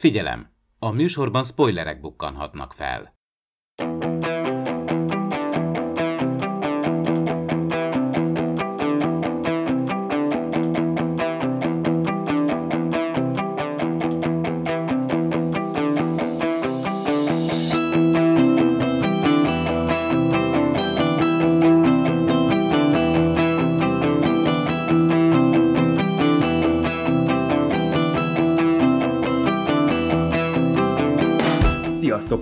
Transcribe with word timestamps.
Figyelem! 0.00 0.52
A 0.78 0.90
műsorban 0.90 1.44
spoilerek 1.44 2.00
bukkanhatnak 2.00 2.72
fel. 2.72 3.14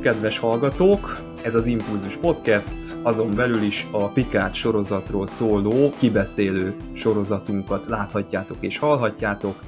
Kedves 0.08 0.38
hallgatók! 0.38 1.18
Ez 1.44 1.54
az 1.54 1.66
Impulzus 1.66 2.16
Podcast, 2.16 2.98
azon 3.02 3.30
belül 3.34 3.62
is 3.62 3.86
a 3.92 4.12
Pikát 4.12 4.54
sorozatról 4.54 5.26
szóló 5.26 5.90
kibeszélő 5.98 6.76
sorozatunkat 6.94 7.86
láthatjátok 7.86 8.56
és 8.60 8.78
hallhatjátok, 8.78 9.60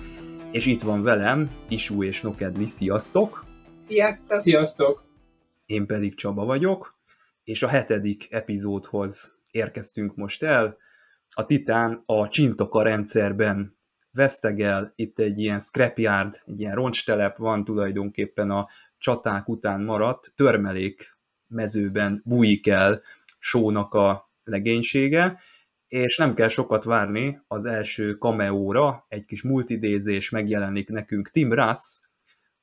és 0.50 0.66
itt 0.66 0.80
van 0.80 1.02
velem 1.02 1.50
Isú 1.68 2.02
és 2.02 2.20
Nokedli, 2.20 2.66
sziasztok! 2.66 3.44
Sziasztok! 3.86 4.40
Sziasztok! 4.40 5.04
Én 5.66 5.86
pedig 5.86 6.14
Csaba 6.14 6.44
vagyok, 6.44 6.98
és 7.44 7.62
a 7.62 7.68
hetedik 7.68 8.32
epizódhoz 8.32 9.38
érkeztünk 9.50 10.16
most 10.16 10.42
el. 10.42 10.76
A 11.30 11.44
Titán 11.44 12.02
a 12.06 12.28
Csintoka 12.28 12.82
rendszerben 12.82 13.78
vesztegel, 14.12 14.92
itt 14.94 15.18
egy 15.18 15.38
ilyen 15.38 15.58
scrapyard, 15.58 16.40
egy 16.44 16.60
ilyen 16.60 16.74
roncstelep 16.74 17.36
van 17.36 17.64
tulajdonképpen 17.64 18.50
a 18.50 18.68
csaták 19.00 19.48
után 19.48 19.82
maradt 19.82 20.32
törmelék 20.36 21.18
mezőben 21.46 22.22
bújik 22.24 22.66
el 22.66 23.02
sónak 23.38 23.94
a 23.94 24.30
legénysége, 24.44 25.38
és 25.88 26.16
nem 26.16 26.34
kell 26.34 26.48
sokat 26.48 26.84
várni 26.84 27.40
az 27.46 27.64
első 27.64 28.16
cameóra, 28.18 29.04
egy 29.08 29.24
kis 29.24 29.42
multidézés 29.42 30.30
megjelenik 30.30 30.88
nekünk 30.88 31.30
Tim 31.30 31.52
Russ, 31.52 32.00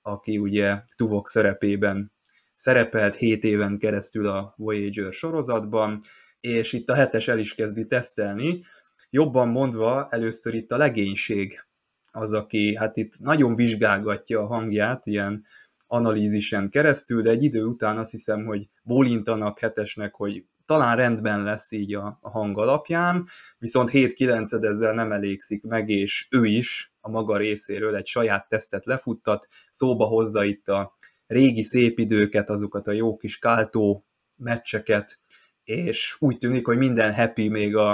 aki 0.02 0.38
ugye 0.38 0.82
Tuvok 0.96 1.28
szerepében 1.28 2.12
szerepelt 2.54 3.16
7 3.16 3.44
éven 3.44 3.78
keresztül 3.78 4.28
a 4.28 4.54
Voyager 4.58 5.14
sorozatban, 5.14 6.02
és 6.40 6.74
itt 6.74 6.90
a 6.90 6.96
hetes 6.96 7.28
el 7.28 7.40
is 7.40 7.56
kezdi 7.56 7.86
tesztelni. 7.86 8.64
Jobban 9.10 9.48
mondva, 9.48 10.08
először 10.10 10.54
itt 10.54 10.72
a 10.72 10.78
legénység 10.78 11.66
az, 12.12 12.34
aki 12.34 12.76
hát 12.76 12.98
itt 12.98 13.20
nagyon 13.20 13.56
vizsgálgatja 13.56 14.40
a 14.40 14.48
hangját, 14.48 15.06
ilyen 15.06 15.46
analízisen 15.88 16.70
keresztül, 16.70 17.22
de 17.22 17.30
egy 17.30 17.44
idő 17.44 17.64
után 17.64 17.98
azt 17.98 18.12
hiszem, 18.12 18.46
hogy 18.46 18.70
bólintanak 18.84 19.60
hetesnek, 19.60 20.16
hogy 20.16 20.46
talán 20.66 20.96
rendben 20.96 21.44
lesz 21.44 21.72
így 21.72 21.94
a, 21.94 22.18
a 22.22 22.30
hang 22.30 22.58
alapján, 22.58 23.28
viszont 23.58 23.90
7-9 23.94 24.64
ezzel 24.64 24.94
nem 24.94 25.12
elégszik 25.12 25.64
meg, 25.64 25.90
és 25.90 26.28
ő 26.30 26.46
is 26.46 26.94
a 27.02 27.10
maga 27.10 27.38
részéről 27.38 27.96
egy 27.96 28.06
saját 28.06 28.48
tesztet 28.48 28.86
lefuttat, 28.86 29.48
szóba 29.70 30.06
hozza 30.06 30.44
itt 30.44 30.68
a 30.68 30.96
régi 31.28 31.64
szép 31.64 32.00
időket, 32.00 32.50
azokat 32.50 32.88
a 32.88 32.92
jó 32.92 33.18
kis 33.18 33.40
káltó 33.40 34.06
meccseket, 34.36 35.20
és 35.64 36.16
úgy 36.20 36.38
tűnik, 36.38 36.66
hogy 36.66 36.78
minden 36.78 37.14
happy, 37.14 37.48
még 37.50 37.76
a, 37.76 37.92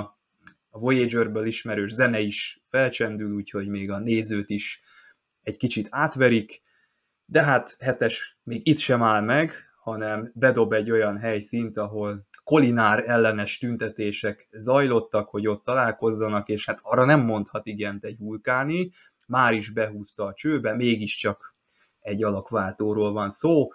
a 0.70 0.80
Voyager-ből 0.80 1.46
ismerős 1.46 1.92
zene 1.92 2.20
is 2.20 2.62
felcsendül, 2.70 3.34
úgyhogy 3.34 3.68
még 3.68 3.92
a 3.92 4.00
nézőt 4.00 4.50
is 4.50 4.82
egy 5.44 5.58
kicsit 5.58 5.88
átverik, 5.92 6.62
de 7.26 7.44
hát 7.44 7.76
hetes 7.80 8.38
még 8.44 8.68
itt 8.68 8.78
sem 8.78 9.04
áll 9.04 9.22
meg, 9.22 9.54
hanem 9.84 10.32
bedob 10.34 10.74
egy 10.74 10.92
olyan 10.92 11.18
helyszínt, 11.18 11.78
ahol 11.78 12.28
kolinár 12.44 13.10
ellenes 13.10 13.58
tüntetések 13.58 14.48
zajlottak, 14.52 15.30
hogy 15.30 15.48
ott 15.48 15.64
találkozzanak, 15.64 16.50
és 16.50 16.66
hát 16.66 16.80
arra 16.82 17.06
nem 17.06 17.20
mondhat 17.20 17.68
igent 17.68 18.04
egy 18.04 18.18
vulkáni, 18.18 18.92
már 19.28 19.54
is 19.54 19.70
behúzta 19.70 20.26
a 20.26 20.34
csőbe, 20.34 20.76
mégiscsak 20.76 21.56
egy 22.00 22.24
alakváltóról 22.24 23.12
van 23.12 23.30
szó. 23.30 23.68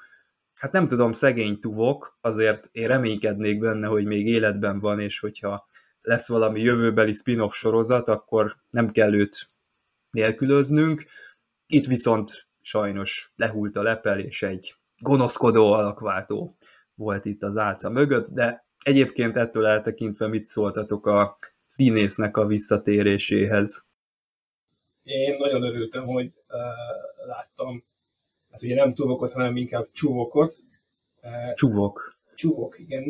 Hát 0.54 0.72
nem 0.72 0.87
tudom, 0.87 1.12
szegény 1.12 1.60
tuvok, 1.60 2.19
azért 2.20 2.69
én 2.72 2.87
reménykednék 2.87 3.58
benne, 3.58 3.87
hogy 3.87 4.04
még 4.04 4.26
életben 4.26 4.81
van, 4.81 5.00
és 5.00 5.20
hogyha 5.20 5.66
lesz 6.03 6.28
valami 6.28 6.60
jövőbeli 6.60 7.12
spin-off 7.12 7.54
sorozat, 7.54 8.08
akkor 8.08 8.56
nem 8.70 8.91
kell 8.91 9.14
őt 9.14 9.50
nélkülöznünk. 10.10 11.04
Itt 11.66 11.87
viszont 11.87 12.47
sajnos 12.69 13.33
lehult 13.37 13.77
a 13.77 13.83
lepel, 13.83 14.21
és 14.21 14.43
egy 14.43 14.75
gonoszkodó 14.99 15.73
alakváltó 15.73 16.56
volt 16.95 17.25
itt 17.25 17.43
az 17.43 17.56
álca 17.56 17.91
mögött, 17.91 18.29
de 18.29 18.65
egyébként 18.83 19.37
ettől 19.37 19.67
eltekintve 19.67 20.27
mit 20.27 20.47
szóltatok 20.47 21.06
a 21.06 21.37
színésznek 21.67 22.37
a 22.37 22.47
visszatéréséhez? 22.47 23.87
Én 25.03 25.37
nagyon 25.39 25.62
örültem, 25.62 26.06
hogy 26.06 26.27
uh, 26.27 27.27
láttam, 27.27 27.84
hát 28.51 28.62
ugye 28.62 28.75
nem 28.75 28.95
tuvokot, 28.95 29.33
hanem 29.33 29.56
inkább 29.56 29.91
csuvokot. 29.93 30.55
Uh, 31.23 31.55
Csuvok. 31.55 32.19
Csuvok, 32.35 32.79
igen. 32.79 33.03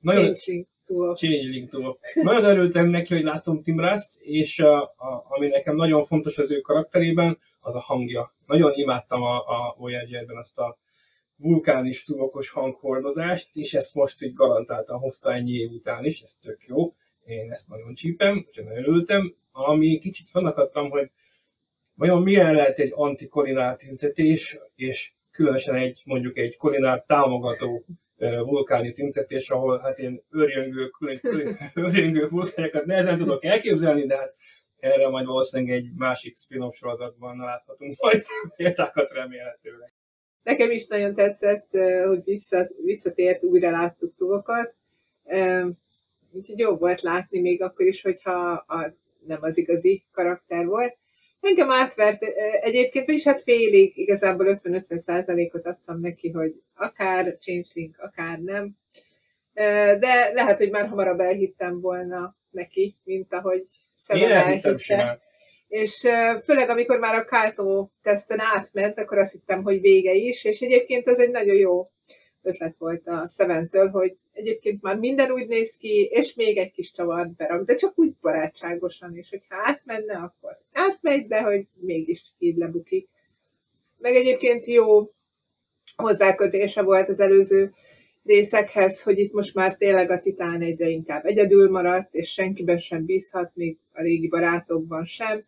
Nagyon, 0.00 0.34
Changeling 0.34 0.66
tuvok. 0.84 1.16
Changeling 1.16 1.68
tuvok. 1.68 1.98
Nagyon 2.14 2.44
örültem 2.44 2.88
neki, 2.88 3.14
hogy 3.14 3.22
láttam 3.22 3.62
Tim 3.62 3.80
Rust, 3.80 4.20
és 4.20 4.58
uh, 4.58 4.68
a, 4.82 5.26
ami 5.28 5.46
nekem 5.46 5.76
nagyon 5.76 6.04
fontos 6.04 6.38
az 6.38 6.50
ő 6.50 6.60
karakterében, 6.60 7.38
az 7.66 7.74
a 7.74 7.80
hangja. 7.80 8.34
Nagyon 8.46 8.72
imádtam 8.74 9.22
a, 9.22 9.36
a 9.36 9.74
Voyager-ben 9.78 10.36
azt 10.36 10.58
a 10.58 10.78
vulkánis 11.36 12.04
tuvokos 12.04 12.50
hanghordozást, 12.50 13.48
és 13.56 13.74
ezt 13.74 13.94
most 13.94 14.22
így 14.22 14.34
garantáltan 14.34 14.98
hozta 14.98 15.32
ennyi 15.32 15.52
év 15.52 15.70
után 15.70 16.04
is, 16.04 16.20
ez 16.20 16.36
tök 16.42 16.64
jó. 16.66 16.94
Én 17.24 17.52
ezt 17.52 17.68
nagyon 17.68 17.94
csípem, 17.94 18.44
és 18.48 18.56
nagyon 18.56 18.78
örültem. 18.78 19.34
Ami 19.52 19.98
kicsit 19.98 20.28
fennakadtam, 20.28 20.90
hogy 20.90 21.10
vajon 21.94 22.22
milyen 22.22 22.54
lehet 22.54 22.78
egy 22.78 22.92
antikolinárt 22.94 23.78
tüntetés, 23.78 24.58
és 24.74 25.12
különösen 25.30 25.74
egy 25.74 26.02
mondjuk 26.04 26.36
egy 26.36 26.56
kolinár 26.56 27.02
támogató 27.02 27.84
vulkáni 28.44 28.92
tüntetés, 28.92 29.50
ahol 29.50 29.78
hát 29.78 29.98
én 29.98 30.22
örjöngő, 30.30 30.90
örjöngő 31.74 32.26
vulkánokat 32.28 32.84
nehezen 32.84 33.16
tudok 33.16 33.44
elképzelni, 33.44 34.06
de 34.06 34.16
hát 34.16 34.34
erre 34.78 35.08
majd 35.08 35.26
valószínűleg 35.26 35.76
egy 35.76 35.90
másik 35.96 36.36
spin-off 36.36 36.74
sorozatban 36.74 37.36
láthatunk 37.36 38.00
majd 38.00 38.24
példákat 38.56 39.10
remélhetőleg. 39.10 39.92
Nekem 40.42 40.70
is 40.70 40.86
nagyon 40.86 41.14
tetszett, 41.14 41.70
hogy 42.06 42.24
vissza, 42.24 42.68
visszatért, 42.84 43.44
újra 43.44 43.70
láttuk 43.70 44.14
tuvokat. 44.14 44.74
Úgyhogy 46.32 46.58
jó 46.58 46.76
volt 46.76 47.00
látni 47.00 47.40
még 47.40 47.62
akkor 47.62 47.86
is, 47.86 48.02
hogyha 48.02 48.50
a, 48.52 48.94
nem 49.26 49.42
az 49.42 49.58
igazi 49.58 50.04
karakter 50.12 50.66
volt. 50.66 50.96
Engem 51.40 51.70
átvert 51.70 52.22
egyébként, 52.60 53.06
vagyis 53.06 53.24
hát 53.24 53.42
félig, 53.42 53.96
igazából 53.96 54.60
50-50 54.62 54.98
százalékot 54.98 55.66
adtam 55.66 56.00
neki, 56.00 56.30
hogy 56.30 56.62
akár 56.74 57.36
changeling, 57.38 57.94
akár 57.98 58.38
nem. 58.38 58.76
De 59.98 60.32
lehet, 60.32 60.58
hogy 60.58 60.70
már 60.70 60.88
hamarabb 60.88 61.20
elhittem 61.20 61.80
volna 61.80 62.36
neki, 62.56 62.96
mint 63.04 63.34
ahogy 63.34 63.66
Seven 63.94 64.32
elhitte. 64.32 65.20
És 65.68 66.06
főleg, 66.42 66.68
amikor 66.68 66.98
már 66.98 67.14
a 67.14 67.24
Káltó 67.24 67.90
teszten 68.02 68.40
átment, 68.40 69.00
akkor 69.00 69.18
azt 69.18 69.32
hittem, 69.32 69.62
hogy 69.62 69.80
vége 69.80 70.12
is, 70.12 70.44
és 70.44 70.60
egyébként 70.60 71.08
ez 71.08 71.18
egy 71.18 71.30
nagyon 71.30 71.56
jó 71.56 71.90
ötlet 72.42 72.74
volt 72.78 73.06
a 73.06 73.28
Seventől, 73.28 73.88
hogy 73.88 74.16
egyébként 74.32 74.82
már 74.82 74.98
minden 74.98 75.30
úgy 75.30 75.46
néz 75.46 75.76
ki, 75.76 76.08
és 76.10 76.34
még 76.34 76.56
egy 76.56 76.72
kis 76.72 76.90
csavart 76.90 77.36
berak, 77.36 77.64
de 77.64 77.74
csak 77.74 77.92
úgy 77.98 78.12
barátságosan, 78.20 79.16
és 79.16 79.30
hogyha 79.30 79.56
átmenne, 79.58 80.14
akkor 80.14 80.56
átmegy, 80.72 81.26
de 81.26 81.42
hogy 81.42 81.66
mégis 81.74 82.22
így 82.38 82.56
lebukik. 82.56 83.08
Meg 83.98 84.14
egyébként 84.14 84.66
jó 84.66 85.10
hozzákötése 85.96 86.82
volt 86.82 87.08
az 87.08 87.20
előző 87.20 87.72
részekhez, 88.26 89.02
hogy 89.02 89.18
itt 89.18 89.32
most 89.32 89.54
már 89.54 89.76
tényleg 89.76 90.10
a 90.10 90.18
titán 90.18 90.60
egyre 90.60 90.88
inkább 90.88 91.24
egyedül 91.24 91.70
maradt, 91.70 92.14
és 92.14 92.32
senkiben 92.32 92.78
sem 92.78 93.04
bízhat, 93.04 93.50
még 93.54 93.78
a 93.92 94.02
régi 94.02 94.28
barátokban 94.28 95.04
sem, 95.04 95.44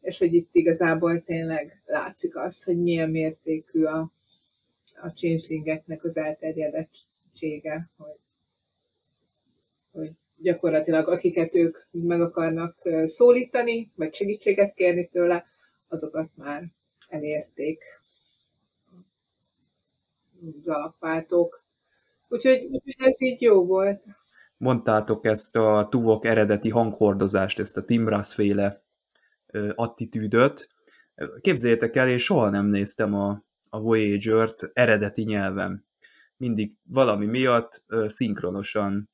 és 0.00 0.18
hogy 0.18 0.34
itt 0.34 0.54
igazából 0.54 1.22
tényleg 1.22 1.82
látszik 1.84 2.36
az, 2.36 2.64
hogy 2.64 2.82
milyen 2.82 3.10
mértékű 3.10 3.84
a, 3.84 4.12
a 4.94 5.08
changelingeknek 5.08 6.04
az 6.04 6.16
elterjedettsége, 6.16 7.90
hogy, 7.96 8.18
hogy 9.92 10.10
gyakorlatilag 10.36 11.08
akiket 11.08 11.54
ők 11.54 11.78
meg 11.90 12.20
akarnak 12.20 12.76
szólítani, 13.04 13.90
vagy 13.94 14.14
segítséget 14.14 14.74
kérni 14.74 15.08
tőle, 15.08 15.46
azokat 15.88 16.30
már 16.34 16.64
elérték 17.08 17.84
az 20.62 20.68
alapváltók. 20.68 21.63
Úgyhogy, 22.34 22.64
úgyhogy 22.64 22.94
ez 22.96 23.22
így 23.22 23.40
jó 23.40 23.66
volt. 23.66 24.04
Mondtátok 24.56 25.26
ezt 25.26 25.56
a 25.56 25.86
tuvok 25.90 26.24
eredeti 26.24 26.70
hanghordozást, 26.70 27.58
ezt 27.58 27.76
a 27.76 27.84
Tim 27.84 28.08
Russ 28.08 28.34
féle 28.34 28.82
attitűdöt. 29.74 30.68
Képzeljétek 31.40 31.96
el, 31.96 32.08
én 32.08 32.18
soha 32.18 32.50
nem 32.50 32.66
néztem 32.66 33.14
a, 33.14 33.44
a 33.68 33.80
Voyager-t 33.80 34.70
eredeti 34.72 35.22
nyelven. 35.22 35.86
Mindig 36.36 36.76
valami 36.82 37.26
miatt 37.26 37.84
ö, 37.86 38.08
szinkronosan. 38.08 39.10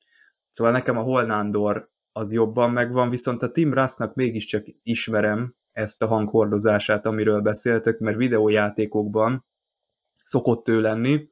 Szóval 0.49 0.73
nekem 0.73 0.97
a 0.97 1.01
Holnándor 1.01 1.89
az 2.11 2.31
jobban 2.31 2.71
megvan, 2.71 3.09
viszont 3.09 3.41
a 3.41 3.51
Tim 3.51 3.73
Russnak 3.73 4.15
mégiscsak 4.15 4.63
ismerem 4.83 5.55
ezt 5.71 6.01
a 6.01 6.07
hanghordozását, 6.07 7.05
amiről 7.05 7.41
beszéltek, 7.41 7.99
mert 7.99 8.17
videójátékokban 8.17 9.45
szokott 10.23 10.67
ő 10.67 10.81
lenni, 10.81 11.29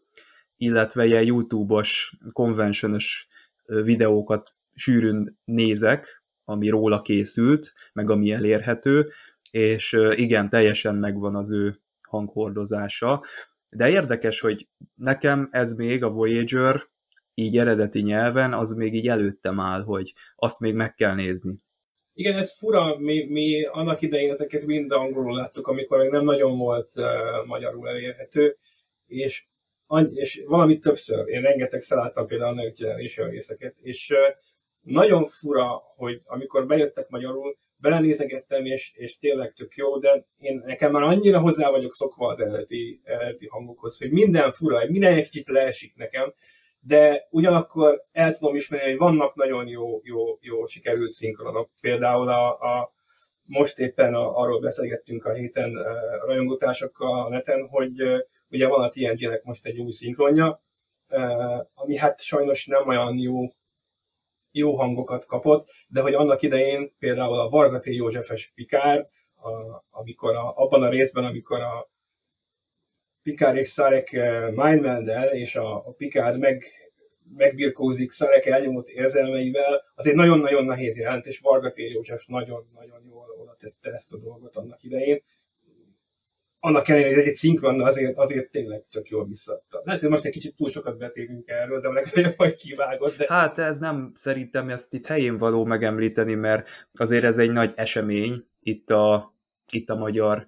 illetve 0.59 1.05
ilyen 1.05 1.23
YouTube-os, 1.23 2.17
konvencionos 2.31 3.27
videókat 3.65 4.51
sűrűn 4.73 5.39
nézek, 5.45 6.23
ami 6.43 6.69
róla 6.69 7.01
készült, 7.01 7.73
meg 7.93 8.09
ami 8.09 8.31
elérhető, 8.31 9.11
és 9.51 9.97
igen, 10.11 10.49
teljesen 10.49 10.95
megvan 10.95 11.35
az 11.35 11.51
ő 11.51 11.79
hanghordozása. 12.01 13.23
De 13.69 13.89
érdekes, 13.89 14.39
hogy 14.39 14.67
nekem 14.95 15.47
ez 15.51 15.73
még 15.73 16.03
a 16.03 16.09
Voyager 16.09 16.87
így 17.33 17.57
eredeti 17.57 18.01
nyelven, 18.01 18.53
az 18.53 18.71
még 18.71 18.93
így 18.93 19.07
előttem 19.07 19.59
áll, 19.59 19.83
hogy 19.83 20.13
azt 20.35 20.59
még 20.59 20.73
meg 20.73 20.93
kell 20.93 21.15
nézni. 21.15 21.59
Igen, 22.13 22.37
ez 22.37 22.57
fura, 22.57 22.97
mi, 22.97 23.25
mi 23.29 23.63
annak 23.63 24.01
idején 24.01 24.31
ezeket 24.31 24.65
mind 24.65 24.91
angolul 24.91 25.35
láttuk, 25.35 25.67
amikor 25.67 25.97
még 25.97 26.09
nem 26.09 26.23
nagyon 26.23 26.57
volt 26.57 26.91
uh, 26.95 27.05
magyarul 27.45 27.87
elérhető, 27.87 28.57
és, 29.05 29.47
és 30.09 30.43
valamit 30.47 30.81
többször, 30.81 31.27
én 31.27 31.41
rengeteg 31.41 31.81
láttam 31.89 32.27
például 32.27 32.51
a 32.51 32.61
Next 32.61 32.79
Generation 32.79 33.29
részeket, 33.29 33.75
és 33.81 34.13
nagyon 34.81 35.25
fura, 35.25 35.81
hogy 35.95 36.21
amikor 36.25 36.65
bejöttek 36.65 37.09
magyarul, 37.09 37.55
belenézegettem, 37.77 38.65
és, 38.65 38.91
és 38.95 39.17
tényleg 39.17 39.53
tök 39.53 39.75
jó, 39.75 39.97
de 39.97 40.25
én 40.37 40.63
nekem 40.65 40.91
már 40.91 41.03
annyira 41.03 41.39
hozzá 41.39 41.69
vagyok 41.69 41.93
szokva 41.93 42.27
az 42.27 42.39
eredeti, 42.39 43.01
eredeti 43.03 43.47
hangokhoz, 43.47 43.97
hogy 43.97 44.11
minden 44.11 44.51
fura, 44.51 44.85
minden 44.89 45.13
egy 45.13 45.29
kicsit 45.29 45.47
leesik 45.47 45.95
nekem, 45.95 46.33
de 46.79 47.27
ugyanakkor 47.29 48.03
el 48.11 48.37
tudom 48.37 48.55
ismerni, 48.55 48.89
hogy 48.89 48.99
vannak 48.99 49.35
nagyon 49.35 49.67
jó, 49.67 50.01
jó, 50.03 50.37
jó 50.41 50.65
sikerült 50.65 51.11
szinkronok. 51.11 51.69
Például 51.81 52.29
a, 52.29 52.49
a 52.49 52.91
most 53.43 53.79
éppen 53.79 54.13
a, 54.13 54.37
arról 54.37 54.59
beszélgettünk 54.59 55.25
a 55.25 55.33
héten 55.33 55.75
a 56.21 56.25
rajongótársakkal 56.25 57.21
a 57.21 57.29
neten, 57.29 57.67
hogy 57.67 57.91
ugye 58.49 58.67
van 58.67 58.81
a 58.81 58.89
TNG-nek 58.89 59.43
most 59.43 59.65
egy 59.65 59.79
új 59.79 59.91
szinkronja, 59.91 60.61
ami 61.73 61.97
hát 61.97 62.21
sajnos 62.21 62.65
nem 62.65 62.87
olyan 62.87 63.17
jó, 63.17 63.47
jó 64.51 64.75
hangokat 64.75 65.25
kapott, 65.25 65.67
de 65.87 66.01
hogy 66.01 66.13
annak 66.13 66.41
idején 66.41 66.95
például 66.99 67.39
a 67.39 67.49
Varga 67.49 67.79
T. 67.79 67.85
Józsefes 67.85 68.51
Pikár, 68.55 69.09
a, 69.35 69.49
amikor 69.89 70.35
a, 70.35 70.55
abban 70.55 70.83
a 70.83 70.89
részben, 70.89 71.23
amikor 71.23 71.59
a 71.61 71.89
Picard 73.23 73.55
és 73.55 73.67
Szarek 73.67 74.11
mindmeld 74.55 75.33
és 75.33 75.55
a, 75.55 75.75
a 75.75 75.91
Picard 75.91 76.39
meg, 76.39 76.63
megbirkózik 77.35 78.11
Szarek 78.11 78.45
elnyomott 78.45 78.87
érzelmeivel, 78.87 79.83
azért 79.95 80.15
nagyon-nagyon 80.15 80.65
nehéz 80.65 80.97
jelent, 80.97 81.25
és 81.25 81.39
Varga 81.39 81.71
T. 81.71 81.77
József 81.77 82.25
nagyon-nagyon 82.25 83.05
jól 83.09 83.35
oda 83.37 83.55
tette 83.59 83.91
ezt 83.91 84.13
a 84.13 84.17
dolgot 84.17 84.55
annak 84.55 84.83
idején. 84.83 85.23
Annak 86.59 86.87
ellenére, 86.87 87.09
hogy 87.09 87.19
ez 87.19 87.25
egy 87.25 87.33
szinkron, 87.33 87.81
azért, 87.81 88.17
azért 88.17 88.51
tényleg 88.51 88.83
tök 88.91 89.09
jól 89.09 89.25
visszadta. 89.25 89.81
Lehet, 89.83 90.01
hogy 90.01 90.09
most 90.09 90.25
egy 90.25 90.31
kicsit 90.31 90.55
túl 90.55 90.69
sokat 90.69 90.97
beszélünk 90.97 91.47
erről, 91.47 91.79
de 91.79 91.89
legfeljebb 91.89 92.33
majd 92.37 92.55
kivágod. 92.55 93.15
De... 93.15 93.25
Hát 93.27 93.57
ez 93.57 93.79
nem, 93.79 94.11
szerintem 94.13 94.69
ezt 94.69 94.93
itt 94.93 95.05
helyén 95.05 95.37
való 95.37 95.65
megemlíteni, 95.65 96.33
mert 96.33 96.87
azért 96.93 97.23
ez 97.23 97.37
egy 97.37 97.51
nagy 97.51 97.71
esemény 97.75 98.45
itt 98.59 98.89
a, 98.89 99.35
itt 99.71 99.89
a 99.89 99.95
magyar 99.95 100.45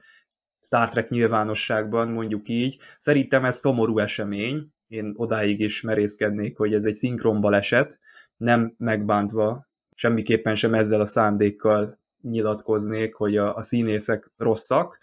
Star 0.62 0.90
Trek 0.90 1.10
nyilvánosságban, 1.10 2.08
mondjuk 2.08 2.50
így. 2.50 2.78
Szerintem 2.98 3.46
ez 3.46 3.58
szomorú 3.58 4.00
esemény, 4.00 4.68
én 4.88 5.14
odáig 5.16 5.60
is 5.60 5.82
merészkednék, 5.82 6.58
hogy 6.58 6.74
ez 6.74 6.86
egy 6.86 6.94
szinkron 6.96 7.42
baleset, 7.42 8.00
nem 8.38 8.74
megbántva, 8.78 9.70
semmiképpen 9.96 10.56
sem 10.56 10.74
ezzel 10.74 11.02
a 11.02 11.06
szándékkal 11.06 12.00
nyilatkoznék, 12.22 13.14
hogy 13.14 13.38
a, 13.38 13.56
a 13.56 13.62
színészek 13.62 14.32
rosszak, 14.38 14.98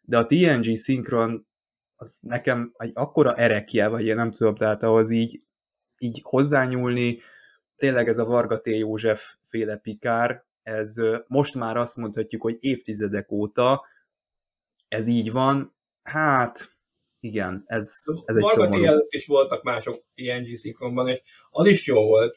de 0.00 0.18
a 0.18 0.26
TNG 0.26 0.76
szinkron 0.76 1.48
az 1.96 2.18
nekem 2.22 2.72
egy 2.76 2.90
akkora 2.94 3.34
erekje, 3.34 3.88
vagy 3.88 4.06
én 4.06 4.14
nem 4.14 4.32
tudom, 4.32 4.54
tehát 4.54 4.82
ahhoz 4.82 5.10
így, 5.10 5.42
így 5.98 6.20
hozzányúlni, 6.22 7.18
tényleg 7.76 8.08
ez 8.08 8.18
a 8.18 8.24
Varga 8.24 8.60
T. 8.60 8.66
József 8.66 9.34
féle 9.42 9.76
pikár, 9.76 10.44
ez 10.62 10.94
most 11.26 11.54
már 11.54 11.76
azt 11.76 11.96
mondhatjuk, 11.96 12.42
hogy 12.42 12.56
évtizedek 12.58 13.30
óta 13.32 13.84
ez 14.88 15.06
így 15.06 15.32
van, 15.32 15.74
hát 16.02 16.78
igen, 17.20 17.64
ez, 17.66 18.02
ez 18.24 18.36
egy 18.36 18.44
szomorú. 18.44 18.84
előtt 18.84 19.12
is 19.12 19.26
voltak 19.26 19.62
mások 19.62 20.04
TNG 20.14 20.56
szinkronban, 20.56 21.08
és 21.08 21.20
az 21.50 21.66
is 21.66 21.86
jó 21.86 22.06
volt, 22.06 22.36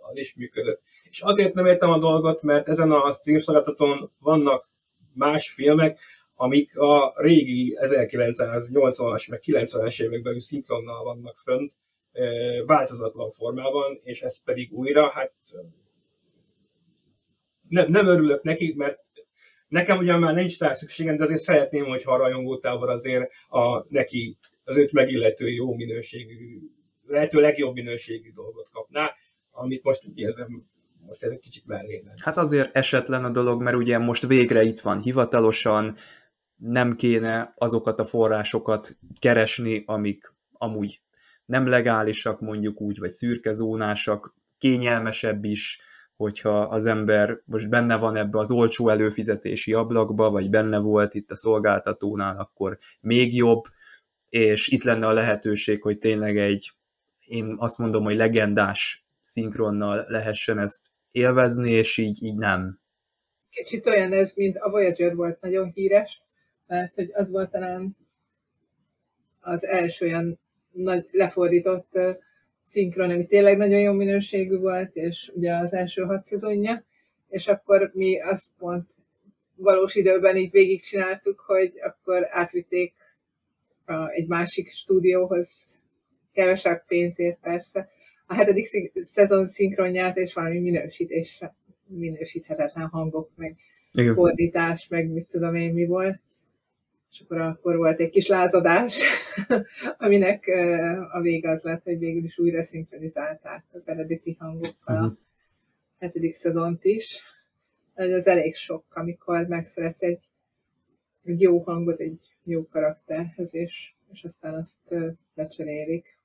az 0.00 0.16
is 0.18 0.34
működött. 0.34 0.82
És 1.02 1.20
azért 1.20 1.54
nem 1.54 1.66
értem 1.66 1.90
a 1.90 1.98
dolgot, 1.98 2.42
mert 2.42 2.68
ezen 2.68 2.90
a 2.90 3.12
streamszolgáltatón 3.12 4.12
vannak 4.18 4.68
más 5.12 5.50
filmek, 5.50 5.98
amik 6.40 6.78
a 6.78 7.12
régi 7.16 7.76
1980-as 7.80 9.30
meg 9.30 9.40
90-es 9.46 10.02
évekbeli 10.02 10.40
szinkronnal 10.40 11.04
vannak 11.04 11.36
fönt, 11.36 11.72
változatlan 12.66 13.30
formában, 13.30 14.00
és 14.02 14.20
ez 14.20 14.42
pedig 14.42 14.72
újra, 14.72 15.08
hát 15.08 15.32
nem, 17.68 17.90
nem 17.90 18.06
örülök 18.06 18.42
neki, 18.42 18.74
mert 18.76 18.98
Nekem 19.68 19.98
ugyan 19.98 20.18
már 20.18 20.34
nincs 20.34 20.58
rá 20.58 20.72
szükségem, 20.72 21.16
de 21.16 21.22
azért 21.22 21.40
szeretném, 21.40 21.84
hogyha 21.84 22.12
a 22.12 22.16
rajongótábor 22.16 22.90
azért 22.90 23.32
a, 23.48 23.84
neki 23.88 24.36
az 24.64 24.76
őt 24.76 24.92
megillető 24.92 25.48
jó 25.48 25.74
minőségű, 25.74 26.58
lehető 27.06 27.40
legjobb 27.40 27.74
minőségű 27.74 28.32
dolgot 28.32 28.68
kapná, 28.72 29.12
amit 29.50 29.82
most 29.82 30.06
úgy 30.06 30.18
érzem, 30.18 30.66
most 31.06 31.22
ez 31.22 31.30
egy 31.30 31.38
kicsit 31.38 31.66
mellé 31.66 32.02
ment. 32.04 32.20
Hát 32.20 32.36
azért 32.36 32.76
esetlen 32.76 33.24
a 33.24 33.30
dolog, 33.30 33.62
mert 33.62 33.76
ugye 33.76 33.98
most 33.98 34.26
végre 34.26 34.62
itt 34.62 34.80
van 34.80 35.00
hivatalosan, 35.00 35.96
nem 36.60 36.96
kéne 36.96 37.52
azokat 37.56 38.00
a 38.00 38.04
forrásokat 38.04 38.96
keresni, 39.18 39.82
amik 39.86 40.32
amúgy 40.52 41.00
nem 41.44 41.66
legálisak, 41.66 42.40
mondjuk 42.40 42.80
úgy, 42.80 42.98
vagy 42.98 43.10
szürkezónásak, 43.10 44.34
kényelmesebb 44.58 45.44
is, 45.44 45.80
hogyha 46.16 46.60
az 46.60 46.86
ember 46.86 47.40
most 47.44 47.68
benne 47.68 47.96
van 47.96 48.16
ebbe 48.16 48.38
az 48.38 48.50
olcsó 48.50 48.88
előfizetési 48.88 49.72
ablakba, 49.72 50.30
vagy 50.30 50.50
benne 50.50 50.78
volt 50.78 51.14
itt 51.14 51.30
a 51.30 51.36
szolgáltatónál, 51.36 52.38
akkor 52.38 52.78
még 53.00 53.34
jobb, 53.34 53.64
és 54.28 54.68
itt 54.68 54.82
lenne 54.82 55.06
a 55.06 55.12
lehetőség, 55.12 55.82
hogy 55.82 55.98
tényleg 55.98 56.38
egy, 56.38 56.72
én 57.26 57.54
azt 57.56 57.78
mondom, 57.78 58.04
hogy 58.04 58.16
legendás 58.16 59.04
szinkronnal 59.22 60.04
lehessen 60.08 60.58
ezt 60.58 60.90
élvezni, 61.10 61.70
és 61.70 61.96
így, 61.96 62.22
így 62.22 62.36
nem. 62.36 62.80
Kicsit 63.50 63.86
olyan 63.86 64.12
ez, 64.12 64.32
mint 64.34 64.56
a 64.56 64.70
Voyager 64.70 65.14
volt 65.14 65.40
nagyon 65.40 65.70
híres, 65.70 66.22
mert 66.70 66.94
hogy 66.94 67.10
az 67.12 67.30
volt 67.30 67.50
talán 67.50 67.96
az 69.40 69.66
első 69.66 70.06
olyan 70.06 70.38
nagy 70.72 71.04
lefordított 71.12 71.98
szinkron, 72.62 73.10
ami 73.10 73.26
tényleg 73.26 73.56
nagyon 73.56 73.80
jó 73.80 73.92
minőségű 73.92 74.56
volt, 74.56 74.94
és 74.94 75.32
ugye 75.34 75.54
az 75.54 75.72
első 75.72 76.02
hat 76.02 76.24
szezonja, 76.24 76.84
és 77.28 77.48
akkor 77.48 77.90
mi 77.94 78.20
azt 78.20 78.50
pont 78.58 78.90
valós 79.54 79.94
időben 79.94 80.36
így 80.36 80.50
végigcsináltuk, 80.50 81.40
hogy 81.40 81.72
akkor 81.80 82.26
átvitték 82.28 82.94
a, 83.84 84.08
egy 84.08 84.26
másik 84.26 84.68
stúdióhoz, 84.68 85.78
kevesebb 86.32 86.84
pénzért 86.86 87.38
persze, 87.40 87.88
a 88.26 88.34
hetedik 88.34 88.66
szezon 88.94 89.46
szinkronját, 89.46 90.16
és 90.16 90.34
valami 90.34 90.58
minősítés, 90.58 91.40
minősíthetetlen 91.86 92.88
hangok, 92.88 93.30
meg 93.36 93.56
Igen. 93.92 94.14
fordítás, 94.14 94.88
meg 94.88 95.08
mit 95.08 95.28
tudom 95.28 95.54
én 95.54 95.72
mi 95.72 95.86
volt 95.86 96.20
és 97.10 97.20
akkor 97.20 97.38
akkor 97.38 97.76
volt 97.76 98.00
egy 98.00 98.10
kis 98.10 98.26
lázadás, 98.26 99.02
aminek 99.98 100.46
a 101.12 101.20
vége 101.20 101.50
az 101.50 101.62
lett, 101.62 101.82
hogy 101.82 101.98
végül 101.98 102.24
is 102.24 102.38
újra 102.38 102.62
szinkronizálták 102.62 103.64
az 103.72 103.88
eredeti 103.88 104.36
hangokkal 104.38 104.94
uh-huh. 104.94 105.04
a 105.04 105.06
mhm. 105.06 105.14
hetedik 105.98 106.34
szezont 106.34 106.84
is. 106.84 107.22
Ez 107.94 108.26
elég 108.26 108.54
sok, 108.54 108.84
amikor 108.90 109.46
megszeret 109.46 110.02
egy, 110.02 110.28
egy 111.22 111.40
jó 111.40 111.58
hangot 111.58 112.00
egy 112.00 112.30
jó 112.44 112.66
karakterhez, 112.66 113.54
és, 113.54 113.92
és 114.12 114.24
aztán 114.24 114.54
azt 114.54 114.94
lecserélik. 115.34 116.18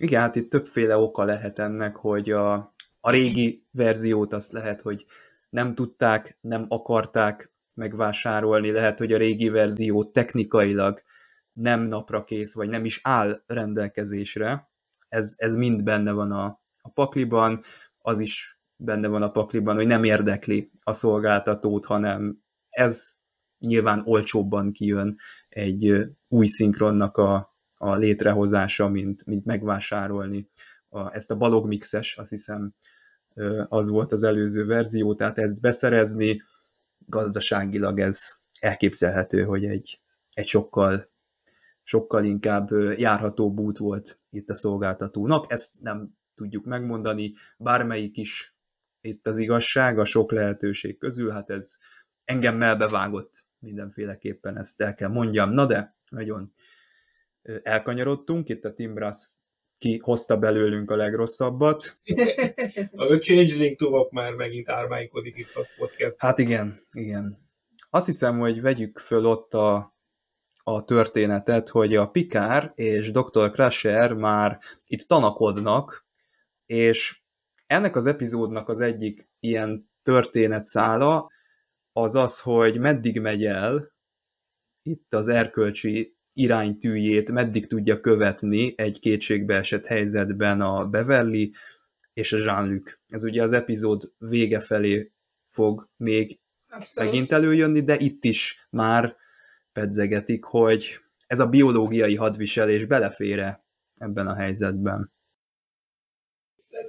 Igen, 0.00 0.20
hát 0.20 0.36
itt 0.36 0.50
többféle 0.50 0.96
oka 0.96 1.24
lehet 1.24 1.58
ennek, 1.58 1.96
hogy 1.96 2.30
a, 2.30 2.54
a 3.00 3.10
régi 3.10 3.66
verziót 3.70 4.32
azt 4.32 4.52
lehet, 4.52 4.80
hogy 4.80 5.06
nem 5.50 5.74
tudták, 5.74 6.38
nem 6.40 6.66
akarták 6.68 7.52
megvásárolni, 7.78 8.70
lehet, 8.70 8.98
hogy 8.98 9.12
a 9.12 9.18
régi 9.18 9.48
verzió 9.48 10.04
technikailag 10.04 11.02
nem 11.52 11.80
napra 11.80 12.24
kész, 12.24 12.54
vagy 12.54 12.68
nem 12.68 12.84
is 12.84 13.00
áll 13.02 13.40
rendelkezésre. 13.46 14.70
Ez, 15.08 15.34
ez 15.36 15.54
mind 15.54 15.82
benne 15.82 16.12
van 16.12 16.32
a, 16.32 16.44
a 16.80 16.90
pakliban, 16.90 17.62
az 17.98 18.20
is 18.20 18.60
benne 18.76 19.08
van 19.08 19.22
a 19.22 19.30
pakliban, 19.30 19.74
hogy 19.74 19.86
nem 19.86 20.04
érdekli 20.04 20.70
a 20.82 20.92
szolgáltatót, 20.92 21.84
hanem 21.84 22.42
ez 22.68 23.12
nyilván 23.58 24.02
olcsóbban 24.04 24.72
kijön 24.72 25.16
egy 25.48 26.06
új 26.28 26.46
szinkronnak 26.46 27.16
a, 27.16 27.56
a 27.74 27.94
létrehozása, 27.94 28.88
mint, 28.88 29.26
mint 29.26 29.44
megvásárolni 29.44 30.50
a, 30.88 31.14
ezt 31.14 31.30
a 31.30 31.36
balogmixes, 31.36 32.16
azt 32.16 32.30
hiszem 32.30 32.74
az 33.68 33.88
volt 33.88 34.12
az 34.12 34.22
előző 34.22 34.66
verzió, 34.66 35.14
tehát 35.14 35.38
ezt 35.38 35.60
beszerezni, 35.60 36.40
gazdaságilag 37.08 38.00
ez 38.00 38.36
elképzelhető, 38.60 39.44
hogy 39.44 39.64
egy, 39.64 40.00
egy 40.32 40.46
sokkal, 40.46 41.10
sokkal 41.82 42.24
inkább 42.24 42.70
járhatóbb 42.96 43.58
út 43.58 43.78
volt 43.78 44.20
itt 44.30 44.50
a 44.50 44.54
szolgáltatónak. 44.54 45.52
Ezt 45.52 45.80
nem 45.80 46.16
tudjuk 46.34 46.64
megmondani, 46.64 47.34
bármelyik 47.58 48.16
is 48.16 48.56
itt 49.00 49.26
az 49.26 49.38
igazság 49.38 49.98
a 49.98 50.04
sok 50.04 50.32
lehetőség 50.32 50.98
közül, 50.98 51.30
hát 51.30 51.50
ez 51.50 51.76
engem 52.24 52.56
melbevágott 52.56 53.46
mindenféleképpen, 53.58 54.58
ezt 54.58 54.80
el 54.80 54.94
kell 54.94 55.08
mondjam. 55.08 55.50
Na 55.50 55.66
de, 55.66 55.96
nagyon 56.10 56.52
elkanyarodtunk, 57.62 58.48
itt 58.48 58.64
a 58.64 58.72
Timbras 58.72 59.36
ki 59.78 59.98
hozta 60.02 60.36
belőlünk 60.36 60.90
a 60.90 60.96
legrosszabbat. 60.96 61.96
a 62.96 63.14
Changeling 63.14 63.76
tuvok 63.76 64.10
már 64.10 64.34
megint 64.34 64.68
ármánykodik 64.68 65.36
itt 65.36 65.54
a 65.54 65.60
podcast. 65.78 66.14
Hát 66.18 66.38
igen, 66.38 66.80
igen. 66.92 67.46
Azt 67.90 68.06
hiszem, 68.06 68.38
hogy 68.38 68.60
vegyük 68.60 68.98
föl 68.98 69.26
ott 69.26 69.54
a, 69.54 69.96
a 70.62 70.84
történetet, 70.84 71.68
hogy 71.68 71.96
a 71.96 72.06
Pikár 72.06 72.72
és 72.74 73.10
Dr. 73.10 73.50
Crusher 73.50 74.12
már 74.12 74.58
itt 74.86 75.00
tanakodnak, 75.00 76.06
és 76.66 77.20
ennek 77.66 77.96
az 77.96 78.06
epizódnak 78.06 78.68
az 78.68 78.80
egyik 78.80 79.30
ilyen 79.40 79.90
történetszála 80.02 81.30
az 81.92 82.14
az, 82.14 82.40
hogy 82.40 82.78
meddig 82.78 83.20
megy 83.20 83.44
el 83.44 83.92
itt 84.82 85.14
az 85.14 85.28
erkölcsi 85.28 86.17
iránytűjét, 86.38 87.30
meddig 87.30 87.66
tudja 87.66 88.00
követni 88.00 88.74
egy 88.76 89.00
kétségbeesett 89.00 89.86
helyzetben 89.86 90.60
a 90.60 90.84
Beverly 90.84 91.52
és 92.12 92.32
a 92.32 92.38
Jean-Luc. 92.38 92.92
Ez 93.08 93.24
ugye 93.24 93.42
az 93.42 93.52
epizód 93.52 94.12
vége 94.18 94.60
felé 94.60 95.12
fog 95.48 95.88
még 95.96 96.38
Abszolút. 96.68 97.10
megint 97.10 97.32
előjönni, 97.32 97.80
de 97.80 97.96
itt 97.98 98.24
is 98.24 98.66
már 98.70 99.16
pedzegetik, 99.72 100.44
hogy 100.44 101.00
ez 101.26 101.38
a 101.38 101.46
biológiai 101.46 102.16
hadviselés 102.16 102.84
belefére 102.84 103.64
ebben 103.96 104.26
a 104.26 104.34
helyzetben 104.34 105.12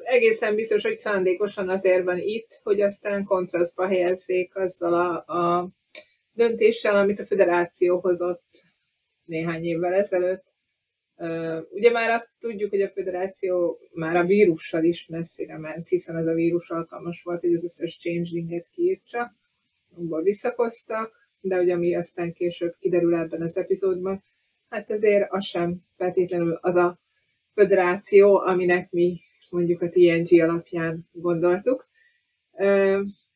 egészen 0.09 0.55
biztos, 0.55 0.83
hogy 0.83 0.97
szándékosan 0.97 1.69
azért 1.69 2.03
van 2.03 2.17
itt, 2.17 2.59
hogy 2.63 2.81
aztán 2.81 3.23
kontrasztba 3.23 3.87
helyezzék 3.87 4.55
azzal 4.55 4.93
a, 4.93 5.33
a 5.33 5.69
döntéssel, 6.33 6.95
amit 6.95 7.19
a 7.19 7.25
federáció 7.25 7.99
hozott 7.99 8.63
néhány 9.29 9.63
évvel 9.63 9.93
ezelőtt. 9.93 10.53
Ugye 11.71 11.91
már 11.91 12.09
azt 12.09 12.29
tudjuk, 12.39 12.69
hogy 12.69 12.81
a 12.81 12.89
federáció 12.89 13.79
már 13.93 14.15
a 14.15 14.25
vírussal 14.25 14.83
is 14.83 15.07
messzire 15.07 15.57
ment, 15.57 15.87
hiszen 15.87 16.15
ez 16.15 16.27
a 16.27 16.33
vírus 16.33 16.69
alkalmas 16.69 17.23
volt, 17.23 17.41
hogy 17.41 17.53
az 17.53 17.63
összes 17.63 17.97
changelinget 17.97 18.69
kiírtsa, 18.71 19.35
abból 19.95 20.21
visszakoztak, 20.21 21.29
de 21.41 21.55
hogy 21.55 21.69
ami 21.69 21.95
aztán 21.95 22.33
később 22.33 22.75
kiderül 22.79 23.15
ebben 23.15 23.41
az 23.41 23.57
epizódban, 23.57 24.23
hát 24.69 24.91
ezért 24.91 25.31
az 25.31 25.45
sem 25.45 25.85
feltétlenül 25.97 26.53
az 26.61 26.75
a 26.75 26.99
federáció, 27.49 28.39
aminek 28.39 28.91
mi 28.91 29.19
mondjuk 29.49 29.81
a 29.81 29.89
TNG 29.89 30.41
alapján 30.41 31.09
gondoltuk. 31.11 31.87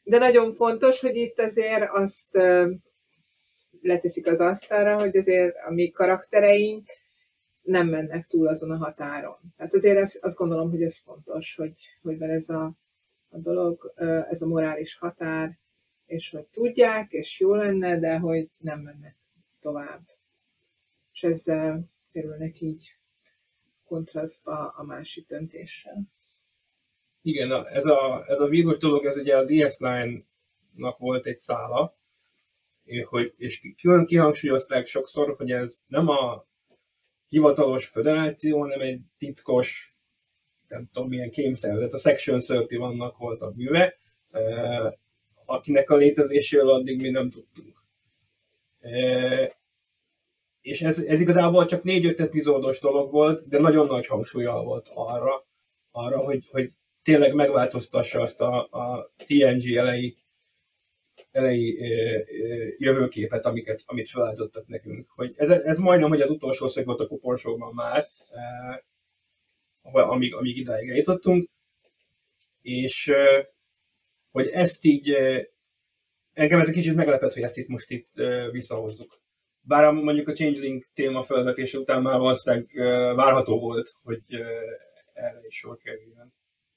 De 0.03 0.17
nagyon 0.17 0.51
fontos, 0.51 0.99
hogy 0.99 1.15
itt 1.15 1.39
azért 1.39 1.89
azt 1.89 2.37
leteszik 3.83 4.27
az 4.27 4.39
asztalra, 4.39 4.99
hogy 4.99 5.17
azért 5.17 5.55
a 5.67 5.71
mi 5.71 5.89
karaktereink 5.89 6.87
nem 7.61 7.87
mennek 7.87 8.27
túl 8.27 8.47
azon 8.47 8.71
a 8.71 8.77
határon. 8.77 9.37
Tehát 9.55 9.73
azért 9.73 9.97
ezt, 9.97 10.23
azt 10.23 10.37
gondolom, 10.37 10.69
hogy 10.69 10.81
ez 10.81 10.97
fontos, 10.97 11.55
hogy, 11.55 11.77
hogy 12.01 12.17
van 12.17 12.29
ez 12.29 12.49
a, 12.49 12.71
a 13.29 13.37
dolog, 13.37 13.93
ez 14.29 14.41
a 14.41 14.47
morális 14.47 14.95
határ, 14.95 15.57
és 16.05 16.29
hogy 16.29 16.45
tudják, 16.45 17.11
és 17.11 17.39
jó 17.39 17.55
lenne, 17.55 17.99
de 17.99 18.17
hogy 18.17 18.49
nem 18.57 18.79
mennek 18.79 19.15
tovább. 19.61 20.01
És 21.13 21.23
ezzel 21.23 21.85
kerülnek 22.11 22.61
így 22.61 22.95
kontrasztba 23.85 24.67
a 24.67 24.83
másik 24.83 25.27
döntéssel. 25.27 26.03
Igen, 27.21 27.65
ez 27.65 27.85
a, 27.85 28.25
ez 28.27 28.39
a 28.39 28.47
vírus 28.47 28.77
dolog, 28.77 29.05
ez 29.05 29.17
ugye 29.17 29.37
a 29.37 29.43
DS9-nak 29.43 30.95
volt 30.97 31.25
egy 31.25 31.37
szála, 31.37 31.95
hogy, 33.09 33.33
és 33.37 33.61
külön 33.81 34.05
kihangsúlyozták 34.05 34.85
sokszor, 34.85 35.35
hogy 35.37 35.51
ez 35.51 35.79
nem 35.87 36.07
a 36.07 36.45
hivatalos 37.27 37.87
föderáció, 37.87 38.59
hanem 38.59 38.79
egy 38.79 38.99
titkos, 39.17 39.97
nem 40.67 40.89
tudom 40.91 41.09
milyen 41.09 41.31
kémszervezet, 41.31 41.93
a 41.93 41.97
Section 41.97 42.39
30 42.47 42.77
vannak 42.77 43.17
volt 43.17 43.41
a 43.41 43.53
műve, 43.55 43.97
akinek 45.45 45.89
a 45.89 45.95
létezéséről 45.95 46.69
addig 46.69 47.01
mi 47.01 47.09
nem 47.09 47.29
tudtunk. 47.29 47.83
És 50.61 50.81
ez, 50.81 50.99
ez 50.99 51.19
igazából 51.19 51.65
csak 51.65 51.83
négy-öt 51.83 52.19
epizódos 52.19 52.79
dolog 52.79 53.11
volt, 53.11 53.47
de 53.47 53.59
nagyon 53.59 53.87
nagy 53.87 54.07
hangsúlyal 54.07 54.63
volt 54.63 54.91
arra, 54.93 55.45
arra 55.91 56.17
hogy, 56.17 56.47
hogy 56.51 56.71
tényleg 57.03 57.33
megváltoztassa 57.33 58.21
azt 58.21 58.41
a, 58.41 58.67
a 58.71 59.11
TNG 59.25 59.75
elejé, 59.75 60.15
elejé 61.33 61.77
jövőképet, 62.77 63.45
amiket, 63.45 63.81
amit 63.85 64.09
felállítottak 64.09 64.67
nekünk. 64.67 65.07
Hogy 65.15 65.33
ez, 65.35 65.49
ez 65.49 65.77
majdnem, 65.77 66.09
hogy 66.09 66.21
az 66.21 66.29
utolsó 66.29 66.67
szög 66.67 66.85
volt 66.85 66.99
a 66.99 67.07
kuporsóban 67.07 67.73
már, 67.73 68.03
amíg, 69.81 70.33
amíg 70.33 70.57
idáig 70.57 70.89
eljutottunk, 70.89 71.49
és 72.61 73.11
hogy 74.31 74.47
ezt 74.47 74.85
így 74.85 75.15
engem 76.33 76.59
ez 76.59 76.67
egy 76.67 76.73
kicsit 76.73 76.95
meglepett, 76.95 77.33
hogy 77.33 77.43
ezt 77.43 77.57
itt 77.57 77.67
most 77.67 77.89
itt 77.89 78.09
visszahozzuk. 78.51 79.21
Bár 79.61 79.91
mondjuk 79.91 80.27
a 80.27 80.33
Changeling 80.33 80.83
téma 80.93 81.21
felvetése 81.21 81.77
után 81.77 82.01
már 82.01 82.19
valószínűleg 82.19 82.67
várható 83.15 83.59
volt, 83.59 83.91
hogy 84.03 84.21
erre 85.13 85.39
is 85.47 85.55
sor 85.55 85.77
kerüljön. 85.77 86.33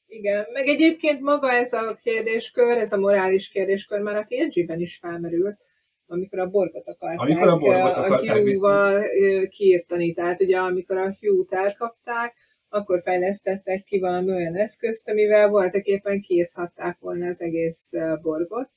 Igen, 0.06 0.46
meg 0.52 0.66
egyébként 0.66 1.20
maga 1.20 1.52
ez 1.52 1.72
a 1.72 1.96
kérdéskör, 2.02 2.76
ez 2.76 2.92
a 2.92 2.98
morális 2.98 3.48
kérdéskör 3.48 4.00
már 4.00 4.16
a 4.16 4.24
TNG-ben 4.24 4.80
is 4.80 4.96
felmerült, 4.96 5.64
amikor 6.06 6.38
a 6.38 6.46
borgot 6.46 6.88
akarták, 6.88 7.20
amikor 7.20 7.48
a, 7.48 7.58
borgot 7.58 7.96
akarták 7.96 8.36
a 8.36 8.38
Hugh-val 8.38 9.02
kiirtani. 9.48 10.12
Tehát 10.12 10.40
ugye 10.40 10.58
amikor 10.58 10.96
a 10.96 11.16
Hugh-t 11.20 11.52
elkapták, 11.52 12.34
akkor 12.68 13.02
fejlesztettek 13.02 13.84
ki 13.84 13.98
valami 13.98 14.30
olyan 14.32 14.56
eszközt, 14.56 15.08
amivel 15.08 15.48
voltak 15.48 15.84
éppen 15.84 16.20
kiírthatták 16.20 16.98
volna 17.00 17.26
az 17.26 17.40
egész 17.40 17.92
borgot, 18.22 18.70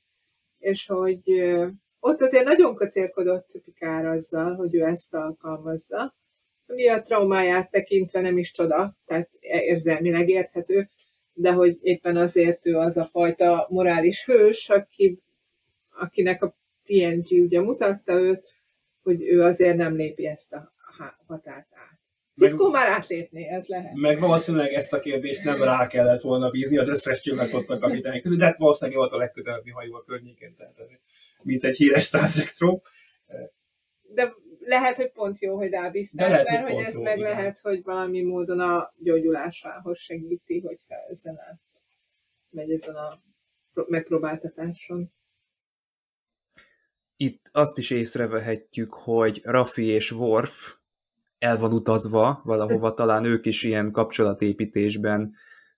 és 0.58 0.86
hogy 0.86 1.22
ott 2.00 2.20
azért 2.20 2.44
nagyon 2.44 2.74
kacérkodott 2.74 3.60
Pikár 3.64 4.04
azzal, 4.04 4.54
hogy 4.54 4.74
ő 4.74 4.82
ezt 4.82 5.14
alkalmazza, 5.14 6.14
ami 6.66 6.88
a 6.88 7.02
traumáját 7.02 7.70
tekintve 7.70 8.20
nem 8.20 8.38
is 8.38 8.50
csoda, 8.50 8.96
tehát 9.06 9.30
érzelmileg 9.40 10.28
érthető, 10.28 10.88
de 11.40 11.52
hogy 11.52 11.78
éppen 11.80 12.16
azért 12.16 12.66
ő 12.66 12.76
az 12.76 12.96
a 12.96 13.06
fajta 13.06 13.66
morális 13.70 14.24
hős, 14.24 14.68
aki, 14.68 15.18
akinek 15.90 16.42
a 16.42 16.56
TNG 16.84 17.26
ugye 17.30 17.60
mutatta 17.60 18.12
őt, 18.12 18.48
hogy 19.02 19.22
ő 19.22 19.42
azért 19.42 19.76
nem 19.76 19.96
lépi 19.96 20.26
ezt 20.26 20.52
a 20.52 20.72
határt 21.26 21.66
át. 21.70 21.98
Cisco 22.34 22.70
már 22.70 22.86
átlépné, 22.86 23.48
ez 23.48 23.66
lehet. 23.66 23.94
Meg 23.94 24.18
valószínűleg 24.18 24.72
ezt 24.72 24.92
a 24.92 25.00
kérdést 25.00 25.44
nem 25.44 25.62
rá 25.62 25.86
kellett 25.86 26.20
volna 26.20 26.50
bízni 26.50 26.78
az 26.78 26.88
összes 26.88 27.26
a 27.26 27.78
kapitány 27.78 28.22
közül, 28.22 28.38
de 28.38 28.44
hát 28.44 28.58
valószínűleg 28.58 28.98
volt 28.98 29.12
a 29.12 29.16
legközelebbi 29.16 29.70
hajó 29.70 29.94
a 29.94 30.04
környékén, 30.06 30.54
tehát 30.56 30.76
mint 31.42 31.64
egy 31.64 31.76
híres 31.76 32.04
Star 32.04 32.28
Trek 32.28 32.50
trop. 32.50 32.86
De 34.14 34.34
lehet, 34.70 34.96
hogy 34.96 35.12
pont 35.12 35.38
jó, 35.38 35.56
hogy 35.56 35.70
rábízták, 35.70 36.30
lehet, 36.30 36.48
mert 36.48 36.62
hogy, 36.62 36.72
hogy 36.72 36.84
ez 36.84 36.94
jó, 36.94 37.02
meg 37.02 37.18
igen. 37.18 37.30
lehet, 37.30 37.58
hogy 37.58 37.82
valami 37.82 38.22
módon 38.22 38.60
a 38.60 38.92
gyógyulásához 38.96 39.98
segíti, 39.98 40.60
hogyha 40.60 40.94
ezen 41.08 41.38
át 41.38 41.60
megy 42.50 42.70
ezen 42.70 42.94
a 42.94 43.22
megpróbáltatáson. 43.86 45.12
Itt 47.16 47.50
azt 47.52 47.78
is 47.78 47.90
észrevehetjük, 47.90 48.94
hogy 48.94 49.40
Rafi 49.44 49.84
és 49.84 50.10
Worf 50.10 50.74
el 51.38 51.58
van 51.58 51.72
utazva 51.72 52.40
valahova, 52.44 52.94
talán 53.00 53.24
ők 53.24 53.46
is 53.46 53.62
ilyen 53.62 53.92
kapcsolatépítésben 53.92 55.34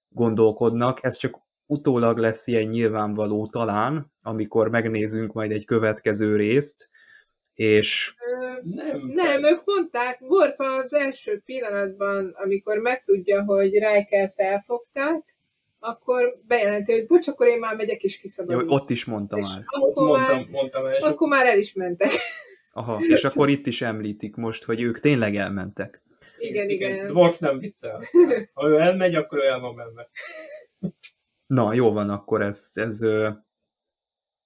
gondolkodnak. 0.09 1.05
Ez 1.05 1.17
csak 1.17 1.41
utólag 1.67 2.19
lesz 2.19 2.47
ilyen 2.47 2.69
nyilvánvaló 2.69 3.47
talán, 3.47 4.13
amikor 4.23 4.69
megnézünk 4.69 5.33
majd 5.33 5.51
egy 5.51 5.65
következő 5.65 6.37
részt, 6.37 6.91
és... 7.55 8.15
Nem, 8.63 9.01
nem, 9.07 9.45
ők 9.45 9.61
mondták, 9.65 10.21
Worf 10.21 10.59
az 10.59 10.95
első 10.95 11.43
pillanatban, 11.45 12.31
amikor 12.35 12.79
megtudja, 12.79 13.45
hogy 13.45 13.71
Rikert 13.71 14.41
elfogták, 14.41 15.37
akkor 15.81 16.41
bejelenti, 16.47 16.93
hogy 16.93 17.07
bocs, 17.07 17.29
akkor 17.29 17.47
én 17.47 17.59
már 17.59 17.77
megyek 17.77 18.03
és 18.03 18.15
Jó, 18.15 18.21
kiszabadulok. 18.21 18.71
ott 18.71 18.91
is 18.91 19.05
mondta 19.05 19.39
és 19.39 19.47
már. 19.49 19.65
Akkor, 19.67 20.11
már, 20.11 20.29
mondtam, 20.29 20.51
mondtam 20.51 20.87
el, 20.87 20.95
és 20.95 21.05
akkor 21.05 21.29
már 21.29 21.47
el 21.47 21.59
is 21.59 21.73
mentek. 21.73 22.11
Aha, 22.73 23.01
és 23.01 23.25
akkor 23.25 23.49
itt 23.49 23.67
is 23.67 23.83
említik 23.83 24.37
most, 24.37 24.65
hogy 24.65 24.81
ők 24.83 25.01
tényleg 25.01 25.37
elmentek. 25.37 26.03
Igen, 26.39 26.69
igen. 26.69 27.07
Dwarf 27.07 27.39
nem 27.39 27.59
viccel. 27.59 28.03
Ha 28.55 28.69
ő 28.69 28.79
elmegy, 28.79 29.15
akkor 29.15 29.39
ő 29.39 29.47
el 29.47 29.61
van 29.61 29.77
benne. 29.77 30.09
Na, 31.47 31.75
jó 31.75 31.93
van, 31.93 32.11
akkor 32.11 32.43
ez, 32.43 32.71
ez, 32.75 33.01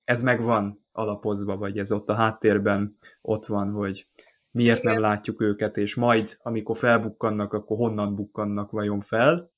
ez 0.07 0.23
meg 0.23 0.43
van 0.43 0.85
alapozva, 0.93 1.57
vagy 1.57 1.79
ez 1.79 1.93
ott 1.93 2.09
a 2.09 2.15
háttérben 2.15 2.99
ott 3.23 3.47
van, 3.47 3.71
hogy 3.71 4.07
miért 4.51 4.79
Igen. 4.79 4.93
nem 4.93 5.03
látjuk 5.03 5.41
őket, 5.41 5.77
és 5.77 5.95
majd, 5.95 6.37
amikor 6.43 6.77
felbukkannak, 6.77 7.53
akkor 7.53 7.77
honnan 7.77 8.15
bukkannak 8.15 8.71
vajon 8.71 9.01
fel. 9.01 9.51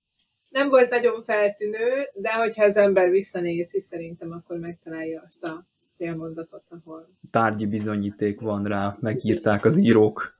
Nem 0.48 0.68
volt 0.68 0.90
nagyon 0.90 1.22
feltűnő, 1.22 1.88
de 2.14 2.34
hogyha 2.34 2.64
az 2.64 2.76
ember 2.76 3.10
visszanézi, 3.10 3.80
szerintem 3.80 4.30
akkor 4.30 4.58
megtalálja 4.58 5.22
azt 5.24 5.44
a 5.44 5.66
félmondatot, 5.96 6.64
ahol... 6.68 7.08
Tárgyi 7.30 7.66
bizonyíték 7.66 8.40
van 8.40 8.64
rá, 8.64 8.96
megírták 9.00 9.64
az 9.64 9.76
írók. 9.86 10.36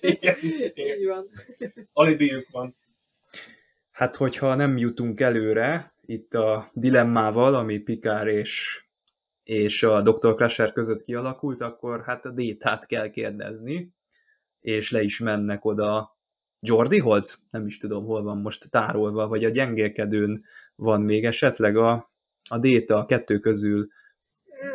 Igen, 0.00 0.36
Így 0.42 0.72
igen. 0.74 1.14
van. 1.14 1.26
Alibiük 1.92 2.48
van. 2.50 2.76
Hát, 3.90 4.16
hogyha 4.16 4.54
nem 4.54 4.76
jutunk 4.76 5.20
előre 5.20 5.94
itt 6.06 6.34
a 6.34 6.70
dilemmával, 6.74 7.54
ami 7.54 7.78
Pikár 7.78 8.26
és, 8.26 8.86
és 9.48 9.82
a 9.82 10.02
Dr. 10.02 10.34
Crusher 10.34 10.72
között 10.72 11.02
kialakult, 11.02 11.60
akkor 11.60 12.02
hát 12.04 12.24
a 12.24 12.30
Détát 12.30 12.86
kell 12.86 13.10
kérdezni, 13.10 13.94
és 14.60 14.90
le 14.90 15.02
is 15.02 15.18
mennek 15.20 15.64
oda 15.64 16.18
Jordihoz, 16.60 17.38
nem 17.50 17.66
is 17.66 17.78
tudom, 17.78 18.04
hol 18.04 18.22
van 18.22 18.38
most 18.38 18.70
tárolva, 18.70 19.28
vagy 19.28 19.44
a 19.44 19.48
gyengélkedőn 19.48 20.44
van 20.74 21.00
még 21.00 21.24
esetleg 21.24 21.76
a, 21.76 22.12
a 22.50 22.58
Déta 22.58 22.96
a 22.96 23.04
kettő 23.04 23.38
közül 23.38 23.88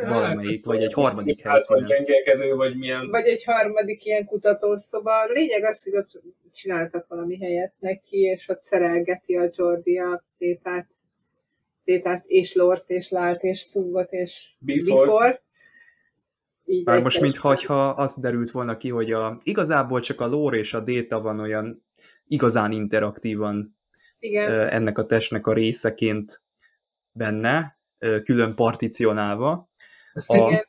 valamelyik, 0.08 0.66
vagy 0.66 0.84
egy 0.84 0.94
harmadik 0.94 1.42
Hát, 1.42 1.68
vagy 1.68 1.78
helyszínen. 1.78 2.06
gyengélkező, 2.06 2.56
vagy 2.56 2.78
milyen... 2.78 3.10
Vagy 3.10 3.26
egy 3.26 3.44
harmadik 3.44 4.06
ilyen 4.06 4.26
kutatószoba. 4.26 5.26
Lényeg 5.26 5.64
az, 5.64 5.84
hogy 5.84 5.96
ott 5.96 6.22
csináltak 6.52 7.08
valami 7.08 7.38
helyet 7.38 7.74
neki, 7.80 8.18
és 8.18 8.48
ott 8.50 8.64
szerelgeti 8.64 9.36
a 9.38 9.50
Jordi 9.52 10.00
a 10.00 10.24
tétát, 10.38 10.88
tétát 11.84 12.24
és 12.26 12.54
Lort, 12.54 12.90
és 12.90 13.10
Lált, 13.10 13.42
és 13.44 13.60
Szungot, 13.60 14.12
és 14.12 14.52
Before. 14.60 15.06
Before. 15.06 15.42
Így 16.66 16.86
Már 16.86 16.96
egy 16.96 17.04
most, 17.04 17.20
mintha 17.20 17.88
az 17.90 18.18
derült 18.20 18.52
volna 18.52 18.78
ki, 18.78 18.90
hogy 18.90 19.12
a, 19.12 19.38
igazából 19.44 20.00
csak 20.00 20.22
a 20.22 20.28
lore 20.28 20.58
és 20.58 20.74
a 20.74 20.80
Déta 20.80 21.22
van 21.22 21.40
olyan 21.40 21.86
igazán 22.28 22.72
interaktívan 22.72 23.78
Igen, 24.20 24.52
ennek 24.70 24.98
a 24.98 25.06
testnek 25.06 25.48
a 25.48 25.54
részeként 25.54 26.42
benne, 27.12 27.80
külön 28.24 28.56
particionálva. 28.56 29.70
A, 30.26 30.36
igen. 30.36 30.64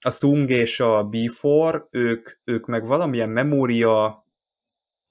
a 0.00 0.10
Sung 0.10 0.50
és 0.50 0.80
a 0.80 1.04
Before, 1.04 1.86
ők, 1.90 2.30
ők 2.44 2.66
meg 2.66 2.86
valamilyen 2.86 3.28
memória, 3.28 4.26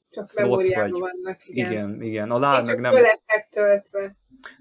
Csak 0.10 0.26
memóriában 0.36 0.90
vagy- 0.90 1.00
vannak. 1.00 1.48
Igen. 1.48 1.72
igen, 1.72 2.02
igen, 2.02 2.32
a 2.32 2.40
Lál 2.40 2.64
meg 2.64 2.80
nem, 2.80 2.94
töltve. 3.50 4.16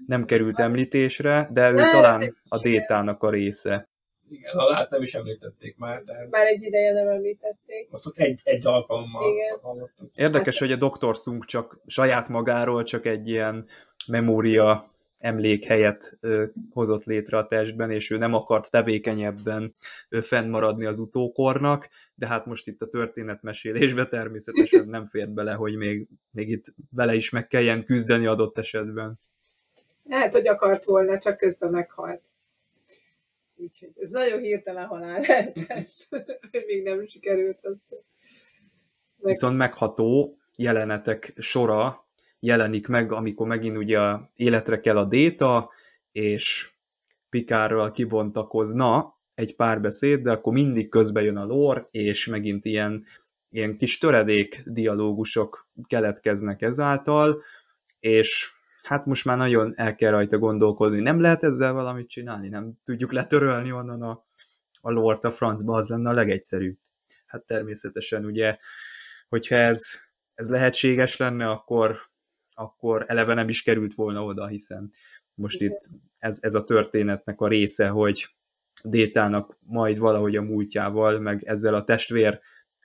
Nem 0.05 0.25
került 0.25 0.59
említésre, 0.59 1.49
de 1.51 1.69
ő 1.69 1.73
Nem, 1.73 1.91
talán 1.91 2.35
a. 2.49 2.59
Détának 2.61 3.23
a 3.23 3.29
része. 3.29 3.89
Igen, 4.29 4.55
a 4.55 4.63
lát 4.63 4.89
nem 4.89 5.01
is 5.01 5.13
említették 5.13 5.77
már, 5.77 6.03
de 6.03 6.27
Már 6.29 6.45
egy 6.45 6.63
ideje 6.63 6.93
nem 6.93 7.07
említették. 7.07 7.89
most 7.89 8.05
ott 8.05 8.17
egy, 8.17 8.41
egy 8.43 8.65
alkalommal 8.65 9.31
Igen. 9.33 9.59
hallottuk. 9.61 10.09
Érdekes, 10.15 10.59
hogy 10.59 10.71
a 10.71 10.75
Dr. 10.75 11.15
Sung 11.15 11.45
csak 11.45 11.79
saját 11.85 12.29
magáról 12.29 12.83
csak 12.83 13.05
egy 13.05 13.27
ilyen 13.27 13.65
memória 14.07 14.83
emlékhelyet 15.17 16.17
ö, 16.19 16.45
hozott 16.69 17.03
létre 17.03 17.37
a 17.37 17.45
testben, 17.45 17.91
és 17.91 18.09
ő 18.11 18.17
nem 18.17 18.33
akart 18.33 18.71
tevékenyebben 18.71 19.75
ö, 20.09 20.21
fennmaradni 20.21 20.85
az 20.85 20.99
utókornak, 20.99 21.89
de 22.15 22.27
hát 22.27 22.45
most 22.45 22.67
itt 22.67 22.81
a 22.81 22.87
történetmesélésbe 22.87 24.05
természetesen 24.05 24.87
nem 24.87 25.05
fér 25.05 25.29
bele, 25.29 25.53
hogy 25.53 25.75
még, 25.75 26.07
még 26.31 26.49
itt 26.49 26.65
vele 26.89 27.15
is 27.15 27.29
meg 27.29 27.47
kelljen 27.47 27.85
küzdeni 27.85 28.25
adott 28.25 28.57
esetben. 28.57 29.19
Lehet, 30.07 30.33
hogy 30.33 30.47
akart 30.47 30.83
volna, 30.83 31.17
csak 31.17 31.37
közben 31.37 31.69
meghalt. 31.69 32.21
Úgyhogy 33.55 33.91
ez 33.95 34.09
nagyon 34.09 34.39
hirtelen 34.39 34.85
halál 34.85 35.19
lehetett, 35.19 35.95
még 36.67 36.83
nem 36.83 37.07
sikerült 37.07 37.59
ott. 37.63 37.89
Meg, 37.89 39.31
Viszont 39.31 39.57
megható 39.57 40.37
jelenetek 40.55 41.33
sora 41.37 42.05
jelenik 42.39 42.87
meg, 42.87 43.11
amikor 43.11 43.47
megint 43.47 43.77
ugye 43.77 43.99
életre 44.35 44.79
kell 44.79 44.97
a 44.97 45.05
déta, 45.05 45.69
és 46.11 46.71
Pikárral 47.29 47.91
kibontakozna 47.91 49.17
egy 49.35 49.55
párbeszéd, 49.55 50.21
de 50.21 50.31
akkor 50.31 50.53
mindig 50.53 50.89
közbe 50.89 51.21
jön 51.21 51.37
a 51.37 51.45
lore, 51.45 51.87
és 51.91 52.25
megint 52.25 52.65
ilyen, 52.65 53.05
ilyen 53.49 53.77
kis 53.77 53.97
töredék 53.97 54.61
dialógusok 54.65 55.67
keletkeznek 55.87 56.61
ezáltal, 56.61 57.41
és 57.99 58.56
hát 58.87 59.05
most 59.05 59.25
már 59.25 59.37
nagyon 59.37 59.73
el 59.75 59.95
kell 59.95 60.11
rajta 60.11 60.37
gondolkodni. 60.37 60.99
Nem 60.99 61.21
lehet 61.21 61.43
ezzel 61.43 61.73
valamit 61.73 62.09
csinálni, 62.09 62.49
nem 62.49 62.73
tudjuk 62.83 63.11
letörölni 63.11 63.71
onnan 63.71 64.01
a, 64.01 64.25
a 64.81 64.91
lore 64.91 65.17
a 65.21 65.31
francba, 65.31 65.75
az 65.75 65.87
lenne 65.87 66.09
a 66.09 66.13
legegyszerűbb. 66.13 66.77
Hát 67.25 67.45
természetesen 67.45 68.25
ugye, 68.25 68.57
hogyha 69.29 69.55
ez, 69.55 69.81
ez 70.33 70.49
lehetséges 70.49 71.17
lenne, 71.17 71.49
akkor, 71.49 71.97
akkor 72.53 73.05
eleve 73.07 73.33
nem 73.33 73.49
is 73.49 73.61
került 73.61 73.93
volna 73.93 74.23
oda, 74.23 74.47
hiszen 74.47 74.91
most 75.33 75.61
itt 75.61 75.89
ez, 76.19 76.37
ez 76.41 76.53
a 76.53 76.63
történetnek 76.63 77.41
a 77.41 77.47
része, 77.47 77.87
hogy 77.87 78.35
Détának 78.83 79.57
majd 79.59 79.97
valahogy 79.97 80.35
a 80.35 80.41
múltjával, 80.41 81.19
meg 81.19 81.43
ezzel 81.43 81.73
a 81.73 81.83
testvér 81.83 82.39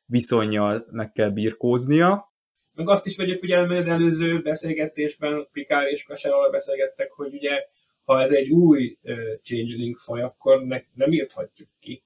viszonyjal 0.04 0.86
meg 0.90 1.12
kell 1.12 1.30
birkóznia, 1.30 2.32
Meg 2.74 2.88
azt 2.88 3.06
is 3.06 3.16
vegyük 3.16 3.38
figyelme, 3.38 3.76
az 3.76 3.88
előző 3.88 4.40
beszélgetésben 4.40 5.48
Pikár 5.52 5.87
és 5.88 6.04
Kaserral 6.04 6.50
beszélgettek, 6.50 7.11
hogy 7.11 7.35
ugye 7.35 7.64
ha 8.04 8.20
ez 8.20 8.30
egy 8.30 8.50
új 8.50 8.98
uh, 9.02 9.14
changeling 9.42 9.96
faj, 9.96 10.22
akkor 10.22 10.62
ne, 10.62 10.80
nem 10.94 11.12
írthatjuk 11.12 11.68
ki. 11.80 12.02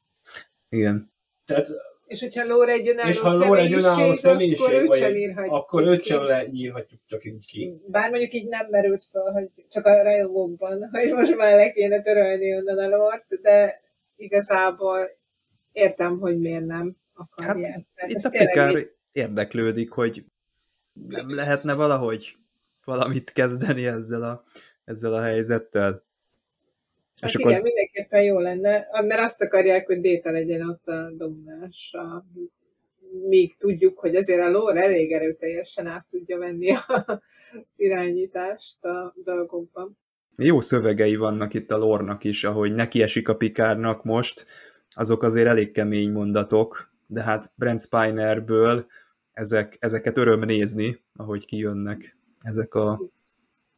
Igen. 0.68 1.12
Tehát, 1.44 1.66
és 2.07 2.20
hogyha 2.20 2.44
Lóra 2.44 2.70
egy 2.70 2.88
önálló 2.88 3.09
és 3.09 3.18
ha 3.18 3.37
Lore 3.37 3.61
egy 3.61 3.72
önálló 3.72 4.14
személyiség, 4.14 4.66
akkor 4.66 4.83
őt 4.83 4.96
sem 4.96 5.14
írhatjuk 5.14 5.55
akkor 5.55 5.83
őt 5.83 6.02
sem 6.02 6.22
lenyírhatjuk 6.22 7.00
csak 7.07 7.24
így 7.24 7.46
ki. 7.46 7.81
Bár 7.87 8.11
mondjuk 8.11 8.33
így 8.33 8.48
nem 8.48 8.66
merült 8.70 9.05
fel, 9.05 9.33
hogy 9.33 9.48
csak 9.68 9.87
a 9.87 10.02
rajongókban, 10.02 10.88
hogy 10.92 11.12
most 11.12 11.37
már 11.37 11.57
le 11.57 11.70
kéne 11.72 12.02
törölni 12.02 12.55
onnan 12.55 12.79
a 12.79 12.96
lort, 12.96 13.40
de 13.42 13.81
igazából 14.16 14.98
értem, 15.72 16.18
hogy 16.18 16.38
miért 16.38 16.64
nem 16.64 16.96
akarják. 17.14 17.87
Hát, 17.94 18.11
Itt 18.11 18.16
ez 18.16 18.24
a 18.24 18.31
Pikár 18.31 18.87
érdeklődik, 19.12 19.90
hogy 19.90 20.24
nem 21.09 21.35
lehetne 21.35 21.74
valahogy 21.74 22.37
valamit 22.85 23.32
kezdeni 23.32 23.87
ezzel 23.87 24.22
a, 24.22 24.44
ezzel 24.85 25.14
a 25.14 25.22
helyzettel. 25.22 26.04
Hát 27.20 27.30
És 27.30 27.35
igen, 27.35 27.50
akkor 27.52 27.62
mindenképpen 27.62 28.22
jó 28.22 28.38
lenne, 28.38 28.87
mert 29.06 29.20
azt 29.20 29.42
akarják, 29.42 29.87
hogy 29.87 30.00
Déta 30.00 30.30
legyen 30.30 30.68
ott 30.68 30.87
a 30.87 31.11
domináns, 31.16 31.94
a, 31.94 32.24
míg 33.28 33.56
tudjuk, 33.56 33.98
hogy 33.98 34.16
azért 34.16 34.40
a 34.40 34.50
lore 34.50 34.82
elég 34.82 35.12
erőteljesen 35.12 35.87
át 35.87 36.06
tudja 36.09 36.38
venni 36.38 36.70
a, 36.70 36.85
az 36.87 37.20
irányítást 37.76 38.85
a 38.85 39.14
dolgokban. 39.24 39.98
jó 40.37 40.61
szövegei 40.61 41.16
vannak 41.16 41.54
itt 41.54 41.70
a 41.70 41.76
lornak 41.76 42.24
is, 42.24 42.44
ahogy 42.44 42.74
neki 42.74 43.02
esik 43.02 43.28
a 43.28 43.37
Pikárnak 43.37 44.04
most, 44.04 44.46
azok 44.90 45.22
azért 45.22 45.46
elég 45.46 45.72
kemény 45.72 46.11
mondatok, 46.11 46.90
de 47.06 47.22
hát 47.22 47.52
Brent 47.54 47.80
Spinerből 47.80 48.87
ezek, 49.37 49.77
ezeket 49.81 50.16
öröm 50.16 50.40
nézni, 50.40 51.03
ahogy 51.16 51.46
kijönnek 51.46 52.16
ezek 52.40 52.75
a, 52.75 53.01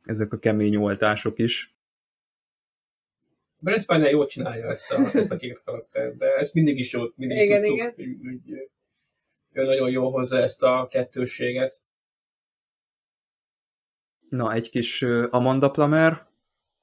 ezek 0.05 0.33
a 0.33 0.39
kemény 0.39 0.77
oltások 0.77 1.39
is. 1.39 1.77
Brent 3.59 3.83
Spiner 3.83 4.11
jól 4.11 4.27
csinálja 4.27 4.71
ezt 4.71 4.93
a, 4.93 5.17
ezt 5.19 5.31
a 5.31 5.37
két 5.37 5.63
karaktert, 5.65 6.17
de 6.17 6.27
ezt 6.37 6.55
mindig 6.55 6.79
is 6.79 6.93
jó, 6.93 7.03
mindig 7.15 7.37
is 7.37 7.45
Igen, 7.45 7.63
tudtuk, 7.63 7.77
igen. 7.77 7.95
Hogy, 7.97 8.07
hogy 8.23 8.69
ő 9.53 9.65
nagyon 9.65 9.91
jól 9.91 10.11
hozza 10.11 10.39
ezt 10.39 10.63
a 10.63 10.87
kettősséget. 10.91 11.81
Na, 14.29 14.53
egy 14.53 14.71
kis 14.71 15.03
Amanda 15.31 15.71
Plamer, 15.71 16.27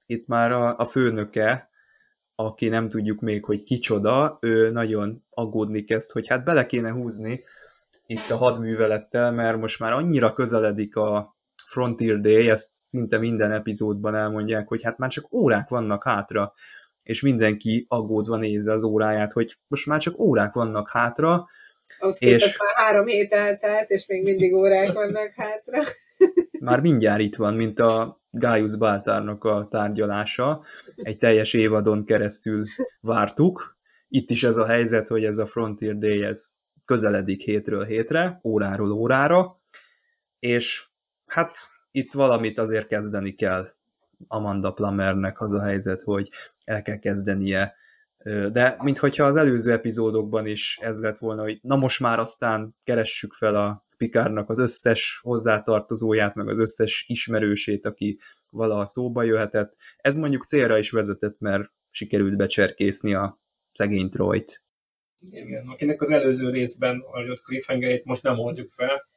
itt 0.05 0.27
már 0.27 0.51
a, 0.51 0.77
a 0.77 0.85
főnöke, 0.85 1.69
aki 2.35 2.67
nem 2.67 2.89
tudjuk 2.89 3.19
még, 3.19 3.45
hogy 3.45 3.63
kicsoda, 3.63 4.37
ő 4.41 4.69
nagyon 4.69 5.23
aggódni 5.29 5.83
kezd, 5.83 6.11
hogy 6.11 6.27
hát 6.27 6.43
bele 6.43 6.65
kéne 6.65 6.91
húzni 6.91 7.43
itt 8.05 8.29
a 8.29 8.37
hadművelettel, 8.37 9.31
mert 9.31 9.57
most 9.57 9.79
már 9.79 9.91
annyira 9.93 10.33
közeledik 10.33 10.95
a 10.95 11.35
Frontier 11.65 12.19
Day, 12.19 12.49
ezt 12.49 12.73
szinte 12.73 13.17
minden 13.17 13.51
epizódban 13.51 14.15
elmondják, 14.15 14.67
hogy 14.67 14.83
hát 14.83 14.97
már 14.97 15.09
csak 15.09 15.33
órák 15.33 15.69
vannak 15.69 16.03
hátra, 16.03 16.53
és 17.03 17.21
mindenki 17.21 17.85
aggódva 17.89 18.37
nézze 18.37 18.71
az 18.71 18.83
óráját, 18.83 19.31
hogy 19.31 19.57
most 19.67 19.85
már 19.85 19.99
csak 19.99 20.19
órák 20.19 20.53
vannak 20.53 20.89
hátra, 20.89 21.45
Ahhoz 21.99 22.23
És- 22.23 22.57
már 22.57 22.85
három 22.85 23.05
hét 23.05 23.33
eltelt, 23.33 23.89
és 23.89 24.05
még 24.07 24.23
mindig 24.23 24.53
órák 24.53 24.93
vannak 24.93 25.31
hátra. 25.35 25.81
Már 26.59 26.79
mindjárt 26.79 27.21
itt 27.21 27.35
van, 27.35 27.53
mint 27.53 27.79
a 27.79 28.21
Gaius 28.29 28.77
Baltárnak 28.77 29.43
a 29.43 29.65
tárgyalása. 29.69 30.63
Egy 30.95 31.17
teljes 31.17 31.53
évadon 31.53 32.05
keresztül 32.05 32.65
vártuk. 32.99 33.77
Itt 34.07 34.29
is 34.29 34.43
ez 34.43 34.57
a 34.57 34.65
helyzet, 34.65 35.07
hogy 35.07 35.25
ez 35.25 35.37
a 35.37 35.45
Frontier 35.45 35.95
Day 35.97 36.23
ez 36.23 36.47
közeledik 36.85 37.41
hétről 37.41 37.83
hétre, 37.83 38.39
óráról 38.43 38.91
órára, 38.91 39.61
és 40.39 40.87
hát 41.25 41.57
itt 41.91 42.13
valamit 42.13 42.59
azért 42.59 42.87
kezdeni 42.87 43.35
kell 43.35 43.67
Amanda 44.27 44.71
Plummernek 44.71 45.41
az 45.41 45.53
a 45.53 45.61
helyzet, 45.61 46.01
hogy 46.01 46.29
el 46.63 46.81
kell 46.81 46.97
kezdenie 46.97 47.75
de 48.51 48.77
minthogyha 48.81 49.25
az 49.25 49.35
előző 49.35 49.71
epizódokban 49.71 50.45
is 50.45 50.77
ez 50.81 50.99
lett 50.99 51.17
volna, 51.17 51.41
hogy 51.41 51.59
na 51.61 51.75
most 51.75 51.99
már 51.99 52.19
aztán 52.19 52.75
keressük 52.83 53.33
fel 53.33 53.55
a 53.55 53.85
Pikárnak 53.97 54.49
az 54.49 54.59
összes 54.59 55.19
hozzátartozóját, 55.23 56.35
meg 56.35 56.49
az 56.49 56.59
összes 56.59 57.05
ismerősét, 57.07 57.85
aki 57.85 58.19
valaha 58.49 58.85
szóba 58.85 59.23
jöhetett. 59.23 59.75
Ez 59.97 60.15
mondjuk 60.15 60.45
célra 60.45 60.77
is 60.77 60.91
vezetett, 60.91 61.39
mert 61.39 61.71
sikerült 61.89 62.37
becserkészni 62.37 63.13
a 63.13 63.39
szegény 63.71 64.09
Troyt. 64.09 64.63
Igen, 65.31 65.67
akinek 65.67 66.01
az 66.01 66.09
előző 66.09 66.49
részben 66.49 67.03
adott 67.11 67.41
cliffhangerét 67.41 68.05
most 68.05 68.23
nem 68.23 68.39
oldjuk 68.39 68.69
fel. 68.69 69.07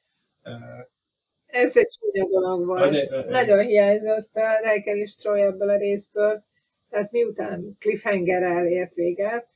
Ez 1.47 1.77
egy 1.77 1.89
csúnya 1.89 2.29
dolog 2.29 2.67
volt. 2.67 2.83
Azért, 2.83 3.27
Nagyon 3.29 3.67
hiányzott 3.67 4.35
a 4.35 4.59
Reikel 4.63 4.97
és 4.97 5.17
Troy 5.17 5.41
ebből 5.41 5.71
a 5.71 5.77
részből. 5.77 6.45
Tehát 6.91 7.13
miután 7.13 7.77
cliffhanger 7.79 8.65
ért 8.65 8.95
véget, 8.95 9.47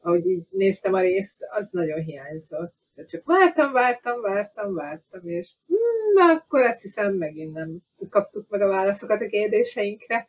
ahogy 0.00 0.26
így 0.26 0.46
néztem 0.50 0.94
a 0.94 1.00
részt, 1.00 1.36
az 1.58 1.68
nagyon 1.70 2.00
hiányzott. 2.00 2.74
De 2.94 3.04
csak 3.04 3.24
vártam, 3.24 3.72
vártam, 3.72 4.20
vártam, 4.20 4.74
vártam, 4.74 5.28
és 5.28 5.48
hmm, 5.66 6.30
akkor 6.36 6.62
azt 6.62 6.82
hiszem 6.82 7.14
megint 7.14 7.52
nem 7.52 7.76
kaptuk 8.10 8.48
meg 8.48 8.60
a 8.60 8.68
válaszokat 8.68 9.20
a 9.20 9.26
kérdéseinkre. 9.26 10.28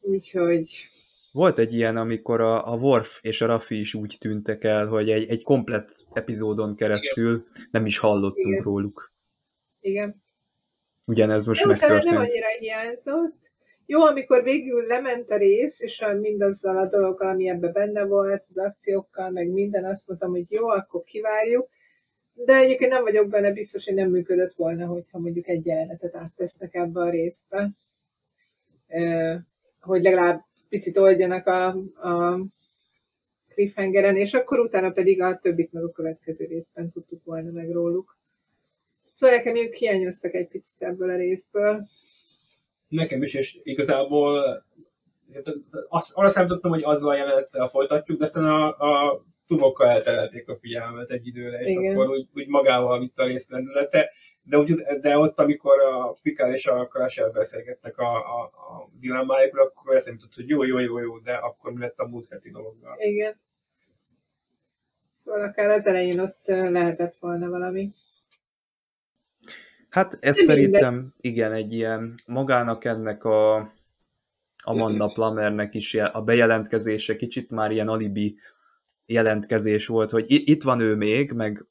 Úgyhogy... 0.00 0.86
Volt 1.36 1.58
egy 1.58 1.74
ilyen, 1.74 1.96
amikor 1.96 2.40
a, 2.40 2.72
a 2.72 2.76
Worf 2.76 3.18
és 3.22 3.40
a 3.40 3.46
Raffi 3.46 3.80
is 3.80 3.94
úgy 3.94 4.16
tűntek 4.20 4.64
el, 4.64 4.86
hogy 4.86 5.10
egy, 5.10 5.28
egy 5.28 5.42
komplett 5.42 6.06
epizódon 6.12 6.76
keresztül 6.76 7.30
Igen. 7.30 7.68
nem 7.70 7.86
is 7.86 7.98
hallottunk 7.98 8.48
Igen. 8.52 8.62
róluk. 8.62 9.12
Igen. 9.80 10.22
Ugyanez 11.04 11.44
most 11.44 11.62
De 11.62 11.68
megtörtént. 11.68 12.04
nem 12.04 12.16
annyira 12.16 12.46
hiányzott, 12.58 13.52
jó, 13.86 14.02
amikor 14.02 14.42
végül 14.42 14.86
lement 14.86 15.30
a 15.30 15.36
rész, 15.36 15.80
és 15.80 16.04
mindazzal 16.20 16.76
a 16.76 16.86
dologgal, 16.86 17.28
ami 17.28 17.48
ebben 17.48 17.72
benne 17.72 18.04
volt, 18.04 18.44
az 18.48 18.58
akciókkal, 18.58 19.30
meg 19.30 19.50
minden, 19.50 19.84
azt 19.84 20.06
mondtam, 20.06 20.30
hogy 20.30 20.50
jó, 20.50 20.68
akkor 20.68 21.02
kivárjuk. 21.02 21.68
De 22.32 22.54
egyébként 22.54 22.92
nem 22.92 23.02
vagyok 23.02 23.30
benne 23.30 23.52
biztos, 23.52 23.84
hogy 23.84 23.94
nem 23.94 24.10
működött 24.10 24.52
volna, 24.52 24.86
hogyha 24.86 25.18
mondjuk 25.18 25.48
egy 25.48 25.66
jelenetet 25.66 26.14
áttesznek 26.14 26.74
ebbe 26.74 27.00
a 27.00 27.10
részbe. 27.10 27.70
Hogy 29.80 30.02
legalább 30.02 30.44
picit 30.76 30.98
oldjanak 30.98 31.46
a, 31.46 31.66
a 31.94 32.38
cliffhangeren, 33.48 34.16
és 34.16 34.34
akkor 34.34 34.58
utána 34.58 34.90
pedig 34.90 35.22
a 35.22 35.38
többit 35.38 35.72
meg 35.72 35.84
a 35.84 35.92
következő 35.92 36.44
részben 36.44 36.90
tudtuk 36.90 37.24
volna 37.24 37.50
meg 37.50 37.70
róluk. 37.70 38.18
Szóval 39.12 39.36
nekem 39.36 39.56
ők 39.56 39.74
hiányoztak 39.74 40.34
egy 40.34 40.48
picit 40.48 40.82
ebből 40.82 41.10
a 41.10 41.16
részből 41.16 41.86
nekem 42.88 43.22
is, 43.22 43.34
és 43.34 43.58
igazából 43.62 44.64
azt, 45.88 46.12
arra 46.14 46.28
számítottam, 46.28 46.70
hogy 46.70 46.82
azzal 46.82 47.10
a 47.10 47.16
jelenettel 47.16 47.68
folytatjuk, 47.68 48.18
de 48.18 48.24
aztán 48.24 48.44
a, 48.44 48.66
a 48.68 49.24
tuvokkal 49.46 49.88
elterelték 49.88 50.48
a 50.48 50.56
figyelmet 50.56 51.10
egy 51.10 51.26
időre, 51.26 51.58
és 51.58 51.70
Igen. 51.70 51.94
akkor 51.94 52.08
úgy, 52.08 52.28
úgy 52.34 52.48
magával 52.48 52.98
vitt 52.98 53.18
a 53.18 53.26
részlendülete. 53.26 54.10
De, 54.48 54.58
úgy, 54.58 54.74
de 55.00 55.18
ott, 55.18 55.38
amikor 55.38 55.80
a 55.80 56.12
Pikár 56.22 56.50
és 56.50 56.66
a 56.66 56.86
Crusher 56.86 57.30
beszélgettek 57.30 57.98
a, 57.98 58.14
a, 58.14 58.42
a 58.44 58.90
dilemmáikról, 58.98 59.66
akkor 59.66 59.96
eszembe 59.96 60.20
jutott, 60.20 60.36
hogy 60.36 60.48
jó, 60.48 60.64
jó, 60.64 60.78
jó, 60.78 60.98
jó, 60.98 61.18
de 61.18 61.32
akkor 61.34 61.72
mi 61.72 61.80
lett 61.80 61.98
a 61.98 62.06
múlt 62.06 62.28
heti 62.30 62.50
dologgal. 62.50 62.94
Igen. 62.98 63.40
Szóval 65.14 65.42
akár 65.42 65.70
az 65.70 65.86
elején 65.86 66.20
ott 66.20 66.46
lehetett 66.46 67.14
volna 67.14 67.48
valami. 67.48 67.90
Hát 69.88 70.16
ez 70.20 70.36
szerintem 70.36 70.94
minden. 70.94 71.14
igen, 71.20 71.52
egy 71.52 71.72
ilyen 71.72 72.20
magának 72.26 72.84
ennek 72.84 73.24
a 73.24 73.70
Amanda 74.62 75.06
Plummernek 75.06 75.74
is 75.74 75.94
a 75.94 76.22
bejelentkezése 76.22 77.16
kicsit 77.16 77.50
már 77.50 77.70
ilyen 77.70 77.88
alibi 77.88 78.38
jelentkezés 79.06 79.86
volt, 79.86 80.10
hogy 80.10 80.24
itt 80.28 80.62
van 80.62 80.80
ő 80.80 80.94
még, 80.94 81.32
meg 81.32 81.66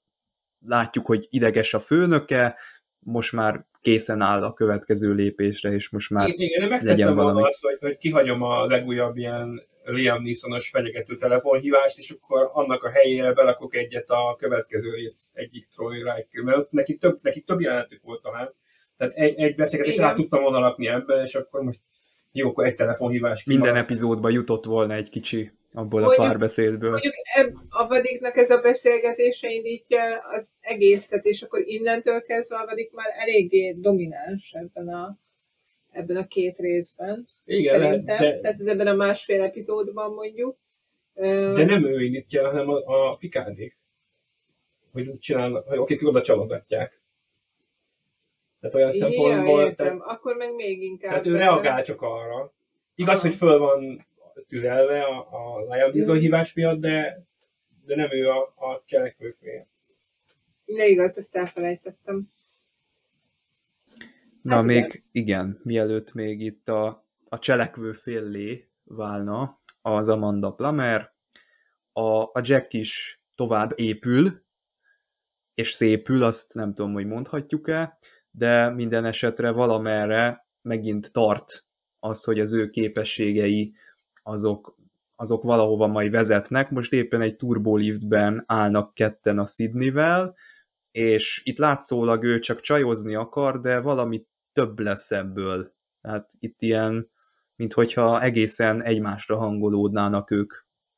látjuk, 0.67 1.05
hogy 1.05 1.27
ideges 1.29 1.73
a 1.73 1.79
főnöke, 1.79 2.57
most 2.99 3.31
már 3.31 3.65
készen 3.81 4.21
áll 4.21 4.43
a 4.43 4.53
következő 4.53 5.13
lépésre, 5.13 5.71
és 5.71 5.89
most 5.89 6.09
már 6.09 6.27
igen, 6.27 6.79
legyen 6.81 7.15
valami. 7.15 7.43
azt, 7.43 7.61
hogy, 7.61 7.77
hogy 7.79 7.97
kihagyom 7.97 8.41
a 8.41 8.65
legújabb 8.65 9.17
ilyen 9.17 9.61
Liam 9.83 10.23
Neesonos 10.23 10.69
fenyegető 10.69 11.15
telefonhívást, 11.15 11.97
és 11.97 12.09
akkor 12.09 12.49
annak 12.53 12.83
a 12.83 12.89
helyére 12.89 13.33
belakok 13.33 13.75
egyet 13.75 14.09
a 14.09 14.35
következő 14.37 14.93
rész 14.93 15.31
egyik 15.33 15.67
Troy 15.67 15.97
Riker, 15.97 16.43
mert 16.43 16.71
neki 16.71 16.97
több, 16.97 17.19
neki 17.21 17.41
több 17.41 17.59
jelenetük 17.59 18.01
volt 18.03 18.21
talán. 18.21 18.53
Tehát 18.97 19.13
egy, 19.13 19.35
egy 19.35 19.55
beszélgetés 19.55 19.97
rá 19.97 20.13
tudtam 20.13 20.41
volna 20.41 20.59
lakni 20.59 20.87
ebben, 20.87 21.25
és 21.25 21.35
akkor 21.35 21.61
most 21.61 21.79
jó, 22.37 22.49
akkor 22.49 22.65
egy 22.65 22.75
telefonhívás. 22.75 23.43
Minden 23.43 23.75
epizódban 23.75 24.31
jutott 24.31 24.65
volna 24.65 24.93
egy 24.93 25.09
kicsi 25.09 25.51
abból 25.73 26.01
mondjuk, 26.01 26.21
a 26.21 26.27
párbeszédből. 26.27 26.89
Mondjuk 26.89 27.13
eb, 27.35 27.55
a 27.69 27.87
vadiknak 27.87 28.35
ez 28.35 28.49
a 28.49 28.61
beszélgetése 28.61 29.49
indítja 29.49 30.01
az 30.37 30.49
egészet, 30.61 31.25
és 31.25 31.41
akkor 31.41 31.61
innentől 31.65 32.21
kezdve 32.21 32.55
a 32.55 32.65
vadik 32.65 32.91
már 32.91 33.07
eléggé 33.17 33.71
domináns 33.71 34.51
ebben 34.53 34.87
a 34.87 35.17
ebben 35.91 36.15
a 36.15 36.27
két 36.27 36.57
részben. 36.57 37.27
Igen, 37.45 37.81
szerintem. 37.81 38.17
De... 38.17 38.39
Tehát 38.39 38.59
ez 38.59 38.65
ebben 38.65 38.87
a 38.87 38.95
másfél 38.95 39.41
epizódban 39.41 40.13
mondjuk. 40.13 40.57
De 41.55 41.65
nem 41.65 41.85
ő 41.85 42.03
indítja, 42.03 42.45
hanem 42.45 42.69
a, 42.69 43.09
a 43.09 43.15
Pikárdék. 43.15 43.77
Hogy 44.91 45.07
úgy 45.07 45.19
csinálnak, 45.19 45.67
hogy 45.67 45.77
akik 45.77 46.07
oda 46.07 46.21
csalogatják. 46.21 47.01
Tehát 48.65 48.75
olyan 48.75 48.95
ja, 48.95 48.99
szempontból... 48.99 49.61
Értem. 49.61 49.97
Tehát, 49.97 50.15
Akkor 50.15 50.35
meg 50.35 50.55
még 50.55 50.81
inkább. 50.81 51.11
Tehát 51.11 51.25
ő 51.25 51.35
reagál 51.35 51.83
csak 51.83 52.01
arra. 52.01 52.53
Igaz, 52.95 53.13
Aha. 53.13 53.27
hogy 53.27 53.35
föl 53.35 53.57
van 53.57 54.07
tüzelve 54.47 55.01
a, 55.01 55.27
a 55.31 55.73
Lion 55.73 55.91
Dizon 55.91 56.17
hívás 56.17 56.53
miatt, 56.53 56.79
de, 56.79 57.25
de 57.85 57.95
nem 57.95 58.11
ő 58.11 58.29
a, 58.29 58.41
a 58.41 58.83
cselekvő 58.85 59.31
fél. 59.31 59.67
Ne 60.65 60.87
igaz, 60.87 61.17
ezt 61.17 61.35
elfelejtettem. 61.35 62.29
Na, 64.41 64.55
hát 64.55 64.63
még 64.63 64.77
igen. 64.77 65.01
igen, 65.11 65.59
mielőtt 65.63 66.13
még 66.13 66.41
itt 66.41 66.69
a, 66.69 67.05
a 67.29 67.39
cselekvő 67.39 67.91
féllé 67.93 68.67
válna 68.83 69.61
az 69.81 70.09
Amanda 70.09 70.51
Plummer, 70.51 71.13
a, 71.93 72.21
a 72.21 72.41
Jack 72.41 72.73
is 72.73 73.21
tovább 73.35 73.73
épül, 73.75 74.43
és 75.53 75.71
szépül, 75.71 76.23
azt 76.23 76.53
nem 76.53 76.73
tudom, 76.73 76.93
hogy 76.93 77.05
mondhatjuk-e, 77.05 77.97
de 78.37 78.69
minden 78.69 79.05
esetre 79.05 79.51
valamerre 79.51 80.47
megint 80.61 81.11
tart 81.11 81.65
az, 81.99 82.23
hogy 82.23 82.39
az 82.39 82.53
ő 82.53 82.69
képességei 82.69 83.73
azok, 84.23 84.77
azok 85.15 85.43
valahova 85.43 85.87
majd 85.87 86.11
vezetnek. 86.11 86.69
Most 86.69 86.93
éppen 86.93 87.21
egy 87.21 87.35
turboliftben 87.35 88.43
állnak 88.45 88.93
ketten 88.93 89.39
a 89.39 89.45
Sydney-vel, 89.45 90.35
és 90.91 91.41
itt 91.43 91.57
látszólag 91.57 92.23
ő 92.23 92.39
csak 92.39 92.59
csajozni 92.59 93.15
akar, 93.15 93.59
de 93.59 93.79
valamit 93.79 94.27
több 94.53 94.79
lesz 94.79 95.11
ebből. 95.11 95.73
Tehát 96.01 96.31
itt 96.39 96.61
ilyen, 96.61 97.09
mint 97.55 97.73
hogyha 97.73 98.21
egészen 98.21 98.83
egymásra 98.83 99.37
hangolódnának 99.37 100.31
ők 100.31 100.53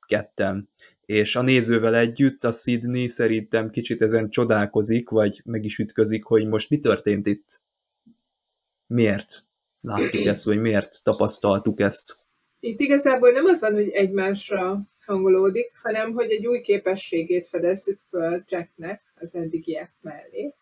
ketten. 0.08 0.69
És 1.08 1.36
a 1.36 1.41
nézővel 1.41 1.96
együtt 1.96 2.43
a 2.43 2.52
Sydney 2.52 3.08
szerintem 3.08 3.70
kicsit 3.70 4.02
ezen 4.02 4.30
csodálkozik, 4.30 5.10
vagy 5.10 5.41
meg 5.46 5.63
is 5.65 5.78
ütközik, 5.78 6.24
hogy 6.24 6.48
most 6.48 6.70
mi 6.70 6.80
történt 6.80 7.28
itt. 7.28 7.62
Miért 8.88 9.43
láttuk 9.82 10.26
ezt, 10.26 10.43
vagy 10.43 10.60
miért 10.60 11.04
tapasztaltuk 11.04 11.80
ezt? 11.80 12.17
Itt 12.60 12.80
igazából 12.80 13.32
nem 13.32 13.46
az 13.46 13.60
van, 13.60 13.74
hogy 13.74 13.89
egymásra 13.89 14.82
hangolódik, 15.06 15.72
hanem 15.84 16.13
hogy 16.13 16.32
egy 16.32 16.48
új 16.48 16.62
képességét 16.62 17.48
fedezzük 17.48 18.00
föl 18.10 18.43
Jacknek 18.48 19.02
az 19.15 19.36
eddigiek 19.36 19.93
mellé 20.02 20.54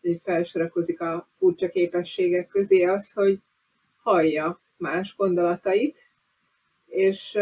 hogy 0.00 0.20
felsorakozik 0.22 1.00
a 1.00 1.28
furcsa 1.32 1.68
képességek 1.68 2.48
közé 2.48 2.84
az, 2.84 3.12
hogy 3.12 3.40
hallja 4.02 4.60
más 4.76 5.14
gondolatait, 5.16 5.98
és 6.86 7.38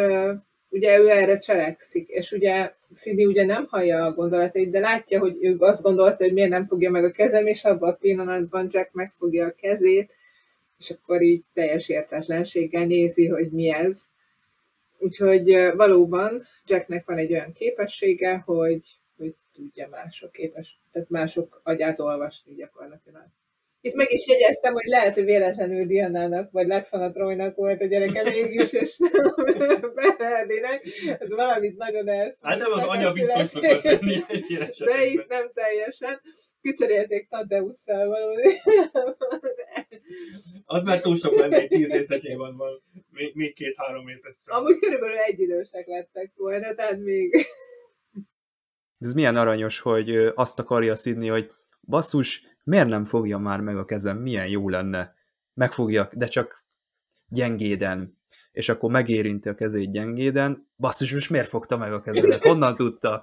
ugye 0.71 0.99
ő 0.99 1.09
erre 1.09 1.39
cselekszik, 1.39 2.09
és 2.09 2.33
ugye 2.33 2.73
Szidi 2.93 3.27
ugye 3.27 3.45
nem 3.45 3.67
hallja 3.71 4.05
a 4.05 4.13
gondolatait, 4.13 4.71
de 4.71 4.79
látja, 4.79 5.19
hogy 5.19 5.37
ő 5.41 5.57
azt 5.59 5.83
gondolta, 5.83 6.25
hogy 6.25 6.33
miért 6.33 6.51
nem 6.51 6.65
fogja 6.65 6.91
meg 6.91 7.05
a 7.05 7.11
kezem, 7.11 7.47
és 7.47 7.65
abban 7.65 7.91
a 7.91 7.97
pillanatban 7.97 8.69
Jack 8.71 8.93
megfogja 8.93 9.47
a 9.47 9.55
kezét, 9.61 10.13
és 10.79 10.91
akkor 10.91 11.23
így 11.23 11.43
teljes 11.55 11.89
értetlenséggel 11.89 12.87
nézi, 12.87 13.29
hogy 13.29 13.51
mi 13.51 13.71
ez. 13.71 14.03
Úgyhogy 14.99 15.73
valóban 15.77 16.43
Jacknek 16.67 17.07
van 17.07 17.17
egy 17.17 17.33
olyan 17.33 17.53
képessége, 17.53 18.43
hogy 18.47 19.01
tudja 19.55 19.89
mások 19.89 20.33
képes, 20.33 20.79
tehát 20.93 21.09
mások 21.09 21.61
agyát 21.65 22.01
olvasni 22.01 22.55
gyakorlatilag. 22.55 23.27
Itt 23.81 23.95
meg 23.95 24.13
is 24.13 24.27
jegyeztem, 24.27 24.73
hogy 24.73 24.87
lehet, 24.87 25.15
hogy 25.15 25.25
véletlenül 25.25 25.87
Dianának, 25.87 26.51
vagy 26.51 26.67
Lexana 26.67 27.11
Trojnak 27.13 27.57
volt 27.57 27.81
a 27.81 27.87
gyereke 27.87 28.23
mégis, 28.23 28.73
és 28.73 28.99
nem 28.99 29.35
Bernardinek. 29.95 30.83
Ez 31.19 31.29
valamit 31.29 31.77
nagyon 31.77 32.09
elsz. 32.09 32.39
Hát 32.43 32.59
nem 32.59 32.73
az 32.73 32.83
anya 32.83 33.13
biztos 33.13 33.49
szokott 33.49 33.83
lenni 33.83 34.23
De 34.79 35.05
itt 35.07 35.27
nem 35.29 35.51
teljesen. 35.53 36.21
Kicserélték 36.61 37.29
Tadeusszal 37.29 38.09
valójában. 38.09 39.17
Az 40.65 40.83
már 40.83 41.01
túl 41.01 41.17
sok 41.17 41.39
lenne 41.39 41.57
egy 41.57 41.69
tíz 41.69 41.91
részes 41.93 42.23
évadban. 42.23 42.83
Még, 43.11 43.35
még 43.35 43.55
két-három 43.55 44.07
részes 44.07 44.37
csak. 44.45 44.55
Amúgy 44.55 44.79
körülbelül 44.79 45.17
egyidősek 45.17 45.87
lettek 45.87 46.33
volna, 46.37 46.75
tehát 46.75 46.99
még 46.99 47.47
ez 48.99 49.13
milyen 49.13 49.37
aranyos, 49.37 49.81
hogy 49.81 50.17
azt 50.35 50.59
akarja 50.59 50.97
szidni, 50.97 51.29
hogy 51.29 51.51
basszus, 51.81 52.43
miért 52.69 52.89
nem 52.89 53.05
fogja 53.05 53.39
már 53.39 53.61
meg 53.61 53.77
a 53.77 53.85
kezem, 53.85 54.19
milyen 54.19 54.47
jó 54.47 54.69
lenne. 54.69 55.15
Megfogjak, 55.55 56.15
de 56.15 56.27
csak 56.27 56.65
gyengéden. 57.29 58.19
És 58.53 58.69
akkor 58.69 58.91
megérinti 58.91 59.49
a 59.49 59.55
kezét 59.55 59.91
gyengéden. 59.91 60.69
Basszus, 60.77 61.13
most 61.13 61.31
miért 61.31 61.49
fogta 61.49 61.77
meg 61.77 61.93
a 61.93 62.01
kezemet? 62.01 62.43
Honnan 62.43 62.75
tudta? 62.75 63.23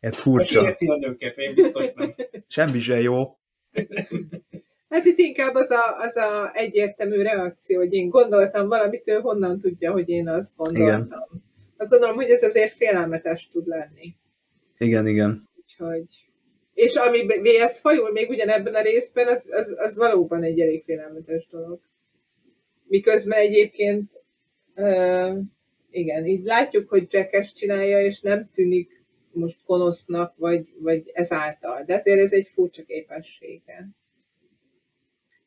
Ez 0.00 0.18
furcsa. 0.18 0.62
érti 0.62 0.86
a 0.86 0.96
nőket, 0.96 1.36
én 1.36 1.54
biztos 1.54 1.92
nem. 1.94 2.14
Semmi 2.46 2.78
se 2.78 3.00
jó. 3.00 3.38
Hát 4.88 5.04
itt 5.04 5.18
inkább 5.18 5.54
az 5.54 5.70
a, 5.70 6.04
az 6.06 6.16
a 6.16 6.50
egyértelmű 6.52 7.22
reakció, 7.22 7.78
hogy 7.78 7.92
én 7.92 8.08
gondoltam 8.08 8.68
valamit, 8.68 9.08
ő 9.08 9.20
honnan 9.20 9.58
tudja, 9.58 9.92
hogy 9.92 10.08
én 10.08 10.28
azt 10.28 10.56
gondoltam. 10.56 11.06
Igen. 11.06 11.42
Azt 11.76 11.90
gondolom, 11.90 12.16
hogy 12.16 12.30
ez 12.30 12.42
azért 12.42 12.72
félelmetes 12.72 13.48
tud 13.48 13.66
lenni. 13.66 14.14
Igen, 14.78 15.06
igen. 15.06 15.48
Úgyhogy... 15.56 16.27
És 16.78 16.94
ami 16.94 17.26
VS 17.26 17.78
fajul 17.78 18.10
még 18.12 18.28
ugyanebben 18.28 18.74
a 18.74 18.80
részben, 18.80 19.26
az, 19.26 19.46
az, 19.50 19.74
az 19.78 19.96
valóban 19.96 20.42
egy 20.42 20.60
elég 20.60 20.82
félelmetes 20.82 21.46
dolog. 21.50 21.80
Miközben 22.84 23.38
egyébként 23.38 24.22
uh, 24.76 25.38
igen, 25.90 26.24
így 26.24 26.44
látjuk, 26.44 26.88
hogy 26.88 27.06
Jack 27.10 27.52
csinálja, 27.52 28.00
és 28.00 28.20
nem 28.20 28.50
tűnik 28.52 29.04
most 29.32 29.58
gonosznak, 29.66 30.34
vagy, 30.36 30.68
vagy 30.78 31.02
ezáltal. 31.12 31.82
De 31.82 31.94
azért 31.94 32.20
ez 32.20 32.32
egy 32.32 32.48
furcsa 32.54 32.82
képessége. 32.82 33.88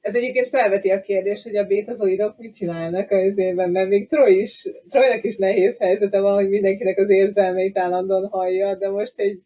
Ez 0.01 0.15
egyébként 0.15 0.47
felveti 0.47 0.89
a 0.89 1.01
kérdést, 1.01 1.43
hogy 1.43 1.55
a 1.55 1.65
bétazoidok 1.65 2.37
mit 2.37 2.55
csinálnak 2.55 3.11
az 3.11 3.37
évben, 3.37 3.69
mert 3.69 3.89
még 3.89 4.07
Troy 4.07 4.41
is, 4.41 4.67
Troynak 4.89 5.23
is 5.23 5.37
nehéz 5.37 5.77
helyzete 5.77 6.19
van, 6.19 6.33
hogy 6.33 6.49
mindenkinek 6.49 6.97
az 6.97 7.09
érzelmeit 7.09 7.77
állandóan 7.77 8.27
hallja, 8.27 8.75
de 8.75 8.89
most 8.89 9.19
egy 9.19 9.41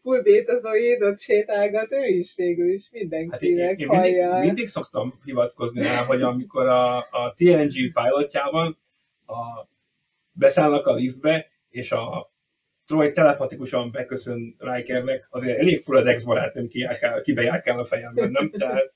full 0.00 0.22
bétazoid 0.22 1.02
ott 1.02 1.18
sétálgat, 1.18 1.92
ő 1.92 2.04
is 2.04 2.34
végül 2.36 2.68
is 2.72 2.88
Hát 2.92 3.00
én, 3.00 3.08
mindenkinek 3.08 3.78
én 3.78 3.86
mindig, 3.86 3.88
hallja. 3.88 4.38
mindig 4.38 4.66
szoktam 4.66 5.18
hivatkozni 5.24 5.82
rá, 5.82 6.04
hogy 6.04 6.22
amikor 6.22 6.66
a, 6.66 6.96
a 6.96 7.34
TNG 7.36 7.92
pilotjában 7.92 8.78
a, 9.26 9.68
beszállnak 10.32 10.86
a 10.86 10.94
liftbe, 10.94 11.50
és 11.68 11.92
a 11.92 12.30
Troy 12.86 13.12
telepatikusan 13.12 13.90
beköszön 13.90 14.56
Rikernek, 14.58 15.26
azért 15.30 15.58
elég 15.58 15.80
fura 15.80 15.98
az 15.98 16.06
ex-barátnőm 16.06 16.68
kibejárkál 17.22 17.78
a 17.78 17.84
fejemben, 17.84 18.30
nem? 18.30 18.50
Tehát... 18.50 18.92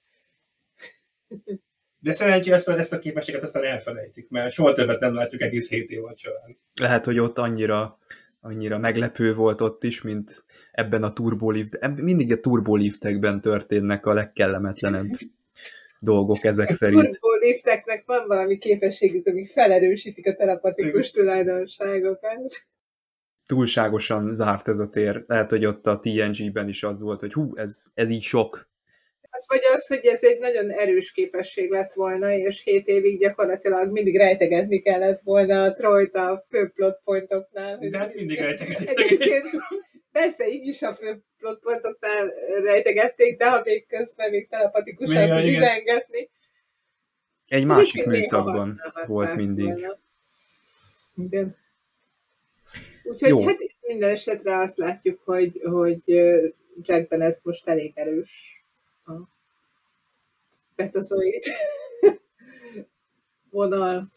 De 1.98 2.12
szerencsé 2.12 2.52
ezt 2.52 2.68
a, 2.68 2.78
ezt 2.78 2.92
a 2.92 2.98
képességet 2.98 3.42
aztán 3.42 3.64
elfelejtik, 3.64 4.28
mert 4.28 4.52
soha 4.52 4.72
többet 4.72 5.00
nem 5.00 5.14
látjuk 5.14 5.40
egész 5.40 5.68
7 5.68 5.90
év 5.90 6.02
során. 6.14 6.58
Lehet, 6.80 7.04
hogy 7.04 7.18
ott 7.18 7.38
annyira, 7.38 7.98
annyira 8.44 8.78
meglepő 8.78 9.34
volt 9.34 9.60
ott 9.60 9.84
is, 9.84 10.02
mint 10.02 10.44
ebben 10.72 11.02
a 11.02 11.12
turbolift. 11.12 11.78
Mindig 11.96 12.32
a 12.32 12.40
turboliftekben 12.40 13.40
történnek 13.40 14.06
a 14.06 14.12
legkellemetlenebb 14.12 15.06
dolgok 15.98 16.44
ezek 16.44 16.72
szerint. 16.72 17.18
lifteknek 17.40 18.02
van 18.06 18.26
valami 18.26 18.58
képességük, 18.58 19.26
amik 19.26 19.48
felerősítik 19.48 20.26
a 20.26 20.34
telepatikus 20.34 21.10
tulajdonságokat. 21.10 22.54
Túlságosan 23.46 24.32
zárt 24.32 24.68
ez 24.68 24.78
a 24.78 24.88
tér. 24.88 25.24
Lehet, 25.26 25.50
hogy 25.50 25.64
ott 25.64 25.86
a 25.86 25.98
TNG-ben 25.98 26.68
is 26.68 26.82
az 26.82 27.00
volt, 27.00 27.20
hogy 27.20 27.32
hú, 27.32 27.56
ez, 27.56 27.82
ez 27.94 28.10
így 28.10 28.22
sok. 28.22 28.68
Hát 29.34 29.44
vagy 29.46 29.60
az, 29.74 29.86
hogy 29.86 30.06
ez 30.06 30.22
egy 30.22 30.38
nagyon 30.38 30.70
erős 30.70 31.12
képesség 31.12 31.70
lett 31.70 31.92
volna, 31.92 32.32
és 32.32 32.62
7 32.62 32.86
évig 32.86 33.18
gyakorlatilag 33.18 33.92
mindig 33.92 34.16
rejtegetni 34.16 34.82
kellett 34.82 35.20
volna 35.20 35.62
a 35.62 35.72
Troyt 35.72 36.14
a 36.14 36.44
fő 36.48 36.68
plot 36.74 37.00
pointoknál. 37.04 37.78
De 37.78 37.98
hát 37.98 38.14
mindig 38.14 38.38
rejtegették. 38.38 39.40
Persze 40.12 40.48
így 40.48 40.66
is 40.66 40.82
a 40.82 40.94
fő 40.94 41.20
plot 41.38 41.60
pointoknál 41.60 42.32
rejtegették, 42.62 43.36
de 43.36 43.50
ha 43.50 43.62
még 43.64 43.86
közben 43.86 44.30
még 44.30 44.48
telepatikusan 44.48 45.46
üzengetni. 45.46 46.28
Egy 47.48 47.64
másik 47.64 48.06
műszakban 48.06 48.80
volt 49.06 49.34
mindig. 49.34 49.64
volna. 49.64 49.98
Igen. 51.16 51.56
Úgyhogy 53.02 53.28
Jó. 53.28 53.46
hát 53.46 53.58
minden 53.80 54.10
esetre 54.10 54.56
azt 54.56 54.76
látjuk, 54.76 55.20
hogy, 55.24 55.60
hogy 55.62 56.02
Jackben 56.82 57.20
ez 57.20 57.38
most 57.42 57.68
elég 57.68 57.92
erős 57.94 58.63
a 59.04 59.28
betazoid 60.76 61.42
vonal. 63.50 64.08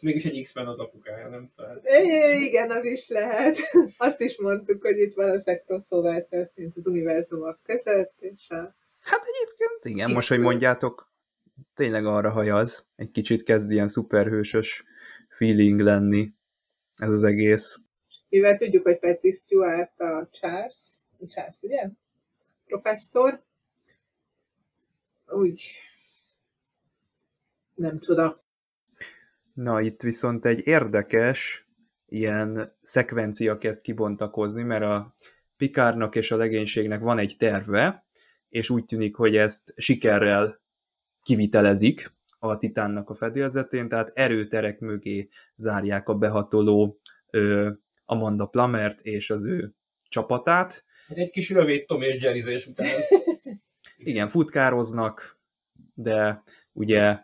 Mégis 0.00 0.24
egy 0.24 0.42
X-Men 0.42 0.66
az 0.66 0.80
apukája, 0.80 1.28
nem? 1.28 1.50
Tehát... 1.56 1.84
É, 1.84 2.38
Igen, 2.44 2.70
az 2.70 2.84
is 2.84 3.08
lehet. 3.08 3.56
Azt 3.96 4.20
is 4.20 4.38
mondtuk, 4.38 4.82
hogy 4.82 4.98
itt 4.98 5.14
valószínűleg 5.14 5.64
crossover 5.64 6.24
történt 6.24 6.76
az 6.76 6.86
univerzumok 6.86 7.58
között, 7.62 8.14
és 8.20 8.48
a 8.48 8.74
Hát 9.02 9.20
egyébként 9.24 9.84
igen, 9.94 10.08
Ez 10.08 10.14
most, 10.14 10.28
hogy 10.28 10.38
mondjátok, 10.38 11.12
tényleg 11.74 12.06
arra 12.06 12.30
hajaz. 12.30 12.86
Egy 12.96 13.10
kicsit 13.10 13.42
kezd 13.42 13.70
ilyen 13.70 13.88
szuperhősös 13.88 14.84
feeling 15.28 15.80
lenni 15.80 16.32
ez 16.96 17.10
az 17.10 17.22
egész. 17.22 17.78
mivel 18.28 18.56
tudjuk, 18.56 18.82
hogy 18.82 18.98
Patrick 18.98 19.36
Stewart 19.36 20.00
a 20.00 20.28
Charles, 20.30 20.78
Charles, 21.28 21.62
ugye? 21.62 21.88
Professzor. 22.66 23.42
Úgy 25.32 25.60
nem 27.74 27.98
csoda. 27.98 28.40
Na, 29.54 29.80
itt 29.80 30.02
viszont 30.02 30.44
egy 30.44 30.66
érdekes 30.66 31.66
ilyen 32.06 32.76
szekvencia 32.80 33.58
kezd 33.58 33.82
kibontakozni, 33.82 34.62
mert 34.62 34.82
a 34.82 35.14
Pikárnak 35.56 36.14
és 36.14 36.30
a 36.30 36.36
legénységnek 36.36 37.00
van 37.00 37.18
egy 37.18 37.34
terve, 37.38 38.06
és 38.48 38.70
úgy 38.70 38.84
tűnik, 38.84 39.16
hogy 39.16 39.36
ezt 39.36 39.72
sikerrel 39.76 40.60
kivitelezik 41.22 42.12
a 42.38 42.56
Titánnak 42.56 43.10
a 43.10 43.14
fedélzetén, 43.14 43.88
tehát 43.88 44.12
erőterek 44.14 44.78
mögé 44.78 45.28
zárják 45.54 46.08
a 46.08 46.14
behatoló 46.14 47.00
ö, 47.30 47.70
Amanda 48.04 48.46
Plamert 48.46 49.00
és 49.00 49.30
az 49.30 49.44
ő 49.44 49.74
csapatát. 50.08 50.84
Egy 51.08 51.30
kis 51.30 51.50
rövid 51.50 51.86
Tom 51.86 52.02
és 52.02 52.22
Jerryzés 52.22 52.66
után. 52.66 52.88
Igen, 54.04 54.28
futkároznak, 54.28 55.38
de 55.94 56.42
ugye 56.72 57.18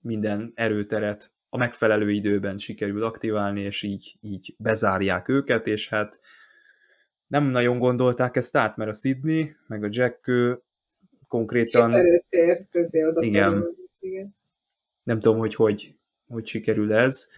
minden 0.00 0.52
erőteret 0.54 1.32
a 1.48 1.56
megfelelő 1.56 2.10
időben 2.10 2.58
sikerül 2.58 3.02
aktiválni, 3.02 3.60
és 3.60 3.82
így, 3.82 4.14
így 4.20 4.54
bezárják 4.58 5.28
őket, 5.28 5.66
és 5.66 5.88
hát 5.88 6.20
nem 7.26 7.44
nagyon 7.44 7.78
gondolták 7.78 8.36
ezt 8.36 8.56
át, 8.56 8.76
mert 8.76 8.90
a 8.90 8.94
Sydney, 8.94 9.56
meg 9.66 9.84
a 9.84 9.88
Jack 9.90 10.30
konkrétan 11.28 11.90
Két 11.90 11.98
erőtér 11.98 12.66
közé 12.70 13.04
oda 13.04 13.22
Igen. 13.22 13.48
szorul. 13.48 13.74
Igen. 13.98 14.36
nem 15.02 15.20
tudom, 15.20 15.38
hogy 15.38 15.54
hogy, 15.54 15.94
hogy 16.26 16.46
sikerül 16.46 16.92
ez. 16.92 17.28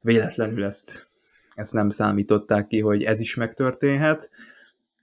Véletlenül 0.00 0.64
ezt, 0.64 1.06
ezt 1.54 1.72
nem 1.72 1.90
számították 1.90 2.66
ki, 2.66 2.80
hogy 2.80 3.02
ez 3.02 3.20
is 3.20 3.34
megtörténhet. 3.34 4.30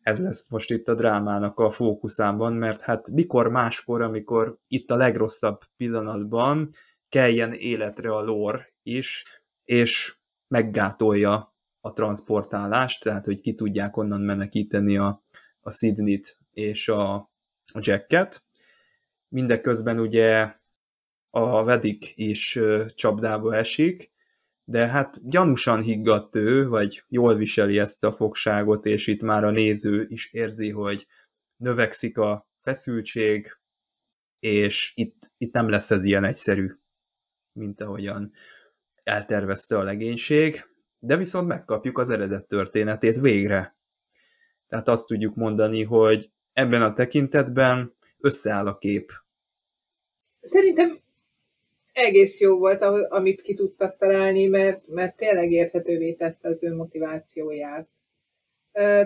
Ez 0.07 0.19
lesz 0.19 0.49
most 0.49 0.71
itt 0.71 0.87
a 0.87 0.95
drámának 0.95 1.59
a 1.59 1.69
fókuszában, 1.69 2.53
mert 2.53 2.81
hát 2.81 3.09
mikor 3.09 3.47
máskor, 3.47 4.01
amikor 4.01 4.57
itt 4.67 4.91
a 4.91 4.95
legrosszabb 4.95 5.61
pillanatban 5.77 6.73
keljen 7.09 7.51
életre 7.51 8.15
a 8.15 8.21
lore 8.21 8.73
is, 8.83 9.23
és 9.63 10.17
meggátolja 10.47 11.55
a 11.79 11.93
transportálást, 11.93 13.03
tehát 13.03 13.25
hogy 13.25 13.39
ki 13.39 13.55
tudják 13.55 13.97
onnan 13.97 14.21
menekíteni 14.21 14.97
a, 14.97 15.23
a 15.59 15.71
Sydney-t 15.71 16.37
és 16.51 16.87
a, 16.87 17.13
a 17.73 17.79
Jacket. 17.79 18.43
Mindeközben 19.27 19.99
ugye 19.99 20.55
a 21.29 21.63
Vedik 21.63 22.11
is 22.15 22.59
csapdába 22.95 23.55
esik, 23.55 24.11
de 24.69 24.87
hát 24.87 25.29
gyanúsan 25.29 25.81
higgadt 25.81 26.35
ő, 26.35 26.67
vagy 26.67 27.03
jól 27.07 27.35
viseli 27.35 27.79
ezt 27.79 28.03
a 28.03 28.11
fogságot, 28.11 28.85
és 28.85 29.07
itt 29.07 29.21
már 29.21 29.43
a 29.43 29.51
néző 29.51 30.05
is 30.07 30.31
érzi, 30.31 30.69
hogy 30.69 31.07
növekszik 31.55 32.17
a 32.17 32.49
feszültség, 32.61 33.57
és 34.39 34.91
itt, 34.95 35.31
itt 35.37 35.53
nem 35.53 35.69
lesz 35.69 35.91
ez 35.91 36.03
ilyen 36.03 36.23
egyszerű, 36.23 36.71
mint 37.51 37.81
ahogyan 37.81 38.31
eltervezte 39.03 39.77
a 39.77 39.83
legénység, 39.83 40.65
de 40.99 41.17
viszont 41.17 41.47
megkapjuk 41.47 41.97
az 41.97 42.09
eredet 42.09 42.47
történetét 42.47 43.19
végre. 43.19 43.77
Tehát 44.67 44.87
azt 44.87 45.07
tudjuk 45.07 45.35
mondani, 45.35 45.83
hogy 45.83 46.31
ebben 46.53 46.81
a 46.81 46.93
tekintetben 46.93 47.95
összeáll 48.19 48.67
a 48.67 48.77
kép. 48.77 49.11
Szerintem 50.39 50.97
egész 51.97 52.39
jó 52.39 52.57
volt, 52.57 52.81
amit 53.11 53.41
ki 53.41 53.53
tudtak 53.53 53.97
találni, 53.97 54.47
mert, 54.47 54.87
mert 54.87 55.17
tényleg 55.17 55.51
érthetővé 55.51 56.13
tette 56.13 56.47
az 56.49 56.63
ő 56.63 56.75
motivációját. 56.75 57.87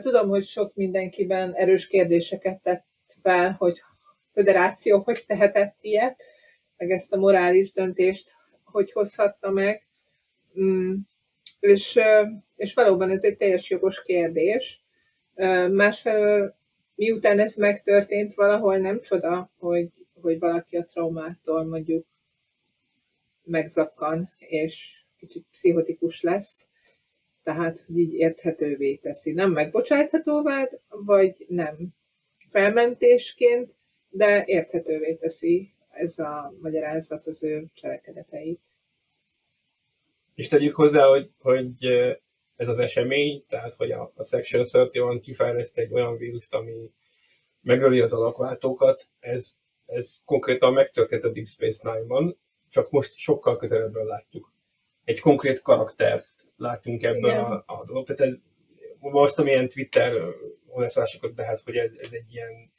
Tudom, 0.02 0.30
hogy 0.30 0.44
sok 0.44 0.76
mindenkiben 0.76 1.54
erős 1.54 1.88
kérdéseket 1.88 2.62
tett 2.62 2.86
fel, 3.22 3.56
hogy 3.60 3.82
föderáció 4.32 5.00
hogy 5.00 5.24
tehetett 5.28 5.76
ilyet, 5.82 6.24
meg 6.78 6.92
ezt 6.92 7.14
a 7.14 7.18
morális 7.18 7.72
döntést 7.72 8.34
hogy 8.72 8.92
hozhatta 8.92 9.52
meg. 9.52 9.88
Mm, 10.60 10.96
és, 11.60 12.00
és 12.56 12.74
valóban 12.74 13.10
ez 13.10 13.24
egy 13.24 13.38
teljes 13.38 13.70
jogos 13.70 14.02
kérdés. 14.04 14.84
Másfelől, 15.72 16.56
miután 16.96 17.40
ez 17.40 17.56
megtörtént, 17.56 18.34
valahol 18.34 18.78
nem 18.78 19.02
csoda, 19.02 19.52
hogy, 19.60 19.90
hogy 20.22 20.40
valaki 20.40 20.78
a 20.78 20.86
traumától 20.86 21.66
mondjuk 21.66 22.06
megzakkan, 23.44 24.30
és 24.38 25.04
kicsit 25.18 25.46
pszichotikus 25.52 26.22
lesz, 26.22 26.70
tehát 27.44 27.80
hogy 27.80 27.98
így 27.98 28.14
érthetővé 28.14 28.96
teszi. 28.96 29.34
Nem 29.34 29.52
megbocsáthatóvá, 29.52 30.64
vagy 30.90 31.46
nem 31.48 31.88
felmentésként, 32.50 33.76
de 34.10 34.44
érthetővé 34.46 35.16
teszi 35.16 35.74
ez 35.90 36.20
a 36.20 36.54
magyarázat 36.62 37.28
az 37.28 37.44
ő 37.44 37.66
cselekedeteit. 37.74 38.62
És 40.36 40.48
tegyük 40.48 40.76
hozzá, 40.76 41.08
hogy, 41.08 41.32
hogy 41.40 41.86
ez 42.56 42.68
az 42.68 42.80
esemény, 42.80 43.46
tehát 43.48 43.74
hogy 43.74 43.92
a, 43.92 44.12
a 44.16 44.24
Section 44.24 44.66
31 44.72 45.20
kifejleszt 45.20 45.78
egy 45.78 45.94
olyan 45.94 46.18
vírust, 46.18 46.54
ami 46.54 46.92
megöli 47.62 48.00
az 48.00 48.14
alakváltókat, 48.14 49.08
ez, 49.20 49.56
ez 49.86 50.22
konkrétan 50.26 50.74
megtörtént 50.74 51.24
a 51.24 51.30
Deep 51.30 51.48
Space 51.48 51.92
Nine-ban, 51.92 52.40
csak 52.72 52.90
most 52.90 53.14
sokkal 53.18 53.58
közelebbről 53.58 54.06
látjuk. 54.06 54.54
Egy 55.04 55.20
konkrét 55.20 55.62
karaktert 55.62 56.28
látunk 56.58 57.04
ebből 57.04 57.32
Igen. 57.32 57.44
a, 57.44 57.64
a 57.66 57.86
dolog. 57.86 58.06
Tehát 58.06 58.32
ez, 58.32 58.42
most 59.00 59.40
amilyen 59.40 59.70
Twitter 59.70 60.14
hozzászólásokat 60.68 61.36
lehet, 61.36 61.60
hogy 61.60 61.76
ez, 61.76 61.92
ez 61.98 62.12
egy 62.12 62.34
ilyen 62.34 62.72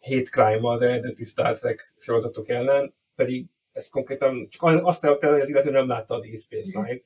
hate 0.00 0.30
crime 0.30 0.68
az 0.68 0.82
eredeti 0.82 1.24
Star 1.24 1.58
Trek 1.58 1.94
sorozatok 1.98 2.48
ellen, 2.48 2.94
pedig 3.14 3.46
ez 3.72 3.88
konkrétan 3.88 4.48
csak 4.48 4.62
azt 4.62 5.04
el, 5.04 5.12
hogy 5.12 5.40
az 5.40 5.48
illető 5.48 5.70
nem 5.70 5.88
látta 5.88 6.14
a 6.14 6.20
Deep 6.20 6.38
Space 6.38 6.80
Nine, 6.80 7.00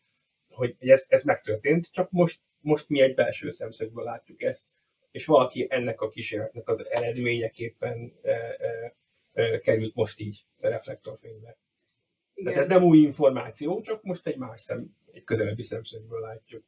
hogy 0.49 0.77
ez, 0.79 1.07
ez 1.09 1.23
megtörtént, 1.23 1.93
csak 1.93 2.11
most, 2.11 2.41
most 2.61 2.89
mi 2.89 3.01
egy 3.01 3.15
belső 3.15 3.51
szemszögből 3.51 4.05
látjuk 4.05 4.43
ezt, 4.43 4.65
és 5.11 5.27
valaki 5.27 5.67
ennek 5.71 6.01
a 6.01 6.09
kísérletnek 6.09 6.69
az 6.69 6.87
eredményeképpen 6.89 8.13
e, 8.23 8.31
e, 8.31 8.95
e, 9.33 9.59
került 9.61 9.95
most 9.95 10.21
így 10.21 10.45
reflektorfénybe. 10.59 11.57
Igen. 12.35 12.53
Tehát 12.53 12.69
ez 12.69 12.77
nem 12.77 12.85
új 12.85 12.99
információ, 12.99 13.81
csak 13.81 14.03
most 14.03 14.27
egy 14.27 14.37
más 14.37 14.61
szem, 14.61 14.87
egy 15.13 15.25
közelebbi 15.25 15.63
szemszögből 15.63 16.21
látjuk. 16.21 16.63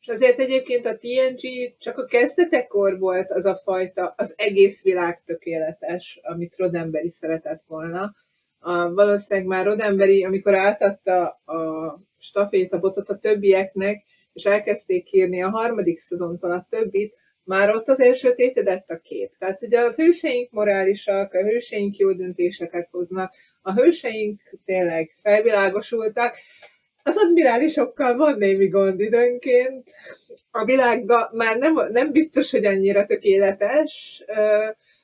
És 0.00 0.08
azért 0.08 0.38
egyébként 0.38 0.86
a 0.86 0.96
TNG 0.96 1.76
csak 1.78 1.98
a 1.98 2.04
kezdetekor 2.04 2.98
volt 2.98 3.30
az 3.30 3.44
a 3.44 3.54
fajta, 3.54 4.14
az 4.16 4.34
egész 4.36 4.82
világ 4.82 5.22
tökéletes, 5.24 6.20
amit 6.22 6.56
Rodemberi 6.56 7.10
szeretett 7.10 7.62
volna. 7.66 8.14
A, 8.58 8.92
valószínűleg 8.92 9.48
már 9.48 9.64
Rodemberi, 9.64 10.24
amikor 10.24 10.54
átadta 10.54 11.26
a 11.28 12.00
stafétabotot 12.18 13.08
a 13.08 13.18
többieknek, 13.18 14.04
és 14.32 14.44
elkezdték 14.44 15.12
írni 15.12 15.42
a 15.42 15.50
harmadik 15.50 15.98
szezontól 15.98 16.52
a 16.52 16.66
többit, 16.68 17.14
már 17.44 17.70
ott 17.70 17.88
azért 17.88 18.18
sötétedett 18.18 18.90
a 18.90 18.98
kép. 18.98 19.36
Tehát 19.38 19.62
ugye 19.62 19.80
a 19.80 19.92
hőseink 19.92 20.50
morálisak, 20.50 21.32
a 21.32 21.42
hőseink 21.42 21.96
jó 21.96 22.12
döntéseket 22.12 22.88
hoznak, 22.90 23.34
a 23.62 23.72
hőseink 23.72 24.40
tényleg 24.64 25.12
felvilágosultak, 25.22 26.36
az 27.04 27.16
admirálisokkal 27.16 28.16
van 28.16 28.38
némi 28.38 28.68
gond 28.68 29.00
időnként. 29.00 29.90
A 30.50 30.64
világban 30.64 31.28
már 31.32 31.58
nem, 31.58 31.74
nem 31.90 32.12
biztos, 32.12 32.50
hogy 32.50 32.64
annyira 32.64 33.04
tökéletes. 33.04 34.24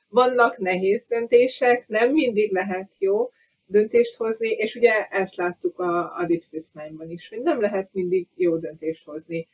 Vannak 0.07 0.57
nehéz 0.57 1.05
döntések, 1.07 1.87
nem 1.87 2.11
mindig 2.11 2.51
lehet 2.51 2.91
jó 2.99 3.29
döntést 3.65 4.15
hozni, 4.15 4.49
és 4.49 4.75
ugye 4.75 5.05
ezt 5.05 5.35
láttuk 5.35 5.79
a, 5.79 5.99
a 5.99 6.27
Space 6.41 6.91
is, 7.07 7.29
hogy 7.29 7.41
nem 7.41 7.61
lehet 7.61 7.89
mindig 7.91 8.27
jó 8.35 8.57
döntést 8.57 9.05
hozni. 9.05 9.47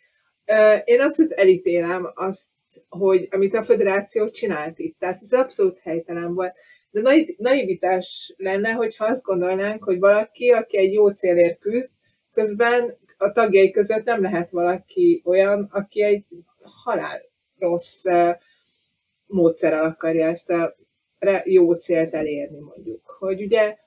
Én 0.84 1.02
abszolút 1.02 1.32
elítélem 1.32 2.12
azt, 2.14 2.46
hogy 2.90 3.28
amit 3.32 3.54
a 3.54 3.64
föderáció 3.64 4.30
csinált 4.30 4.80
itt. 4.80 5.00
Tehát 5.00 5.22
ez 5.22 5.32
abszolút 5.32 5.80
helytelen 5.80 6.34
volt. 6.34 6.54
De 7.02 7.26
naivitás 7.38 8.34
lenne, 8.38 8.72
hogyha 8.72 9.06
azt 9.06 9.24
gondolnánk, 9.24 9.84
hogy 9.84 10.00
valaki, 10.00 10.52
aki 10.52 10.78
egy 10.78 10.94
jó 10.94 11.10
célért 11.10 11.60
küzd, 11.60 11.92
közben 12.32 12.94
a 13.18 13.32
tagjai 13.32 13.72
között 13.72 14.04
nem 14.04 14.22
lehet 14.22 14.50
valaki 14.50 15.22
olyan, 15.26 15.70
aki 15.72 16.02
egy 16.02 16.26
halál 16.62 17.22
rossz 17.58 18.04
módszerrel 19.26 19.84
akarja 19.84 20.28
ezt 20.28 20.50
a 20.50 20.76
jó 21.44 21.74
célt 21.74 22.14
elérni, 22.14 22.60
mondjuk. 22.60 23.06
Hogy 23.20 23.42
ugye 23.42 23.78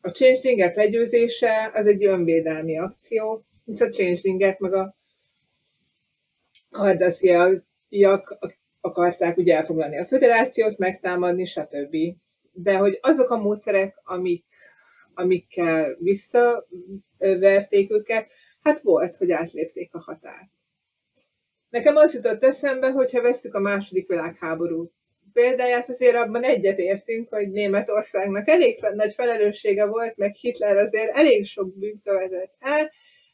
a 0.00 0.08
changelingek 0.08 0.76
legyőzése 0.76 1.70
az 1.74 1.86
egy 1.86 2.04
önvédelmi 2.04 2.78
akció, 2.78 3.44
hisz 3.64 3.80
a 3.80 3.88
changelingek 3.88 4.58
meg 4.58 4.74
a 4.74 4.96
kardasziaiak 6.70 8.38
akarták 8.80 9.36
ugye 9.36 9.56
elfoglalni 9.56 9.98
a 9.98 10.04
föderációt, 10.04 10.78
megtámadni, 10.78 11.44
stb. 11.44 11.96
De 12.52 12.76
hogy 12.76 12.98
azok 13.00 13.30
a 13.30 13.38
módszerek, 13.38 14.00
amik, 14.04 14.44
amikkel 15.14 15.96
visszaverték 15.98 17.92
őket, 17.92 18.30
hát 18.62 18.80
volt, 18.80 19.16
hogy 19.16 19.30
átlépték 19.30 19.94
a 19.94 20.00
határt. 20.00 20.50
Nekem 21.68 21.96
az 21.96 22.14
jutott 22.14 22.44
eszembe, 22.44 22.90
hogy 22.90 23.10
ha 23.10 23.22
veszük 23.22 23.54
a 23.54 23.60
második 23.60 24.08
világháború 24.08 24.90
példáját, 25.32 25.88
azért 25.88 26.16
abban 26.16 26.42
egyet 26.42 26.78
értünk, 26.78 27.28
hogy 27.28 27.50
Németországnak 27.50 28.48
elég 28.48 28.78
nagy 28.94 29.12
felelőssége 29.12 29.86
volt, 29.86 30.16
meg 30.16 30.34
Hitler 30.34 30.76
azért 30.76 31.16
elég 31.16 31.46
sok 31.46 31.78
bűnt 31.78 32.02
követett 32.02 32.54
el, 32.58 32.90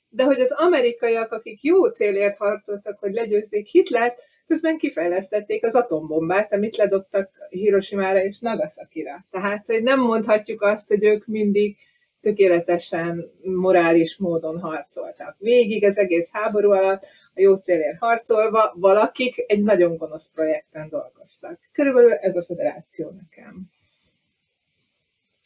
de 0.09 0.25
hogy 0.25 0.41
az 0.41 0.51
amerikaiak, 0.51 1.33
akik 1.33 1.63
jó 1.63 1.87
célért 1.87 2.37
harcoltak, 2.37 2.99
hogy 2.99 3.13
legyőzzék 3.13 3.67
Hitlert, 3.67 4.23
közben 4.47 4.79
kifejlesztették 4.79 5.67
az 5.67 5.75
atombombát, 5.75 6.53
amit 6.53 6.77
ledobtak 6.77 7.31
Hiroshima-ra 7.49 8.23
és 8.23 8.39
Nagasaki-ra. 8.39 9.27
Tehát, 9.31 9.67
hogy 9.67 9.83
nem 9.83 10.01
mondhatjuk 10.01 10.63
azt, 10.63 10.89
hogy 10.89 11.05
ők 11.05 11.27
mindig 11.27 11.77
tökéletesen 12.21 13.33
morális 13.43 14.17
módon 14.17 14.61
harcoltak. 14.61 15.37
Végig 15.39 15.85
az 15.85 15.99
egész 15.99 16.31
háború 16.33 16.71
alatt 16.71 17.03
a 17.35 17.41
jó 17.41 17.55
célért 17.55 17.99
harcolva 17.99 18.75
valakik 18.77 19.45
egy 19.47 19.63
nagyon 19.63 19.97
gonosz 19.97 20.31
projekten 20.35 20.89
dolgoztak. 20.89 21.59
Körülbelül 21.73 22.13
ez 22.13 22.37
a 22.37 22.43
federáció 22.43 23.11
nekem. 23.11 23.71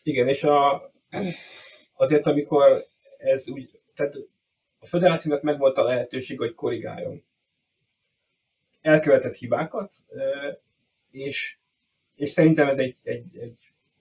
Igen, 0.02 0.28
és 0.28 0.44
a, 0.44 0.90
azért, 1.94 2.26
amikor 2.26 2.84
ez 3.18 3.48
úgy, 3.48 3.80
tehát 3.94 4.14
a 4.78 4.86
federációnak 4.86 5.42
megvolt 5.42 5.76
a 5.76 5.82
lehetőség, 5.82 6.38
hogy 6.38 6.54
korrigáljon. 6.54 7.24
Elkövetett 8.80 9.34
hibákat, 9.34 9.94
és, 11.10 11.56
és 12.14 12.30
szerintem 12.30 12.68
ez 12.68 12.78
egy, 12.78 12.96
egy, 13.02 13.36
egy, 13.36 13.58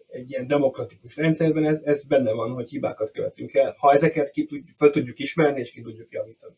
egy 0.07 0.29
ilyen 0.29 0.47
demokratikus 0.47 1.17
rendszerben 1.17 1.65
ez, 1.65 1.79
ez 1.83 2.03
benne 2.03 2.31
van, 2.31 2.53
hogy 2.53 2.69
hibákat 2.69 3.11
követünk 3.11 3.53
el, 3.53 3.75
ha 3.77 3.93
ezeket 3.93 4.31
ki 4.31 4.45
tud, 4.45 4.63
fel 4.75 4.89
tudjuk 4.89 5.19
ismerni, 5.19 5.59
és 5.59 5.71
ki 5.71 5.81
tudjuk 5.81 6.11
javítani. 6.11 6.55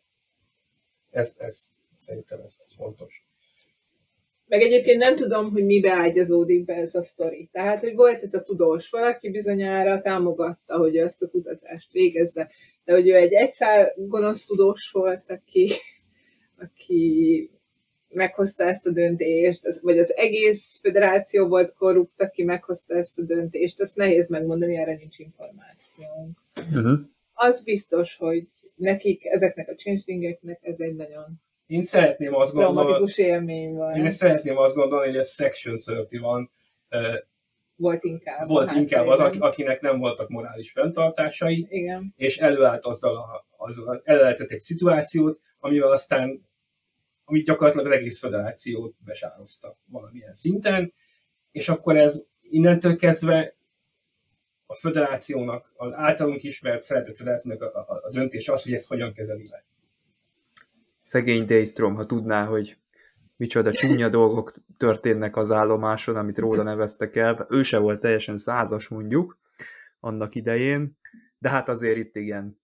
Ez, 1.12 1.36
ez 1.38 1.64
szerintem 1.96 2.40
ez, 2.40 2.56
ez 2.66 2.74
fontos. 2.76 3.26
Meg 4.52 4.62
egyébként 4.62 4.98
nem 4.98 5.16
tudom, 5.16 5.52
hogy 5.52 5.66
mibe 5.66 5.92
ágyazódik 5.92 6.66
be 6.66 6.74
ez 6.74 6.96
a 6.96 7.04
sztori. 7.04 7.50
Tehát, 7.52 7.80
hogy 7.80 7.96
volt 7.96 8.22
ez 8.22 8.34
a 8.34 8.42
tudós 8.42 8.90
valaki 8.90 9.30
bizonyára 9.30 10.02
támogatta, 10.02 10.78
hogy 10.78 10.98
ezt 10.98 11.22
a 11.22 11.30
kutatást 11.30 11.92
végezze, 11.92 12.52
de 12.86 12.94
hogy 12.94 13.10
ő 13.10 13.16
egy 13.16 13.34
egyszál 13.34 13.94
gonosz 13.96 14.46
tudós 14.46 14.90
volt, 14.92 15.24
aki, 15.28 15.70
aki 16.58 17.50
meghozta 18.14 18.64
ezt 18.64 18.88
a 18.88 18.92
döntést, 18.92 19.80
vagy 19.82 19.98
az 19.98 20.16
egész 20.16 20.80
federáció 20.82 21.48
volt 21.48 21.74
korrupt, 21.74 22.22
aki 22.22 22.44
meghozta 22.44 22.96
ezt 22.96 23.20
a 23.20 23.24
döntést, 23.24 23.82
azt 23.82 23.96
nehéz 23.96 24.28
megmondani, 24.28 24.78
erre 24.78 24.96
nincs 24.96 25.20
információnk. 25.20 26.38
Uh-huh. 26.56 27.00
Az 27.34 27.62
biztos, 27.62 28.16
hogy 28.16 28.48
nekik, 28.76 29.26
ezeknek 29.26 29.70
a 29.70 29.76
changelingeknek 29.76 30.60
ez 30.62 30.80
egy 30.80 30.96
nagyon 30.96 31.42
én 31.72 31.82
szeretném 31.82 32.36
azt 32.36 32.54
gondolni, 32.54 33.12
élmény 33.16 33.74
van. 33.74 33.96
Én 33.96 34.10
szeretném 34.10 34.58
azt 34.58 34.76
gondolni, 34.76 35.08
hogy 35.08 35.18
a 35.18 35.24
Section 35.24 35.76
31 35.86 36.50
uh, 36.90 37.00
volt 37.76 38.04
inkább. 38.04 38.48
Volt 38.48 38.72
inkább 38.72 39.08
az, 39.08 39.20
akinek 39.20 39.82
nem 39.82 40.00
voltak 40.00 40.30
morális 40.30 40.72
fenntartásai, 40.72 41.68
Igen. 41.70 42.14
és 42.18 42.38
előállt 42.38 42.86
azzal, 42.86 43.16
a, 43.16 43.46
azzal 43.58 44.02
előállított 44.04 44.50
egy 44.50 44.60
szituációt, 44.60 45.40
amivel 45.60 45.92
aztán 45.92 46.50
amit 47.32 47.46
gyakorlatilag 47.46 47.86
az 47.86 47.98
egész 47.98 48.20
federációt 48.20 48.96
besározta 49.06 49.78
valamilyen 49.86 50.34
szinten, 50.34 50.94
és 51.52 51.70
akkor 51.70 51.98
ez 51.98 52.24
innentől 52.42 52.96
kezdve 52.96 53.56
a 54.66 54.76
föderációnak, 54.76 55.72
az 55.76 55.92
általunk 55.94 56.44
ismert 56.44 56.82
szeretett 56.82 57.16
föderációnak 57.16 57.62
a, 57.62 57.80
a, 57.80 58.02
a 58.04 58.10
döntés 58.12 58.50
az, 58.50 58.64
hogy 58.64 58.74
ezt 58.74 58.88
hogyan 58.88 59.14
kezeli 59.14 59.48
le. 59.50 59.66
Szegény 61.02 61.46
Daystrom, 61.46 61.96
ha 61.96 62.06
tudná, 62.06 62.46
hogy 62.46 62.78
micsoda 63.36 63.72
csúnya 63.72 64.10
dolgok 64.10 64.54
történnek 64.78 65.36
az 65.36 65.52
állomáson, 65.52 66.16
amit 66.16 66.38
róla 66.38 66.64
neveztek 66.64 67.16
el. 67.16 67.46
Ő 67.50 67.64
se 67.64 67.78
volt 67.78 68.00
teljesen 68.00 68.38
százas 68.38 68.88
mondjuk 68.88 69.38
annak 70.00 70.36
idején, 70.36 70.98
de 71.38 71.50
hát 71.50 71.70
azért 71.70 71.98
itt 71.98 72.16
igen, 72.16 72.60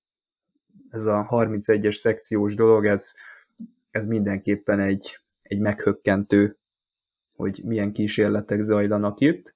ez 0.89 1.05
a 1.05 1.27
31-es 1.29 1.95
szekciós 1.95 2.55
dolog, 2.55 2.85
ez, 2.85 3.13
ez 3.97 4.05
mindenképpen 4.05 4.79
egy, 4.79 5.19
egy 5.41 5.59
meghökkentő, 5.59 6.59
hogy 7.35 7.61
milyen 7.63 7.91
kísérletek 7.91 8.61
zajlanak 8.61 9.19
itt, 9.19 9.55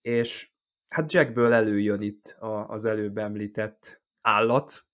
és 0.00 0.50
hát 0.88 1.12
Jackből 1.12 1.52
előjön 1.52 2.00
itt 2.00 2.36
a, 2.38 2.68
az 2.68 2.84
előbb 2.84 3.18
említett 3.18 4.02
állat, 4.20 4.84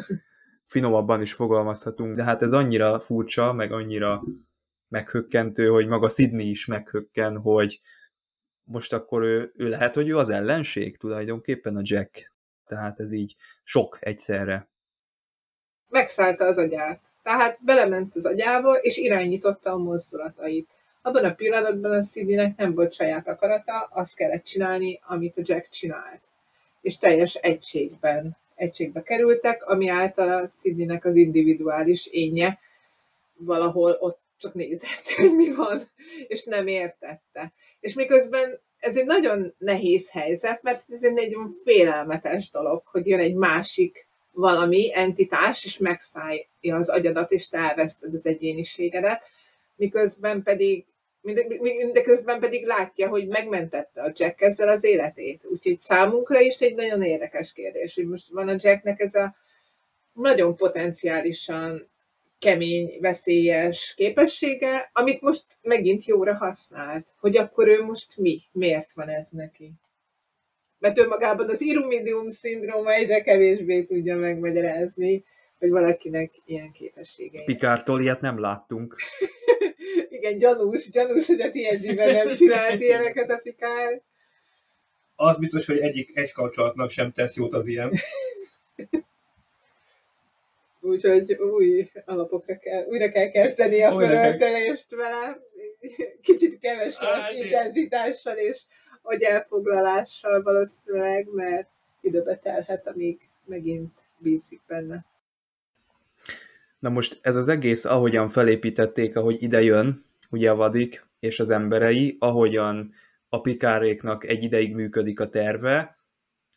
finomabban 0.74 1.20
is 1.20 1.32
fogalmazhatunk, 1.32 2.16
de 2.16 2.24
hát 2.24 2.42
ez 2.42 2.52
annyira 2.52 3.00
furcsa, 3.00 3.52
meg 3.52 3.72
annyira 3.72 4.22
meghökkentő, 4.88 5.68
hogy 5.68 5.86
maga 5.86 6.08
Sydney 6.08 6.48
is 6.48 6.66
meghökken, 6.66 7.38
hogy 7.38 7.80
most 8.64 8.92
akkor 8.92 9.22
ő, 9.22 9.52
ő 9.54 9.68
lehet, 9.68 9.94
hogy 9.94 10.08
ő 10.08 10.16
az 10.16 10.28
ellenség 10.28 10.96
tulajdonképpen 10.96 11.76
a 11.76 11.82
Jack. 11.82 12.34
Tehát 12.66 13.00
ez 13.00 13.12
így 13.12 13.36
sok 13.64 13.98
egyszerre. 14.00 14.68
Megszállta 15.88 16.44
az 16.44 16.56
agyát. 16.56 17.00
Tehát 17.28 17.58
belement 17.60 18.14
az 18.14 18.24
agyába, 18.24 18.74
és 18.74 18.96
irányította 18.96 19.72
a 19.72 19.76
mozdulatait. 19.76 20.68
Abban 21.02 21.24
a 21.24 21.34
pillanatban 21.34 21.90
a 21.90 22.02
Sydneynek 22.02 22.56
nem 22.56 22.74
volt 22.74 22.92
saját 22.92 23.28
akarata, 23.28 23.88
azt 23.92 24.16
kellett 24.16 24.44
csinálni, 24.44 25.00
amit 25.02 25.36
a 25.36 25.42
Jack 25.44 25.68
csinált. 25.68 26.20
És 26.80 26.98
teljes 26.98 27.34
egységben, 27.34 28.36
egységbe 28.54 29.02
kerültek, 29.02 29.64
ami 29.64 29.88
által 29.88 30.28
a 30.28 30.48
Sydneynek 30.60 31.04
az 31.04 31.14
individuális 31.14 32.06
énje 32.06 32.58
valahol 33.36 33.96
ott 34.00 34.20
csak 34.38 34.54
nézett, 34.54 35.08
hogy 35.16 35.34
mi 35.36 35.54
van, 35.54 35.80
és 36.28 36.44
nem 36.44 36.66
értette. 36.66 37.52
És 37.80 37.94
miközben 37.94 38.60
ez 38.78 38.96
egy 38.96 39.06
nagyon 39.06 39.54
nehéz 39.58 40.10
helyzet, 40.10 40.62
mert 40.62 40.84
ez 40.88 41.02
egy 41.02 41.14
nagyon 41.14 41.54
félelmetes 41.64 42.50
dolog, 42.50 42.82
hogy 42.84 43.06
jön 43.06 43.20
egy 43.20 43.34
másik 43.34 44.07
valami 44.38 44.90
entitás, 44.94 45.64
és 45.64 45.78
megszállja 45.78 46.46
az 46.76 46.88
agyadat, 46.88 47.30
és 47.30 47.48
te 47.48 47.58
elveszted 47.58 48.14
az 48.14 48.26
egyéniségedet, 48.26 49.22
miközben 49.76 50.42
pedig 50.42 50.84
mindeközben 51.60 52.40
pedig 52.40 52.66
látja, 52.66 53.08
hogy 53.08 53.26
megmentette 53.26 54.02
a 54.02 54.12
Jack 54.14 54.40
ezzel 54.40 54.68
az 54.68 54.84
életét. 54.84 55.40
Úgyhogy 55.44 55.80
számunkra 55.80 56.40
is 56.40 56.60
egy 56.60 56.74
nagyon 56.74 57.02
érdekes 57.02 57.52
kérdés, 57.52 57.94
hogy 57.94 58.06
most 58.06 58.28
van 58.28 58.48
a 58.48 58.56
Jacknek 58.58 59.00
ez 59.00 59.14
a 59.14 59.36
nagyon 60.12 60.56
potenciálisan 60.56 61.88
kemény, 62.38 62.98
veszélyes 63.00 63.94
képessége, 63.96 64.90
amit 64.92 65.20
most 65.20 65.44
megint 65.62 66.04
jóra 66.04 66.34
használt. 66.34 67.06
Hogy 67.20 67.36
akkor 67.36 67.68
ő 67.68 67.84
most 67.84 68.16
mi? 68.16 68.42
Miért 68.52 68.92
van 68.92 69.08
ez 69.08 69.28
neki? 69.30 69.72
Mert 70.78 70.98
önmagában 70.98 71.48
az 71.48 71.60
irumidium 71.60 72.28
szindróma 72.28 72.92
egyre 72.92 73.22
kevésbé 73.22 73.82
tudja 73.82 74.16
megmagyarázni, 74.16 75.24
hogy 75.58 75.70
valakinek 75.70 76.32
ilyen 76.44 76.72
képessége. 76.72 77.44
Pikártól 77.44 78.00
ilyet 78.00 78.20
nem 78.20 78.40
láttunk. 78.40 78.96
Igen, 80.18 80.38
gyanús, 80.38 80.90
gyanús, 80.90 81.26
hogy 81.26 81.40
a 81.40 81.50
TNG-ben 81.50 82.14
nem 82.14 82.34
csinált 82.38 82.80
ilyeneket 82.80 83.30
a 83.30 83.40
Pikár. 83.42 84.02
Az 85.16 85.38
biztos, 85.38 85.66
hogy 85.66 85.78
egyik 85.78 86.16
egy 86.16 86.32
kapcsolatnak 86.32 86.90
sem 86.90 87.12
tesz 87.12 87.36
jót 87.36 87.54
az 87.54 87.66
ilyen. 87.66 87.92
Úgyhogy 90.80 91.32
új 91.32 91.88
alapokra 92.04 92.58
kell, 92.58 92.84
újra 92.84 93.10
kell 93.10 93.30
kezdeni 93.30 93.82
a 93.82 93.90
fölöltölést 93.90 94.90
vele, 94.90 95.38
kicsit 96.22 96.58
kevesebb 96.58 97.08
Á, 97.08 97.30
intenzitással 97.32 98.36
és 98.36 98.62
elfoglalással 99.16 100.42
valószínűleg, 100.42 101.28
mert 101.32 101.68
időbe 102.00 102.36
telhet, 102.36 102.88
amíg 102.88 103.28
megint 103.44 103.92
bízik 104.18 104.60
benne. 104.66 105.04
Na 106.78 106.88
most 106.88 107.18
ez 107.22 107.36
az 107.36 107.48
egész, 107.48 107.84
ahogyan 107.84 108.28
felépítették, 108.28 109.16
ahogy 109.16 109.42
ide 109.42 109.62
jön, 109.62 110.04
ugye 110.30 110.50
a 110.50 110.56
vadik 110.56 111.06
és 111.20 111.40
az 111.40 111.50
emberei, 111.50 112.16
ahogyan 112.18 112.92
a 113.28 113.40
pikáréknak 113.40 114.24
egy 114.24 114.42
ideig 114.42 114.74
működik 114.74 115.20
a 115.20 115.28
terve, 115.28 115.96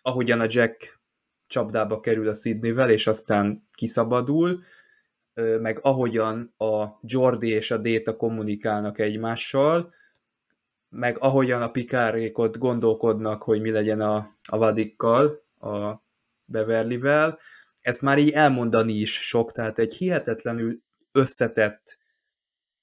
ahogyan 0.02 0.39
a 0.39 0.45
Jack 0.49 0.99
csapdába 1.47 1.99
kerül 1.99 2.28
a 2.28 2.34
Sydneyvel, 2.34 2.89
és 2.89 3.08
aztán 3.08 3.68
kiszabadul, 3.74 4.64
meg 5.34 5.80
ahogyan 5.82 6.54
a 6.58 6.99
Jordi 7.02 7.49
és 7.49 7.72
a 7.72 7.78
Déta 7.78 8.16
kommunikálnak 8.16 8.99
egymással, 8.99 9.93
meg 10.92 11.18
ahogyan 11.20 11.62
a 11.62 11.72
pikárékot 11.72 12.58
gondolkodnak, 12.58 13.44
hogy 13.44 13.62
mi 13.62 13.72
legyen 13.72 14.02
a, 14.02 14.38
a 14.50 14.58
vadikkal, 14.58 15.44
a 15.60 16.04
Beverlyvel, 16.46 17.39
ezt 17.82 18.02
már 18.02 18.18
így 18.18 18.32
elmondani 18.32 18.94
is 18.94 19.14
sok, 19.14 19.52
tehát 19.52 19.80
egy 19.80 19.94
hihetetlenül 19.94 20.82
összetett 21.12 22.00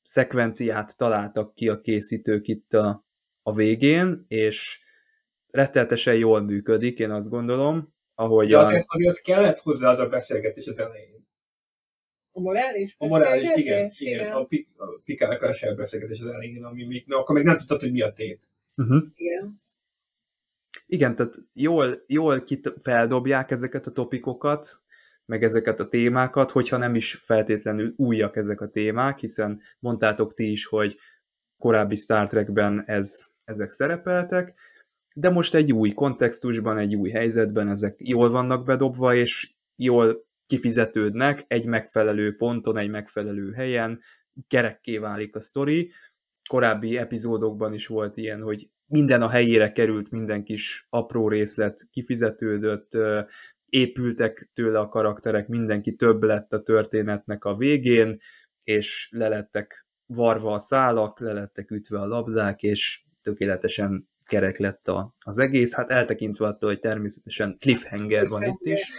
szekvenciát 0.02 0.96
találtak 0.96 1.54
ki 1.54 1.68
a 1.68 1.80
készítők 1.80 2.48
itt 2.48 2.72
a, 2.72 3.06
a 3.42 3.54
végén, 3.54 4.24
és 4.28 4.80
retteltesen 5.50 6.14
jól 6.14 6.40
működik, 6.40 6.98
én 6.98 7.10
azt 7.10 7.28
gondolom, 7.28 7.94
ahogy... 8.14 8.48
De 8.48 8.58
azért, 8.58 8.84
azért 8.86 9.10
az 9.10 9.20
kellett 9.20 9.58
hozzá 9.58 9.88
az 9.88 9.98
a 9.98 10.08
beszélgetés 10.08 10.66
az 10.66 10.78
elején. 10.78 11.17
A 12.38 12.40
morális 12.40 12.94
A 12.98 13.06
morális, 13.06 13.50
igen. 13.54 13.90
igen. 13.98 14.20
igen. 14.20 14.32
A, 14.32 14.44
pik, 14.44 14.68
a 14.76 15.00
pikának 15.04 15.42
a 15.42 15.74
beszélgetés 15.76 16.20
az 16.20 16.30
elején, 16.30 16.64
ami 16.64 16.84
még, 16.84 17.04
na, 17.06 17.18
akkor 17.18 17.34
még 17.34 17.44
nem 17.44 17.56
tudtad, 17.56 17.80
hogy 17.80 17.92
mi 17.92 18.00
a 18.00 18.12
tét. 18.12 18.42
Uh-huh. 18.76 19.02
Igen. 19.14 19.62
Igen, 20.86 21.16
tehát 21.16 21.34
jól, 21.52 22.02
jól 22.06 22.42
kit 22.42 22.74
feldobják 22.82 23.50
ezeket 23.50 23.86
a 23.86 23.90
topikokat, 23.90 24.80
meg 25.24 25.42
ezeket 25.42 25.80
a 25.80 25.88
témákat, 25.88 26.50
hogyha 26.50 26.76
nem 26.76 26.94
is 26.94 27.14
feltétlenül 27.14 27.92
újak 27.96 28.36
ezek 28.36 28.60
a 28.60 28.68
témák, 28.68 29.18
hiszen 29.18 29.60
mondtátok 29.78 30.34
ti 30.34 30.50
is, 30.50 30.66
hogy 30.66 30.96
korábbi 31.58 31.94
Star 31.94 32.28
Trekben 32.28 32.84
ez, 32.86 33.26
ezek 33.44 33.70
szerepeltek, 33.70 34.54
de 35.14 35.30
most 35.30 35.54
egy 35.54 35.72
új 35.72 35.90
kontextusban, 35.90 36.78
egy 36.78 36.94
új 36.94 37.10
helyzetben 37.10 37.68
ezek 37.68 37.94
jól 37.98 38.30
vannak 38.30 38.64
bedobva, 38.64 39.14
és 39.14 39.52
jól 39.76 40.27
kifizetődnek 40.48 41.44
egy 41.46 41.64
megfelelő 41.64 42.36
ponton, 42.36 42.76
egy 42.76 42.90
megfelelő 42.90 43.52
helyen, 43.52 44.00
kerekké 44.46 44.98
válik 44.98 45.36
a 45.36 45.40
sztori. 45.40 45.92
Korábbi 46.48 46.98
epizódokban 46.98 47.72
is 47.72 47.86
volt 47.86 48.16
ilyen, 48.16 48.42
hogy 48.42 48.70
minden 48.86 49.22
a 49.22 49.28
helyére 49.28 49.72
került, 49.72 50.10
minden 50.10 50.44
kis 50.44 50.86
apró 50.90 51.28
részlet 51.28 51.88
kifizetődött, 51.90 52.90
épültek 53.68 54.50
tőle 54.54 54.78
a 54.78 54.88
karakterek, 54.88 55.48
mindenki 55.48 55.94
több 55.94 56.22
lett 56.22 56.52
a 56.52 56.62
történetnek 56.62 57.44
a 57.44 57.56
végén, 57.56 58.16
és 58.62 59.08
lelettek 59.12 59.86
varva 60.06 60.52
a 60.52 60.58
szálak, 60.58 61.20
lelettek 61.20 61.70
ütve 61.70 62.00
a 62.00 62.06
labdák, 62.06 62.62
és 62.62 63.02
tökéletesen 63.22 64.08
kerek 64.24 64.58
lett 64.58 64.88
a, 64.88 65.14
az 65.18 65.38
egész, 65.38 65.74
hát 65.74 65.90
eltekintve 65.90 66.46
attól, 66.46 66.68
hogy 66.68 66.78
természetesen 66.78 67.56
cliffhanger 67.58 68.28
van 68.28 68.42
itt 68.42 68.64
is, 68.64 68.92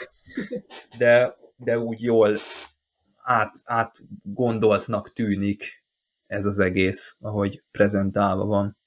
de, 0.97 1.37
de 1.55 1.79
úgy 1.79 2.01
jól 2.01 2.37
át, 3.15 3.55
átgondoltnak 3.63 5.13
tűnik 5.13 5.83
ez 6.27 6.45
az 6.45 6.59
egész, 6.59 7.15
ahogy 7.19 7.63
prezentálva 7.71 8.45
van. 8.45 8.77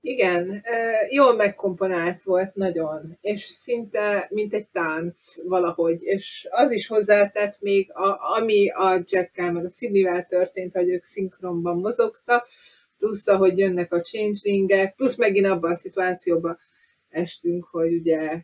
Igen, 0.00 0.62
jól 1.10 1.36
megkomponált 1.36 2.22
volt 2.22 2.54
nagyon, 2.54 3.18
és 3.20 3.42
szinte 3.42 4.26
mint 4.30 4.54
egy 4.54 4.68
tánc 4.68 5.42
valahogy, 5.42 6.02
és 6.02 6.48
az 6.50 6.70
is 6.72 6.86
hozzátett 6.86 7.60
még, 7.60 7.92
a, 7.92 8.18
ami 8.38 8.70
a 8.70 9.02
Jackkel 9.06 9.52
meg 9.52 9.64
a 9.64 9.70
Sydney-vel 9.70 10.26
történt, 10.26 10.72
hogy 10.72 10.88
ők 10.88 11.04
szinkronban 11.04 11.78
mozogtak, 11.78 12.46
plusz 12.98 13.28
ahogy 13.28 13.58
jönnek 13.58 13.92
a 13.92 14.00
changelingek, 14.00 14.94
plusz 14.94 15.16
megint 15.16 15.46
abban 15.46 15.70
a 15.72 15.76
szituációban 15.76 16.58
estünk, 17.08 17.64
hogy 17.64 17.94
ugye 17.94 18.42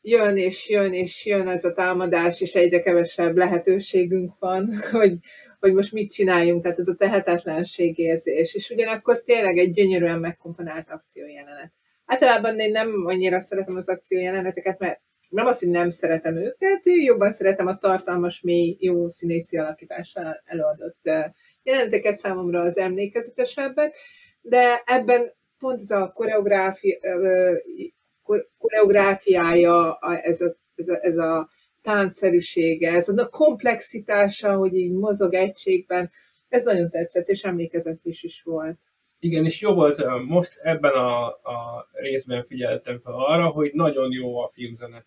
jön 0.00 0.36
és 0.36 0.68
jön 0.68 0.92
és 0.92 1.26
jön 1.26 1.48
ez 1.48 1.64
a 1.64 1.72
támadás, 1.72 2.40
és 2.40 2.54
egyre 2.54 2.80
kevesebb 2.80 3.36
lehetőségünk 3.36 4.32
van, 4.38 4.70
hogy, 4.90 5.12
hogy 5.60 5.72
most 5.72 5.92
mit 5.92 6.12
csináljunk, 6.12 6.62
tehát 6.62 6.78
ez 6.78 6.88
a 6.88 6.94
tehetetlenség 6.94 7.98
érzés, 7.98 8.54
és 8.54 8.70
ugyanakkor 8.70 9.22
tényleg 9.22 9.58
egy 9.58 9.70
gyönyörűen 9.70 10.18
megkomponált 10.18 10.90
akciójelenet. 10.90 11.72
Általában 12.06 12.58
én 12.58 12.70
nem 12.70 13.04
annyira 13.06 13.40
szeretem 13.40 13.76
az 13.76 13.88
akciójeleneteket, 13.88 14.78
mert 14.78 15.00
nem 15.28 15.46
azt, 15.46 15.58
hogy 15.58 15.70
nem 15.70 15.90
szeretem 15.90 16.36
őket, 16.36 16.80
jobban 16.84 17.32
szeretem 17.32 17.66
a 17.66 17.76
tartalmas, 17.76 18.40
mély, 18.40 18.76
jó 18.80 19.08
színészi 19.08 19.58
alakítással 19.58 20.42
előadott 20.44 21.10
jeleneteket 21.62 22.18
számomra 22.18 22.60
az 22.60 22.76
emlékezetesebbek, 22.76 23.96
de 24.40 24.82
ebben 24.84 25.32
pont 25.58 25.80
ez 25.80 25.90
a 25.90 26.12
koreográfi, 26.12 26.98
koreográfiája, 28.58 29.98
ez 30.22 30.40
a, 30.40 30.56
ez 30.76 30.88
a, 30.88 30.98
ez 31.00 31.16
a 31.16 31.48
táncszerűsége, 31.82 32.90
ez 32.90 33.08
a 33.08 33.28
komplexitása, 33.28 34.56
hogy 34.56 34.74
így 34.74 34.92
mozog 34.92 35.34
egységben, 35.34 36.10
ez 36.48 36.64
nagyon 36.64 36.90
tetszett, 36.90 37.28
és 37.28 37.42
emlékezetes 37.42 38.22
is 38.22 38.42
volt. 38.42 38.78
Igen, 39.20 39.44
és 39.44 39.60
jó 39.60 39.74
volt, 39.74 40.04
most 40.26 40.58
ebben 40.62 40.92
a, 40.92 41.26
a 41.26 41.88
részben 41.92 42.44
figyeltem 42.44 43.00
fel 43.00 43.12
arra, 43.12 43.46
hogy 43.46 43.70
nagyon 43.74 44.12
jó 44.12 44.38
a 44.38 44.48
filmzene. 44.48 45.06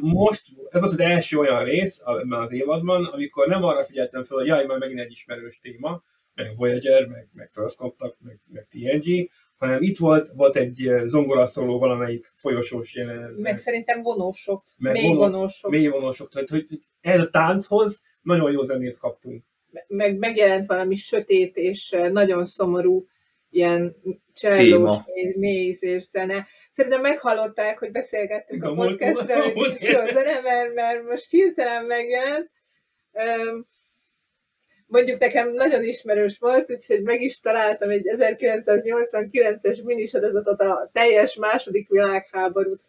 Most, 0.00 0.42
ez 0.70 0.80
volt 0.80 0.92
az 0.92 1.00
első 1.00 1.38
olyan 1.38 1.64
rész 1.64 2.02
ebben 2.04 2.40
az 2.40 2.52
évadban, 2.52 3.04
amikor 3.04 3.46
nem 3.46 3.64
arra 3.64 3.84
figyeltem 3.84 4.22
fel, 4.22 4.36
hogy 4.36 4.46
jaj, 4.46 4.66
már 4.66 4.78
megint 4.78 5.00
egy 5.00 5.10
ismerős 5.10 5.58
téma, 5.58 6.02
meg 6.34 6.56
Voyager, 6.56 7.06
meg, 7.06 7.28
meg 7.32 7.50
First 7.50 7.76
Contact, 7.76 8.16
meg, 8.20 8.40
meg 8.52 8.66
TNG, 8.70 9.30
hanem 9.58 9.82
itt 9.82 9.98
volt, 9.98 10.30
volt 10.34 10.56
egy 10.56 10.90
zongoraszóló 11.04 11.78
valamelyik 11.78 12.32
folyosós 12.34 12.94
jelenet. 12.94 13.36
Meg 13.36 13.58
szerintem 13.58 14.02
vonósok, 14.02 14.64
meg 14.76 14.92
mély 14.92 15.14
vonósok. 15.14 15.70
Mély 15.70 15.88
vonósok, 15.88 16.30
tehát 16.30 16.48
hogy 16.48 16.66
ehhez 17.00 17.20
a 17.20 17.30
tánchoz 17.30 18.02
nagyon 18.22 18.52
jó 18.52 18.62
zenét 18.62 18.98
kaptunk. 18.98 19.44
Meg 19.86 20.18
megjelent 20.18 20.66
valami 20.66 20.96
sötét 20.96 21.56
és 21.56 21.96
nagyon 22.12 22.44
szomorú 22.44 23.06
ilyen 23.50 23.96
csellós, 24.34 24.96
mélyzés 25.36 26.02
zene. 26.02 26.46
Szerintem 26.70 27.00
meghallották, 27.00 27.78
hogy 27.78 27.90
beszélgettünk 27.90 28.64
a, 28.64 28.70
a 28.70 28.74
podcastra, 28.74 29.42
hogy 29.42 29.76
jó 29.80 29.98
zene, 30.12 30.40
mert, 30.42 30.74
mert 30.74 31.04
most 31.04 31.30
hirtelen 31.30 31.84
megjelent. 31.84 32.50
Mondjuk 34.90 35.18
nekem 35.18 35.52
nagyon 35.52 35.82
ismerős 35.82 36.38
volt, 36.38 36.70
úgyhogy 36.70 37.02
meg 37.02 37.20
is 37.20 37.40
találtam 37.40 37.90
egy 37.90 38.06
1989-es 38.18 39.84
minisorozatot, 39.84 40.60
a 40.60 40.90
teljes 40.92 41.36
második 41.36 41.88
világháborút 41.88 42.80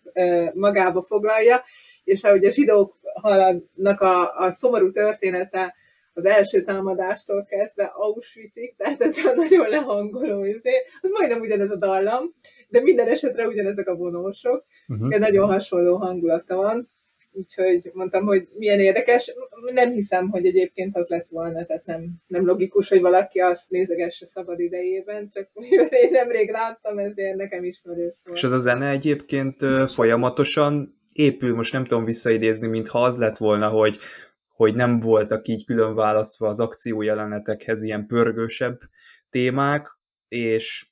magába 0.53 1.01
foglalja, 1.01 1.63
és 2.03 2.23
ahogy 2.23 2.45
a 2.45 2.51
zsidók 2.51 2.97
haladnak 3.13 4.01
a, 4.01 4.35
a 4.35 4.51
szomorú 4.51 4.91
története 4.91 5.73
az 6.13 6.25
első 6.25 6.61
támadástól 6.63 7.45
kezdve 7.45 7.83
Auschwitzig, 7.83 8.75
tehát 8.77 9.01
ez 9.01 9.17
a 9.17 9.33
nagyon 9.35 9.69
lehangoló, 9.69 10.43
izé, 10.43 10.71
az 11.01 11.09
majdnem 11.09 11.39
ugyanez 11.39 11.71
a 11.71 11.75
dallam, 11.75 12.35
de 12.69 12.81
minden 12.81 13.07
esetre 13.07 13.47
ugyanezek 13.47 13.87
a 13.87 13.95
vonósok, 13.95 14.65
uh-huh. 14.87 15.17
nagyon 15.17 15.47
hasonló 15.47 15.95
hangulata 15.95 16.55
van, 16.55 16.89
úgyhogy 17.31 17.89
mondtam, 17.93 18.25
hogy 18.25 18.47
milyen 18.53 18.79
érdekes, 18.79 19.33
nem 19.73 19.91
hiszem, 19.91 20.29
hogy 20.29 20.45
egyébként 20.45 20.97
az 20.97 21.07
lett 21.07 21.27
volna, 21.29 21.65
tehát 21.65 21.85
nem, 21.85 22.03
nem 22.27 22.45
logikus, 22.45 22.89
hogy 22.89 23.01
valaki 23.01 23.39
azt 23.39 23.69
nézegesse 23.69 24.25
szabad 24.25 24.59
idejében, 24.59 25.29
csak 25.29 25.49
mivel 25.53 25.87
én 25.87 26.11
nemrég 26.11 26.51
láttam, 26.51 26.97
ezért 26.97 27.35
nekem 27.35 27.63
ismerős 27.63 28.13
volt. 28.23 28.37
És 28.37 28.43
az 28.43 28.51
a 28.51 28.59
zene 28.59 28.89
egyébként 28.89 29.55
folyamatosan 29.87 30.97
épül, 31.11 31.55
most 31.55 31.73
nem 31.73 31.83
tudom 31.83 32.05
visszaidézni, 32.05 32.67
mintha 32.67 33.03
az 33.03 33.17
lett 33.17 33.37
volna, 33.37 33.69
hogy 33.69 33.97
hogy 34.59 34.75
nem 34.75 34.99
voltak 34.99 35.47
így 35.47 35.65
külön 35.65 35.95
választva 35.95 36.47
az 36.47 36.59
akciójelenetekhez 36.59 37.81
ilyen 37.81 38.05
pörgősebb 38.05 38.79
témák, 39.29 39.99
és 40.27 40.89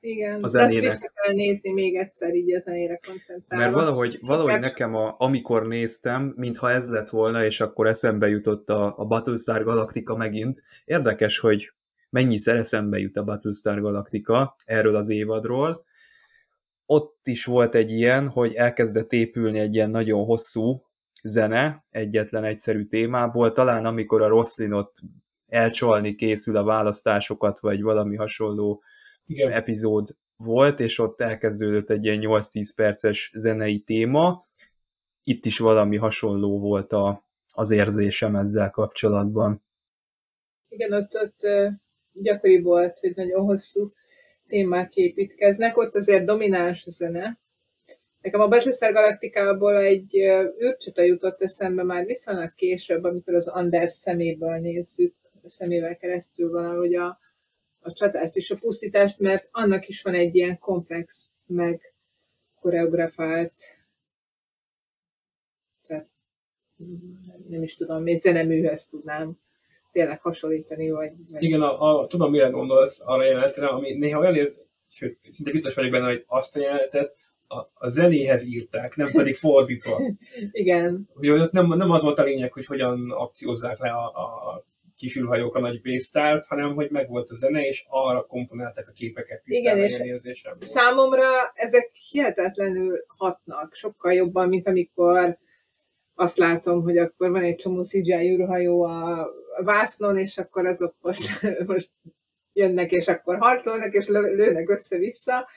igen, 0.00 0.42
a 0.42 0.48
zenének... 0.48 0.82
de 0.82 0.88
azt 0.90 1.12
kell 1.14 1.34
nézni 1.34 1.72
még 1.72 1.96
egyszer 1.96 2.34
így 2.34 2.54
a 2.54 2.60
zenére 2.60 2.98
koncentrálva. 3.06 3.64
Mert 3.64 3.72
valahogy, 3.72 4.18
valahogy 4.20 4.50
Csak 4.50 4.60
nekem, 4.60 4.94
a, 4.94 5.14
amikor 5.18 5.66
néztem, 5.66 6.32
mintha 6.36 6.70
ez 6.70 6.90
lett 6.90 7.08
volna, 7.08 7.44
és 7.44 7.60
akkor 7.60 7.86
eszembe 7.86 8.28
jutott 8.28 8.68
a, 8.68 8.94
a 8.96 9.04
Battlestar 9.04 9.64
Galactica 9.64 10.16
megint. 10.16 10.62
Érdekes, 10.84 11.38
hogy 11.38 11.72
mennyiszer 12.10 12.56
eszembe 12.56 12.98
jut 12.98 13.16
a 13.16 13.24
Battlestar 13.24 13.80
Galactica 13.80 14.56
erről 14.64 14.96
az 14.96 15.08
évadról. 15.08 15.84
Ott 16.86 17.26
is 17.26 17.44
volt 17.44 17.74
egy 17.74 17.90
ilyen, 17.90 18.28
hogy 18.28 18.54
elkezdett 18.54 19.12
épülni 19.12 19.58
egy 19.58 19.74
ilyen 19.74 19.90
nagyon 19.90 20.24
hosszú 20.24 20.82
zene 21.22 21.84
egyetlen 21.90 22.44
egyszerű 22.44 22.84
témából, 22.84 23.52
talán 23.52 23.84
amikor 23.84 24.22
a 24.22 24.28
Rosslinot 24.28 24.92
elcsalni 25.48 26.14
készül 26.14 26.56
a 26.56 26.64
választásokat, 26.64 27.60
vagy 27.60 27.82
valami 27.82 28.16
hasonló 28.16 28.82
Igen. 29.30 29.52
epizód 29.52 30.16
volt, 30.36 30.80
és 30.80 30.98
ott 30.98 31.20
elkezdődött 31.20 31.90
egy 31.90 32.04
ilyen 32.04 32.18
8-10 32.22 32.70
perces 32.74 33.30
zenei 33.34 33.78
téma. 33.80 34.42
Itt 35.22 35.44
is 35.44 35.58
valami 35.58 35.96
hasonló 35.96 36.58
volt 36.58 36.92
a, 36.92 37.24
az 37.54 37.70
érzésem 37.70 38.36
ezzel 38.36 38.70
kapcsolatban. 38.70 39.64
Igen, 40.68 40.92
ott, 40.92 41.14
ott 41.14 41.46
gyakori 42.12 42.60
volt, 42.60 42.98
hogy 42.98 43.12
nagyon 43.14 43.44
hosszú 43.44 43.92
témák 44.46 44.94
építkeznek, 44.94 45.76
ott 45.76 45.94
azért 45.94 46.24
domináns 46.24 46.84
zene, 46.84 47.38
Nekem 48.20 48.40
a 48.40 48.48
Battlestar 48.48 48.92
Galaktikából 48.92 49.76
egy 49.76 50.16
űrcsata 50.62 51.02
jutott 51.02 51.42
eszembe 51.42 51.82
már 51.82 52.04
viszonylag 52.04 52.54
később, 52.54 53.04
amikor 53.04 53.34
az 53.34 53.48
Anders 53.48 53.92
szeméből 53.92 54.58
nézzük, 54.58 55.14
a 55.42 55.48
szemével 55.48 55.96
keresztül 55.96 56.50
valahogy 56.50 56.94
a, 56.94 57.18
a 57.80 57.92
csatást 57.92 58.36
és 58.36 58.50
a 58.50 58.56
pusztítást, 58.56 59.18
mert 59.18 59.48
annak 59.52 59.88
is 59.88 60.02
van 60.02 60.14
egy 60.14 60.34
ilyen 60.34 60.58
komplex, 60.58 61.28
meg 61.46 61.94
koreografált, 62.60 63.52
tehát 65.86 66.08
nem 67.48 67.62
is 67.62 67.76
tudom, 67.76 68.02
még 68.02 68.20
zeneműhöz 68.20 68.86
tudnám 68.86 69.38
tényleg 69.92 70.20
hasonlítani, 70.20 70.90
vagy... 70.90 71.12
vagy... 71.32 71.42
Igen, 71.42 71.60
a, 71.62 72.00
a, 72.00 72.06
tudom, 72.06 72.30
mire 72.30 72.48
gondolsz 72.48 73.00
arra 73.04 73.24
jelenetre, 73.24 73.66
ami 73.66 73.92
néha 73.92 74.20
olyan 74.20 74.34
ér, 74.34 74.48
sőt, 74.88 75.18
szinte 75.34 75.50
biztos 75.50 75.74
vagyok 75.74 75.90
benne, 75.90 76.06
hogy 76.06 76.24
azt 76.26 76.56
a 76.56 76.60
jelenetet 76.60 77.16
a, 77.48 77.70
a 77.74 77.88
zenéhez 77.88 78.44
írták, 78.44 78.96
nem 78.96 79.10
pedig 79.10 79.34
fordítva. 79.34 80.00
Igen. 80.52 81.08
Ugye 81.14 81.32
ott 81.32 81.52
nem, 81.52 81.66
nem 81.66 81.90
az 81.90 82.02
volt 82.02 82.18
a 82.18 82.22
lényeg, 82.22 82.52
hogy 82.52 82.66
hogyan 82.66 83.10
akciózzák 83.10 83.78
le 83.78 83.90
a, 83.90 84.04
a 84.04 84.64
kisülhajók 85.00 85.54
a 85.54 85.60
nagy 85.60 85.80
bésztárt, 85.80 86.46
hanem 86.46 86.74
hogy 86.74 86.90
megvolt 86.90 87.30
a 87.30 87.34
zene, 87.34 87.66
és 87.66 87.84
arra 87.88 88.22
komponálták 88.22 88.88
a 88.88 88.92
képeket. 88.92 89.42
Igen, 89.44 89.78
és 89.78 90.00
érzésem 90.00 90.56
számomra 90.58 91.26
ezek 91.52 91.90
hihetetlenül 92.10 93.04
hatnak, 93.06 93.74
sokkal 93.74 94.12
jobban, 94.12 94.48
mint 94.48 94.66
amikor 94.66 95.38
azt 96.14 96.36
látom, 96.36 96.82
hogy 96.82 96.98
akkor 96.98 97.30
van 97.30 97.42
egy 97.42 97.56
csomó 97.56 97.82
CGI 97.82 98.30
űrhajó 98.30 98.82
a 98.82 99.30
vásznon, 99.64 100.18
és 100.18 100.38
akkor 100.38 100.66
azok 100.66 100.94
most, 101.00 101.42
most 101.72 101.90
jönnek, 102.52 102.92
és 102.92 103.08
akkor 103.08 103.38
harcolnak, 103.38 103.94
és 103.94 104.06
lőnek 104.06 104.68
össze-vissza 104.68 105.48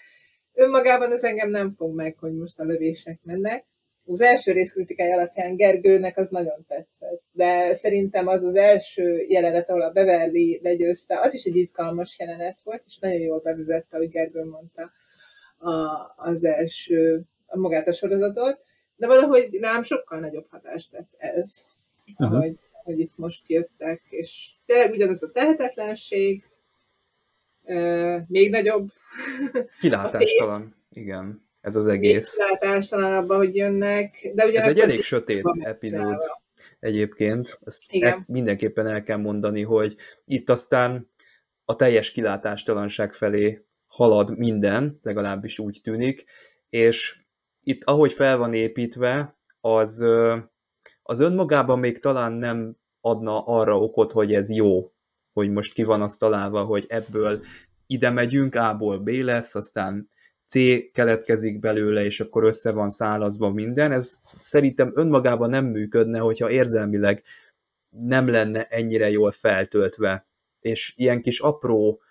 önmagában 0.53 1.11
az 1.11 1.23
engem 1.23 1.49
nem 1.49 1.71
fog 1.71 1.95
meg, 1.95 2.17
hogy 2.17 2.33
most 2.33 2.59
a 2.59 2.63
lövések 2.63 3.19
mennek. 3.23 3.65
Az 4.05 4.21
első 4.21 4.51
rész 4.51 4.71
kritikája 4.71 5.15
alapján 5.15 5.55
Gergőnek 5.55 6.17
az 6.17 6.29
nagyon 6.29 6.65
tetszett, 6.67 7.21
de 7.31 7.73
szerintem 7.73 8.27
az 8.27 8.43
az 8.43 8.55
első 8.55 9.25
jelenet, 9.27 9.69
ahol 9.69 9.81
a 9.81 9.91
Beverly 9.91 10.59
legyőzte, 10.63 11.19
az 11.19 11.33
is 11.33 11.43
egy 11.43 11.55
izgalmas 11.55 12.19
jelenet 12.19 12.59
volt, 12.63 12.83
és 12.85 12.97
nagyon 12.97 13.19
jól 13.19 13.39
bevezette, 13.39 13.95
ahogy 13.95 14.09
Gergő 14.09 14.43
mondta, 14.43 14.91
a, 15.57 16.13
az 16.15 16.43
első, 16.43 17.21
a 17.45 17.57
magát 17.57 17.87
a 17.87 17.93
sorozatot, 17.93 18.59
de 18.95 19.07
valahogy 19.07 19.57
rám 19.61 19.83
sokkal 19.83 20.19
nagyobb 20.19 20.47
hatást 20.49 20.91
tett 20.91 21.13
ez, 21.17 21.65
hogy, 22.15 22.59
hogy 22.83 22.99
itt 22.99 23.13
most 23.15 23.49
jöttek, 23.49 24.01
és 24.09 24.49
tényleg 24.65 24.91
ugyanaz 24.91 25.23
a 25.23 25.31
tehetetlenség, 25.31 26.43
még 28.27 28.49
nagyobb. 28.49 28.89
Kilátástalan, 29.79 30.75
igen, 30.89 31.47
ez 31.63 31.75
az 31.75 31.87
egész. 31.87 32.33
Kilátástalan 32.33 33.13
abban, 33.13 33.37
hogy 33.37 33.55
jönnek. 33.55 34.31
De 34.33 34.43
ez 34.43 34.67
egy 34.67 34.79
elég 34.79 35.03
sötét 35.03 35.43
epizód 35.59 36.17
egyébként. 36.79 37.59
Ezt 37.65 37.83
el, 37.89 38.23
mindenképpen 38.27 38.87
el 38.87 39.03
kell 39.03 39.17
mondani, 39.17 39.61
hogy 39.61 39.95
itt 40.25 40.49
aztán 40.49 41.11
a 41.65 41.75
teljes 41.75 42.11
kilátástalanság 42.11 43.13
felé 43.13 43.65
halad 43.87 44.37
minden, 44.37 44.99
legalábbis 45.01 45.59
úgy 45.59 45.79
tűnik, 45.83 46.25
és 46.69 47.17
itt 47.61 47.83
ahogy 47.83 48.13
fel 48.13 48.37
van 48.37 48.53
építve, 48.53 49.37
az, 49.61 50.05
az 51.03 51.19
önmagában 51.19 51.79
még 51.79 51.99
talán 51.99 52.33
nem 52.33 52.77
adna 53.01 53.45
arra 53.45 53.79
okot, 53.79 54.11
hogy 54.11 54.33
ez 54.33 54.51
jó 54.51 54.93
hogy 55.33 55.49
most 55.49 55.73
ki 55.73 55.83
van 55.83 56.01
azt 56.01 56.19
találva, 56.19 56.63
hogy 56.63 56.85
ebből 56.87 57.43
ide 57.87 58.09
megyünk, 58.09 58.55
A-ból 58.55 58.97
B 58.97 59.07
lesz, 59.07 59.55
aztán 59.55 60.09
C 60.53 60.91
keletkezik 60.91 61.59
belőle, 61.59 62.03
és 62.05 62.19
akkor 62.19 62.43
össze 62.43 62.71
van 62.71 62.89
szálazva 62.89 63.49
minden. 63.49 63.91
Ez 63.91 64.19
szerintem 64.39 64.91
önmagában 64.95 65.49
nem 65.49 65.65
működne, 65.65 66.19
hogyha 66.19 66.49
érzelmileg 66.49 67.23
nem 67.89 68.27
lenne 68.27 68.63
ennyire 68.63 69.09
jól 69.09 69.31
feltöltve. 69.31 70.27
És 70.59 70.93
ilyen 70.95 71.21
kis 71.21 71.39
apró 71.39 72.01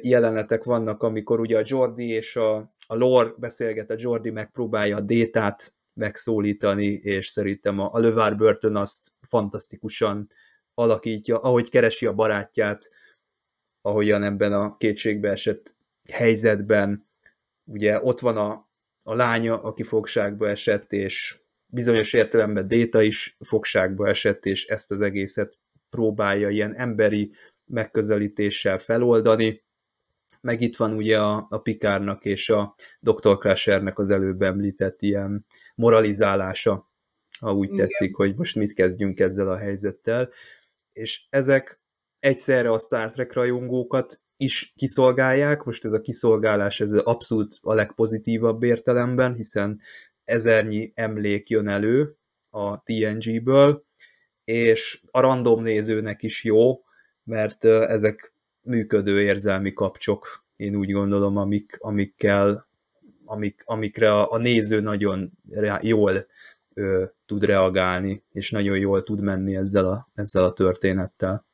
jelenetek 0.00 0.64
vannak, 0.64 1.02
amikor 1.02 1.40
ugye 1.40 1.58
a 1.58 1.62
Jordi 1.64 2.08
és 2.08 2.36
a, 2.36 2.56
a 2.86 2.94
Lore 2.94 3.32
beszélget, 3.36 3.90
a 3.90 3.96
Jordi 3.98 4.30
megpróbálja 4.30 4.96
a 4.96 5.00
Détát 5.00 5.74
megszólítani, 5.94 6.86
és 6.86 7.26
szerintem 7.26 7.78
a, 7.78 7.90
a 7.92 7.98
Lövár 7.98 8.36
Burton 8.36 8.76
azt 8.76 9.12
fantasztikusan 9.20 10.28
alakítja, 10.74 11.38
ahogy 11.38 11.70
keresi 11.70 12.06
a 12.06 12.12
barátját, 12.12 12.90
ahogyan 13.82 14.22
ebben 14.22 14.52
a 14.52 14.76
kétségbe 14.76 15.30
esett 15.30 15.74
helyzetben. 16.12 17.04
Ugye 17.72 18.00
ott 18.02 18.20
van 18.20 18.36
a, 18.36 18.68
a 19.02 19.14
lánya, 19.14 19.62
aki 19.62 19.82
fogságba 19.82 20.48
esett, 20.48 20.92
és 20.92 21.38
bizonyos 21.66 22.12
értelemben 22.12 22.68
Déta 22.68 23.02
is 23.02 23.36
fogságba 23.40 24.08
esett, 24.08 24.46
és 24.46 24.66
ezt 24.66 24.90
az 24.90 25.00
egészet 25.00 25.58
próbálja 25.90 26.48
ilyen 26.48 26.74
emberi 26.74 27.32
megközelítéssel 27.64 28.78
feloldani. 28.78 29.62
Meg 30.40 30.60
itt 30.60 30.76
van 30.76 30.92
ugye 30.92 31.20
a, 31.20 31.46
a 31.50 31.58
Pikárnak 31.58 32.24
és 32.24 32.48
a 32.48 32.74
Dr. 33.00 33.38
Crushernek 33.38 33.98
az 33.98 34.10
előbb 34.10 34.42
említett 34.42 35.02
ilyen 35.02 35.46
moralizálása, 35.74 36.90
ha 37.38 37.54
úgy 37.54 37.72
Igen. 37.72 37.76
tetszik, 37.76 38.16
hogy 38.16 38.36
most 38.36 38.54
mit 38.54 38.74
kezdjünk 38.74 39.20
ezzel 39.20 39.48
a 39.48 39.56
helyzettel. 39.56 40.28
És 40.92 41.26
ezek 41.28 41.80
egyszerre 42.18 42.72
a 42.72 42.78
Star 42.78 43.12
Trek 43.12 43.32
rajongókat 43.32 44.20
is 44.40 44.72
kiszolgálják, 44.76 45.62
most 45.62 45.84
ez 45.84 45.92
a 45.92 46.00
kiszolgálás 46.00 46.80
ez 46.80 46.92
abszolút 46.92 47.58
a 47.62 47.74
legpozitívabb 47.74 48.62
értelemben, 48.62 49.34
hiszen 49.34 49.80
ezernyi 50.24 50.92
emlék 50.94 51.48
jön 51.48 51.68
elő 51.68 52.16
a 52.50 52.82
TNG-ből, 52.82 53.84
és 54.44 55.02
a 55.10 55.20
random 55.20 55.62
nézőnek 55.62 56.22
is 56.22 56.44
jó, 56.44 56.84
mert 57.24 57.64
ezek 57.64 58.34
működő 58.62 59.22
érzelmi 59.22 59.72
kapcsok, 59.72 60.44
én 60.56 60.76
úgy 60.76 60.92
gondolom, 60.92 61.36
amik, 61.36 61.76
amikkel, 61.78 62.68
amik, 63.24 63.62
amikre 63.64 64.12
a, 64.12 64.32
a 64.32 64.38
néző 64.38 64.80
nagyon 64.80 65.32
jól 65.80 66.26
ö, 66.74 67.04
tud 67.26 67.44
reagálni, 67.44 68.24
és 68.32 68.50
nagyon 68.50 68.78
jól 68.78 69.02
tud 69.02 69.20
menni 69.20 69.56
ezzel 69.56 69.86
a, 69.86 70.08
ezzel 70.14 70.44
a 70.44 70.52
történettel. 70.52 71.46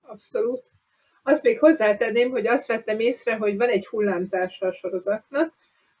Abszolút. 0.00 0.79
Azt 1.22 1.42
még 1.42 1.58
hozzátenném, 1.58 2.30
hogy 2.30 2.46
azt 2.46 2.66
vettem 2.66 2.98
észre, 2.98 3.36
hogy 3.36 3.56
van 3.56 3.68
egy 3.68 3.86
hullámzása 3.86 4.66
a 4.66 4.72
sorozatnak, 4.72 5.54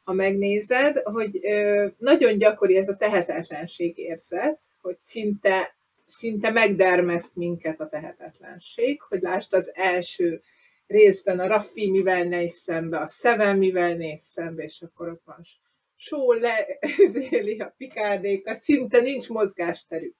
ha 0.04 0.12
megnézed, 0.12 0.96
hogy 1.02 1.38
ö, 1.42 1.86
nagyon 1.98 2.38
gyakori 2.38 2.76
ez 2.76 2.88
a 2.88 2.96
tehetetlenség 2.96 3.98
érzet, 3.98 4.58
hogy 4.82 4.96
szinte, 5.02 5.74
szinte 6.06 6.50
megdermeszt 6.50 7.36
minket 7.36 7.80
a 7.80 7.88
tehetetlenség, 7.88 9.02
hogy 9.02 9.20
lásd 9.20 9.54
az 9.54 9.70
első 9.74 10.42
részben 10.86 11.38
a 11.38 11.46
Raffi 11.46 11.90
mivel 11.90 12.24
néz 12.24 12.54
szembe, 12.54 12.98
a 12.98 13.08
Seven 13.08 13.58
mivel 13.58 13.94
néz 13.94 14.22
szembe, 14.22 14.62
és 14.62 14.82
akkor 14.82 15.08
ott 15.08 15.22
van 15.24 15.40
só 15.96 16.32
le, 16.32 16.66
zéli 17.12 17.60
a 17.60 17.74
pikádékat, 17.76 18.60
szinte 18.60 19.00
nincs 19.00 19.28
mozgásterük. 19.28 20.14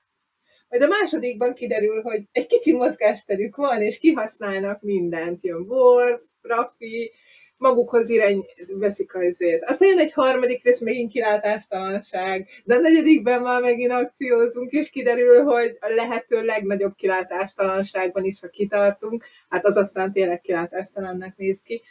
Majd 0.71 0.83
a 0.83 0.89
másodikban 1.01 1.55
kiderül, 1.55 2.03
hogy 2.03 2.23
egy 2.33 2.47
kicsi 2.47 2.73
mozgásterük 2.73 3.57
van, 3.57 3.83
és 3.83 3.99
kihasználnak 3.99 4.83
mindent. 4.83 5.43
Jön 5.43 5.61
Worf, 5.68 6.21
Raffi, 6.43 7.12
magukhoz 7.57 8.09
irány 8.09 8.45
veszik 8.68 9.14
azért. 9.14 9.62
Aztán 9.62 9.89
jön 9.89 9.99
egy 9.99 10.12
harmadik 10.12 10.64
rész, 10.64 10.81
megint 10.81 11.12
kilátástalanság, 11.12 12.49
de 12.64 12.75
a 12.75 12.79
negyedikben 12.79 13.43
már 13.43 13.61
megint 13.61 13.91
akciózunk, 13.91 14.71
és 14.71 14.91
kiderül, 14.91 15.43
hogy 15.43 15.77
a 15.81 15.89
lehető 15.95 16.43
legnagyobb 16.43 16.95
kilátástalanságban 16.95 18.25
is, 18.25 18.41
ha 18.41 18.49
kitartunk, 18.49 19.25
hát 19.49 19.66
az 19.66 19.77
aztán 19.77 20.12
tényleg 20.12 20.41
kilátástalannak 20.41 21.37
néz 21.37 21.62
ki, 21.62 21.83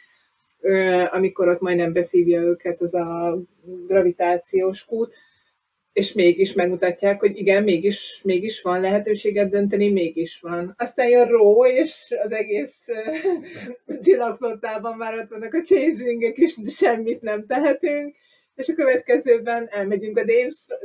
amikor 1.10 1.48
ott 1.48 1.60
majdnem 1.60 1.92
beszívja 1.92 2.40
őket 2.40 2.80
az 2.80 2.94
a 2.94 3.38
gravitációs 3.86 4.84
kút, 4.84 5.14
és 5.92 6.12
mégis 6.12 6.52
megmutatják, 6.52 7.20
hogy 7.20 7.36
igen, 7.36 7.62
mégis, 7.62 8.20
mégis 8.24 8.62
van 8.62 8.80
lehetőséget 8.80 9.48
dönteni, 9.48 9.90
mégis 9.90 10.40
van. 10.40 10.74
Aztán 10.78 11.08
jön 11.08 11.28
Ró, 11.28 11.66
és 11.66 12.14
az 12.18 12.32
egész 12.32 12.86
uh, 13.86 13.98
csillagflottában 14.04 14.96
már 14.96 15.14
ott 15.14 15.28
vannak 15.28 15.54
a 15.54 15.60
changingek, 15.60 16.36
és 16.36 16.56
semmit 16.64 17.20
nem 17.20 17.46
tehetünk, 17.46 18.14
és 18.54 18.68
a 18.68 18.74
következőben 18.74 19.66
elmegyünk 19.70 20.18
a 20.18 20.24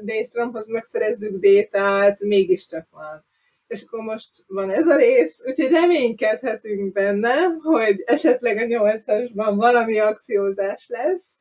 Daystromhoz, 0.04 0.68
megszerezzük 0.68 1.36
détát, 1.36 2.20
mégiscsak 2.20 2.88
van. 2.92 3.26
És 3.68 3.82
akkor 3.82 4.00
most 4.00 4.30
van 4.48 4.70
ez 4.70 4.88
a 4.88 4.96
rész, 4.96 5.42
úgyhogy 5.48 5.72
reménykedhetünk 5.72 6.94
benne, 6.94 7.34
hogy 7.60 8.04
esetleg 8.06 8.58
a 8.58 8.66
nyolcasban 8.66 9.58
valami 9.58 10.00
akciózás 10.00 10.86
lesz, 10.88 11.36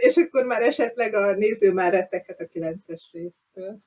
és 0.00 0.16
akkor 0.16 0.44
már 0.44 0.62
esetleg 0.62 1.14
a 1.14 1.34
néző 1.34 1.72
már 1.72 1.92
retteghet 1.92 2.40
a 2.40 2.46
kilences 2.46 3.10
résztől. 3.12 3.78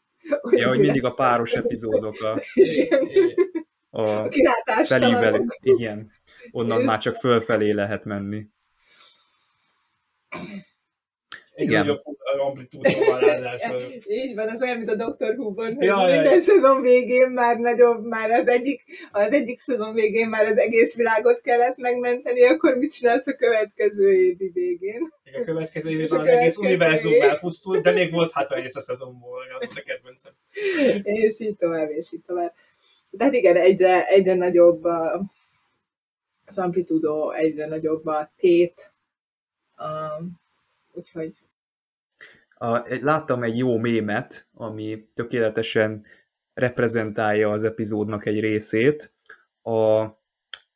Hogy 0.41 0.57
ja, 0.57 0.67
hogy 0.67 0.79
mindig 0.79 1.03
a 1.03 1.13
páros 1.13 1.53
epizódok 1.53 2.21
a, 2.21 2.41
a, 3.89 4.01
a 4.01 4.29
felívelő, 4.83 5.45
igen, 5.61 6.11
onnan 6.51 6.81
már 6.81 6.97
csak 6.97 7.15
fölfelé 7.15 7.71
lehet 7.71 8.05
menni. 8.05 8.47
Igen. 11.55 11.87
Így 14.07 14.35
van, 14.35 14.49
az 14.49 14.61
olyan, 14.61 14.77
mint 14.77 14.89
a 14.89 14.95
Doctor 14.95 15.35
Who-ban, 15.37 15.73
hogy 15.75 15.85
ja, 15.85 15.95
minden 15.95 16.35
ja. 16.35 16.41
szezon 16.41 16.81
végén 16.81 17.29
már 17.29 17.57
nagyobb, 17.57 18.05
már 18.05 18.31
az 18.31 18.47
egyik, 18.47 18.83
az 19.11 19.33
egyik 19.33 19.59
szezon 19.59 19.93
végén 19.93 20.29
már 20.29 20.45
az 20.45 20.57
egész 20.57 20.95
világot 20.95 21.41
kellett 21.41 21.77
megmenteni, 21.77 22.43
akkor 22.43 22.75
mit 22.75 22.93
csinálsz 22.93 23.27
a 23.27 23.35
következő 23.35 24.11
évi 24.11 24.51
végén? 24.53 25.01
A 25.41 25.43
következő 25.45 25.89
évben 25.89 26.19
az 26.19 26.27
egész 26.27 26.57
univerzum 26.57 27.21
elpusztult, 27.21 27.83
de 27.83 27.91
még 27.91 28.11
volt 28.11 28.31
hátra 28.31 28.55
egész 28.55 28.75
a 28.75 28.81
szezonból, 28.81 29.41
az 29.59 29.75
a 29.75 29.81
kedvencem. 29.85 30.33
És 31.03 31.39
így 31.39 31.55
tovább, 31.55 31.89
és 31.89 32.13
így 32.13 32.23
tovább. 32.25 32.53
Tehát 33.17 33.33
igen, 33.33 33.55
egyre, 33.55 34.07
egyre 34.07 34.33
nagyobb 34.33 34.83
a, 34.83 35.23
az 36.45 36.57
amplitudó, 36.57 37.31
egyre 37.31 37.65
nagyobb 37.65 38.05
a 38.05 38.31
tét, 38.37 38.93
a, 39.75 40.21
úgyhogy 41.01 41.33
a, 42.63 42.81
láttam 43.01 43.43
egy 43.43 43.57
jó 43.57 43.77
mémet, 43.77 44.49
ami 44.53 45.09
tökéletesen 45.13 46.05
reprezentálja 46.53 47.51
az 47.51 47.63
epizódnak 47.63 48.25
egy 48.25 48.39
részét. 48.39 49.13
A, 49.61 50.05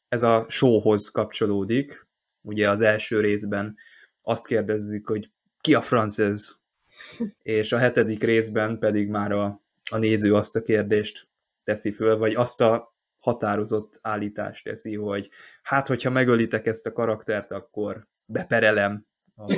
ez 0.08 0.24
a 0.24 0.46
showhoz 0.50 1.10
kapcsolódik. 1.10 2.08
Ugye 2.42 2.70
az 2.70 2.82
első 2.82 3.20
részben 3.20 3.76
azt 4.22 4.46
kérdezzük, 4.46 5.08
hogy 5.08 5.32
ki 5.62 5.74
a 5.74 5.82
franc 5.82 6.20
ez? 6.20 6.56
És 7.42 7.72
a 7.72 7.78
hetedik 7.78 8.24
részben 8.24 8.80
pedig 8.80 9.10
már 9.10 9.32
a, 9.32 9.62
a 9.92 9.98
néző 9.98 10.36
azt 10.36 10.56
a 10.56 10.62
kérdést 10.62 11.28
teszi 11.64 11.92
föl, 11.92 12.18
vagy 12.18 12.36
azt 12.36 12.62
a 12.62 12.96
határozott 13.22 14.00
állítást 14.02 14.64
teszi, 14.64 14.96
hogy 14.96 15.30
hát, 15.62 15.88
hogyha 15.88 16.10
megölitek 16.10 16.66
ezt 16.66 16.86
a 16.86 16.94
karaktert, 16.94 17.52
akkor 17.52 18.08
beperelem 18.26 19.06
a 19.36 19.54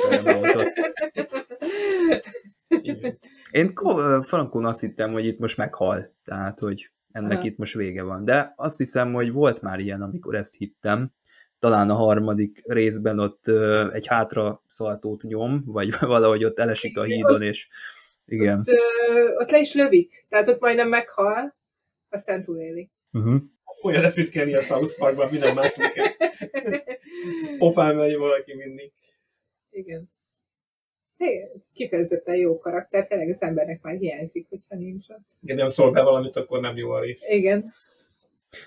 Én 3.51 3.73
frankon 4.21 4.65
azt 4.65 4.79
hittem, 4.79 5.11
hogy 5.11 5.25
itt 5.25 5.39
most 5.39 5.57
meghal, 5.57 6.15
tehát, 6.23 6.59
hogy 6.59 6.91
ennek 7.11 7.37
Aha. 7.37 7.45
itt 7.45 7.57
most 7.57 7.73
vége 7.73 8.03
van. 8.03 8.25
De 8.25 8.53
azt 8.55 8.77
hiszem, 8.77 9.13
hogy 9.13 9.31
volt 9.31 9.61
már 9.61 9.79
ilyen, 9.79 10.01
amikor 10.01 10.35
ezt 10.35 10.55
hittem. 10.55 11.11
Talán 11.59 11.89
a 11.89 11.93
harmadik 11.93 12.61
részben 12.63 13.19
ott 13.19 13.47
ö, 13.47 13.91
egy 13.91 14.07
hátra 14.07 14.63
szaltót 14.67 15.21
nyom, 15.21 15.63
vagy 15.65 15.99
valahogy 15.99 16.45
ott 16.45 16.59
elesik 16.59 16.97
a 16.97 17.03
hídon, 17.03 17.41
és 17.41 17.67
igen. 18.25 18.59
Ott, 18.59 18.67
ö, 18.67 19.33
ott 19.41 19.49
le 19.49 19.59
is 19.59 19.73
lövik, 19.73 20.25
tehát 20.29 20.47
ott 20.47 20.59
majdnem 20.59 20.89
meghal, 20.89 21.55
aztán 22.09 22.43
túléli. 22.43 22.91
Uh-huh. 23.11 23.41
Olyan 23.81 24.01
lesz, 24.01 24.15
mit 24.15 24.29
kell 24.29 24.55
a 24.55 24.61
South 24.61 24.97
Parkban, 24.97 25.27
minden 25.31 25.53
más 25.53 25.73
Pofán 27.57 27.95
megy 28.01 28.17
valaki 28.17 28.55
mindig. 28.55 28.91
Igen 29.77 30.09
kifejezetten 31.73 32.35
jó 32.35 32.57
karakter, 32.59 33.07
tényleg 33.07 33.29
az 33.29 33.41
embernek 33.41 33.81
már 33.81 33.95
hiányzik, 33.95 34.47
hogyha 34.49 34.75
nincs 34.75 35.09
ott. 35.09 35.25
Igen, 35.41 35.55
nem 35.55 35.69
szól 35.69 35.91
be 35.91 36.03
valamit, 36.03 36.35
akkor 36.35 36.59
nem 36.59 36.77
jó 36.77 36.91
a 36.91 36.99
rész. 36.99 37.29
Igen. 37.29 37.65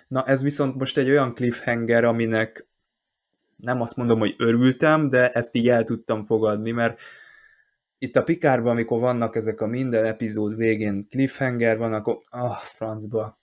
Na 0.08 0.26
ez 0.26 0.42
viszont 0.42 0.74
most 0.74 0.98
egy 0.98 1.10
olyan 1.10 1.34
cliffhanger, 1.34 2.04
aminek 2.04 2.68
nem 3.56 3.80
azt 3.80 3.96
mondom, 3.96 4.18
hogy 4.18 4.34
örültem, 4.38 5.08
de 5.08 5.30
ezt 5.30 5.54
így 5.54 5.68
el 5.68 5.84
tudtam 5.84 6.24
fogadni, 6.24 6.70
mert 6.70 7.00
itt 7.98 8.16
a 8.16 8.22
Pikárban, 8.22 8.70
amikor 8.70 9.00
vannak 9.00 9.36
ezek 9.36 9.60
a 9.60 9.66
minden 9.66 10.04
epizód 10.04 10.56
végén 10.56 11.06
cliffhanger 11.08 11.78
van, 11.78 11.92
akkor 11.92 12.18
ah, 12.28 12.56
francba. 12.56 13.36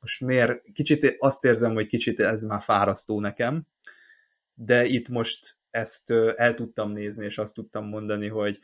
Most 0.00 0.20
miért? 0.20 0.72
Kicsit 0.72 1.16
azt 1.18 1.44
érzem, 1.44 1.74
hogy 1.74 1.86
kicsit 1.86 2.20
ez 2.20 2.42
már 2.42 2.62
fárasztó 2.62 3.20
nekem, 3.20 3.66
de 4.54 4.84
itt 4.84 5.08
most 5.08 5.56
ezt 5.74 6.10
el 6.36 6.54
tudtam 6.54 6.92
nézni, 6.92 7.24
és 7.24 7.38
azt 7.38 7.54
tudtam 7.54 7.88
mondani, 7.88 8.28
hogy 8.28 8.58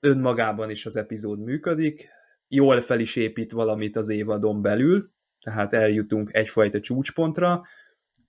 önmagában 0.00 0.70
is 0.70 0.86
az 0.86 0.96
epizód 0.96 1.40
működik, 1.40 2.08
jól 2.48 2.80
fel 2.80 3.00
is 3.00 3.16
épít 3.16 3.52
valamit 3.52 3.96
az 3.96 4.08
évadon 4.08 4.62
belül, 4.62 5.10
tehát 5.40 5.72
eljutunk 5.74 6.34
egyfajta 6.34 6.80
csúcspontra, 6.80 7.62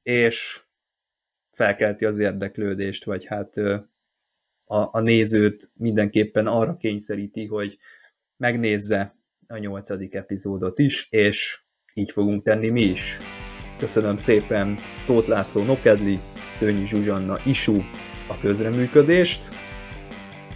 és 0.02 0.62
felkelti 1.52 2.06
az 2.06 2.18
érdeklődést, 2.18 3.04
vagy 3.04 3.26
hát 3.26 3.58
a, 4.66 4.90
a 4.92 5.00
nézőt 5.00 5.72
mindenképpen 5.74 6.48
arra 6.48 6.78
kényszeríti, 6.78 7.46
hogy 7.46 7.78
megnézze 8.38 9.16
a 9.48 9.58
nyolcadik 9.58 10.14
epizódot 10.14 10.80
is, 10.80 11.08
és 11.10 11.62
így 11.94 12.12
fogunk 12.12 12.44
tenni 12.44 12.70
mi 12.70 12.82
is. 12.82 13.18
Köszönöm 13.78 14.18
szépen 14.18 14.78
Tóth 15.06 15.28
László 15.28 15.64
Nokedli, 15.64 16.20
Szőnyi 16.54 16.86
Zsuzsanna 16.86 17.40
Isu 17.46 17.82
a 18.28 18.38
közreműködést. 18.40 19.52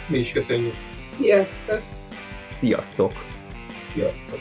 Mi 0.08 0.18
is 0.18 0.32
köszönjük. 0.32 0.76
Sziasztok! 1.10 1.82
Sziasztok! 2.44 3.12
Sziasztok! 3.94 4.40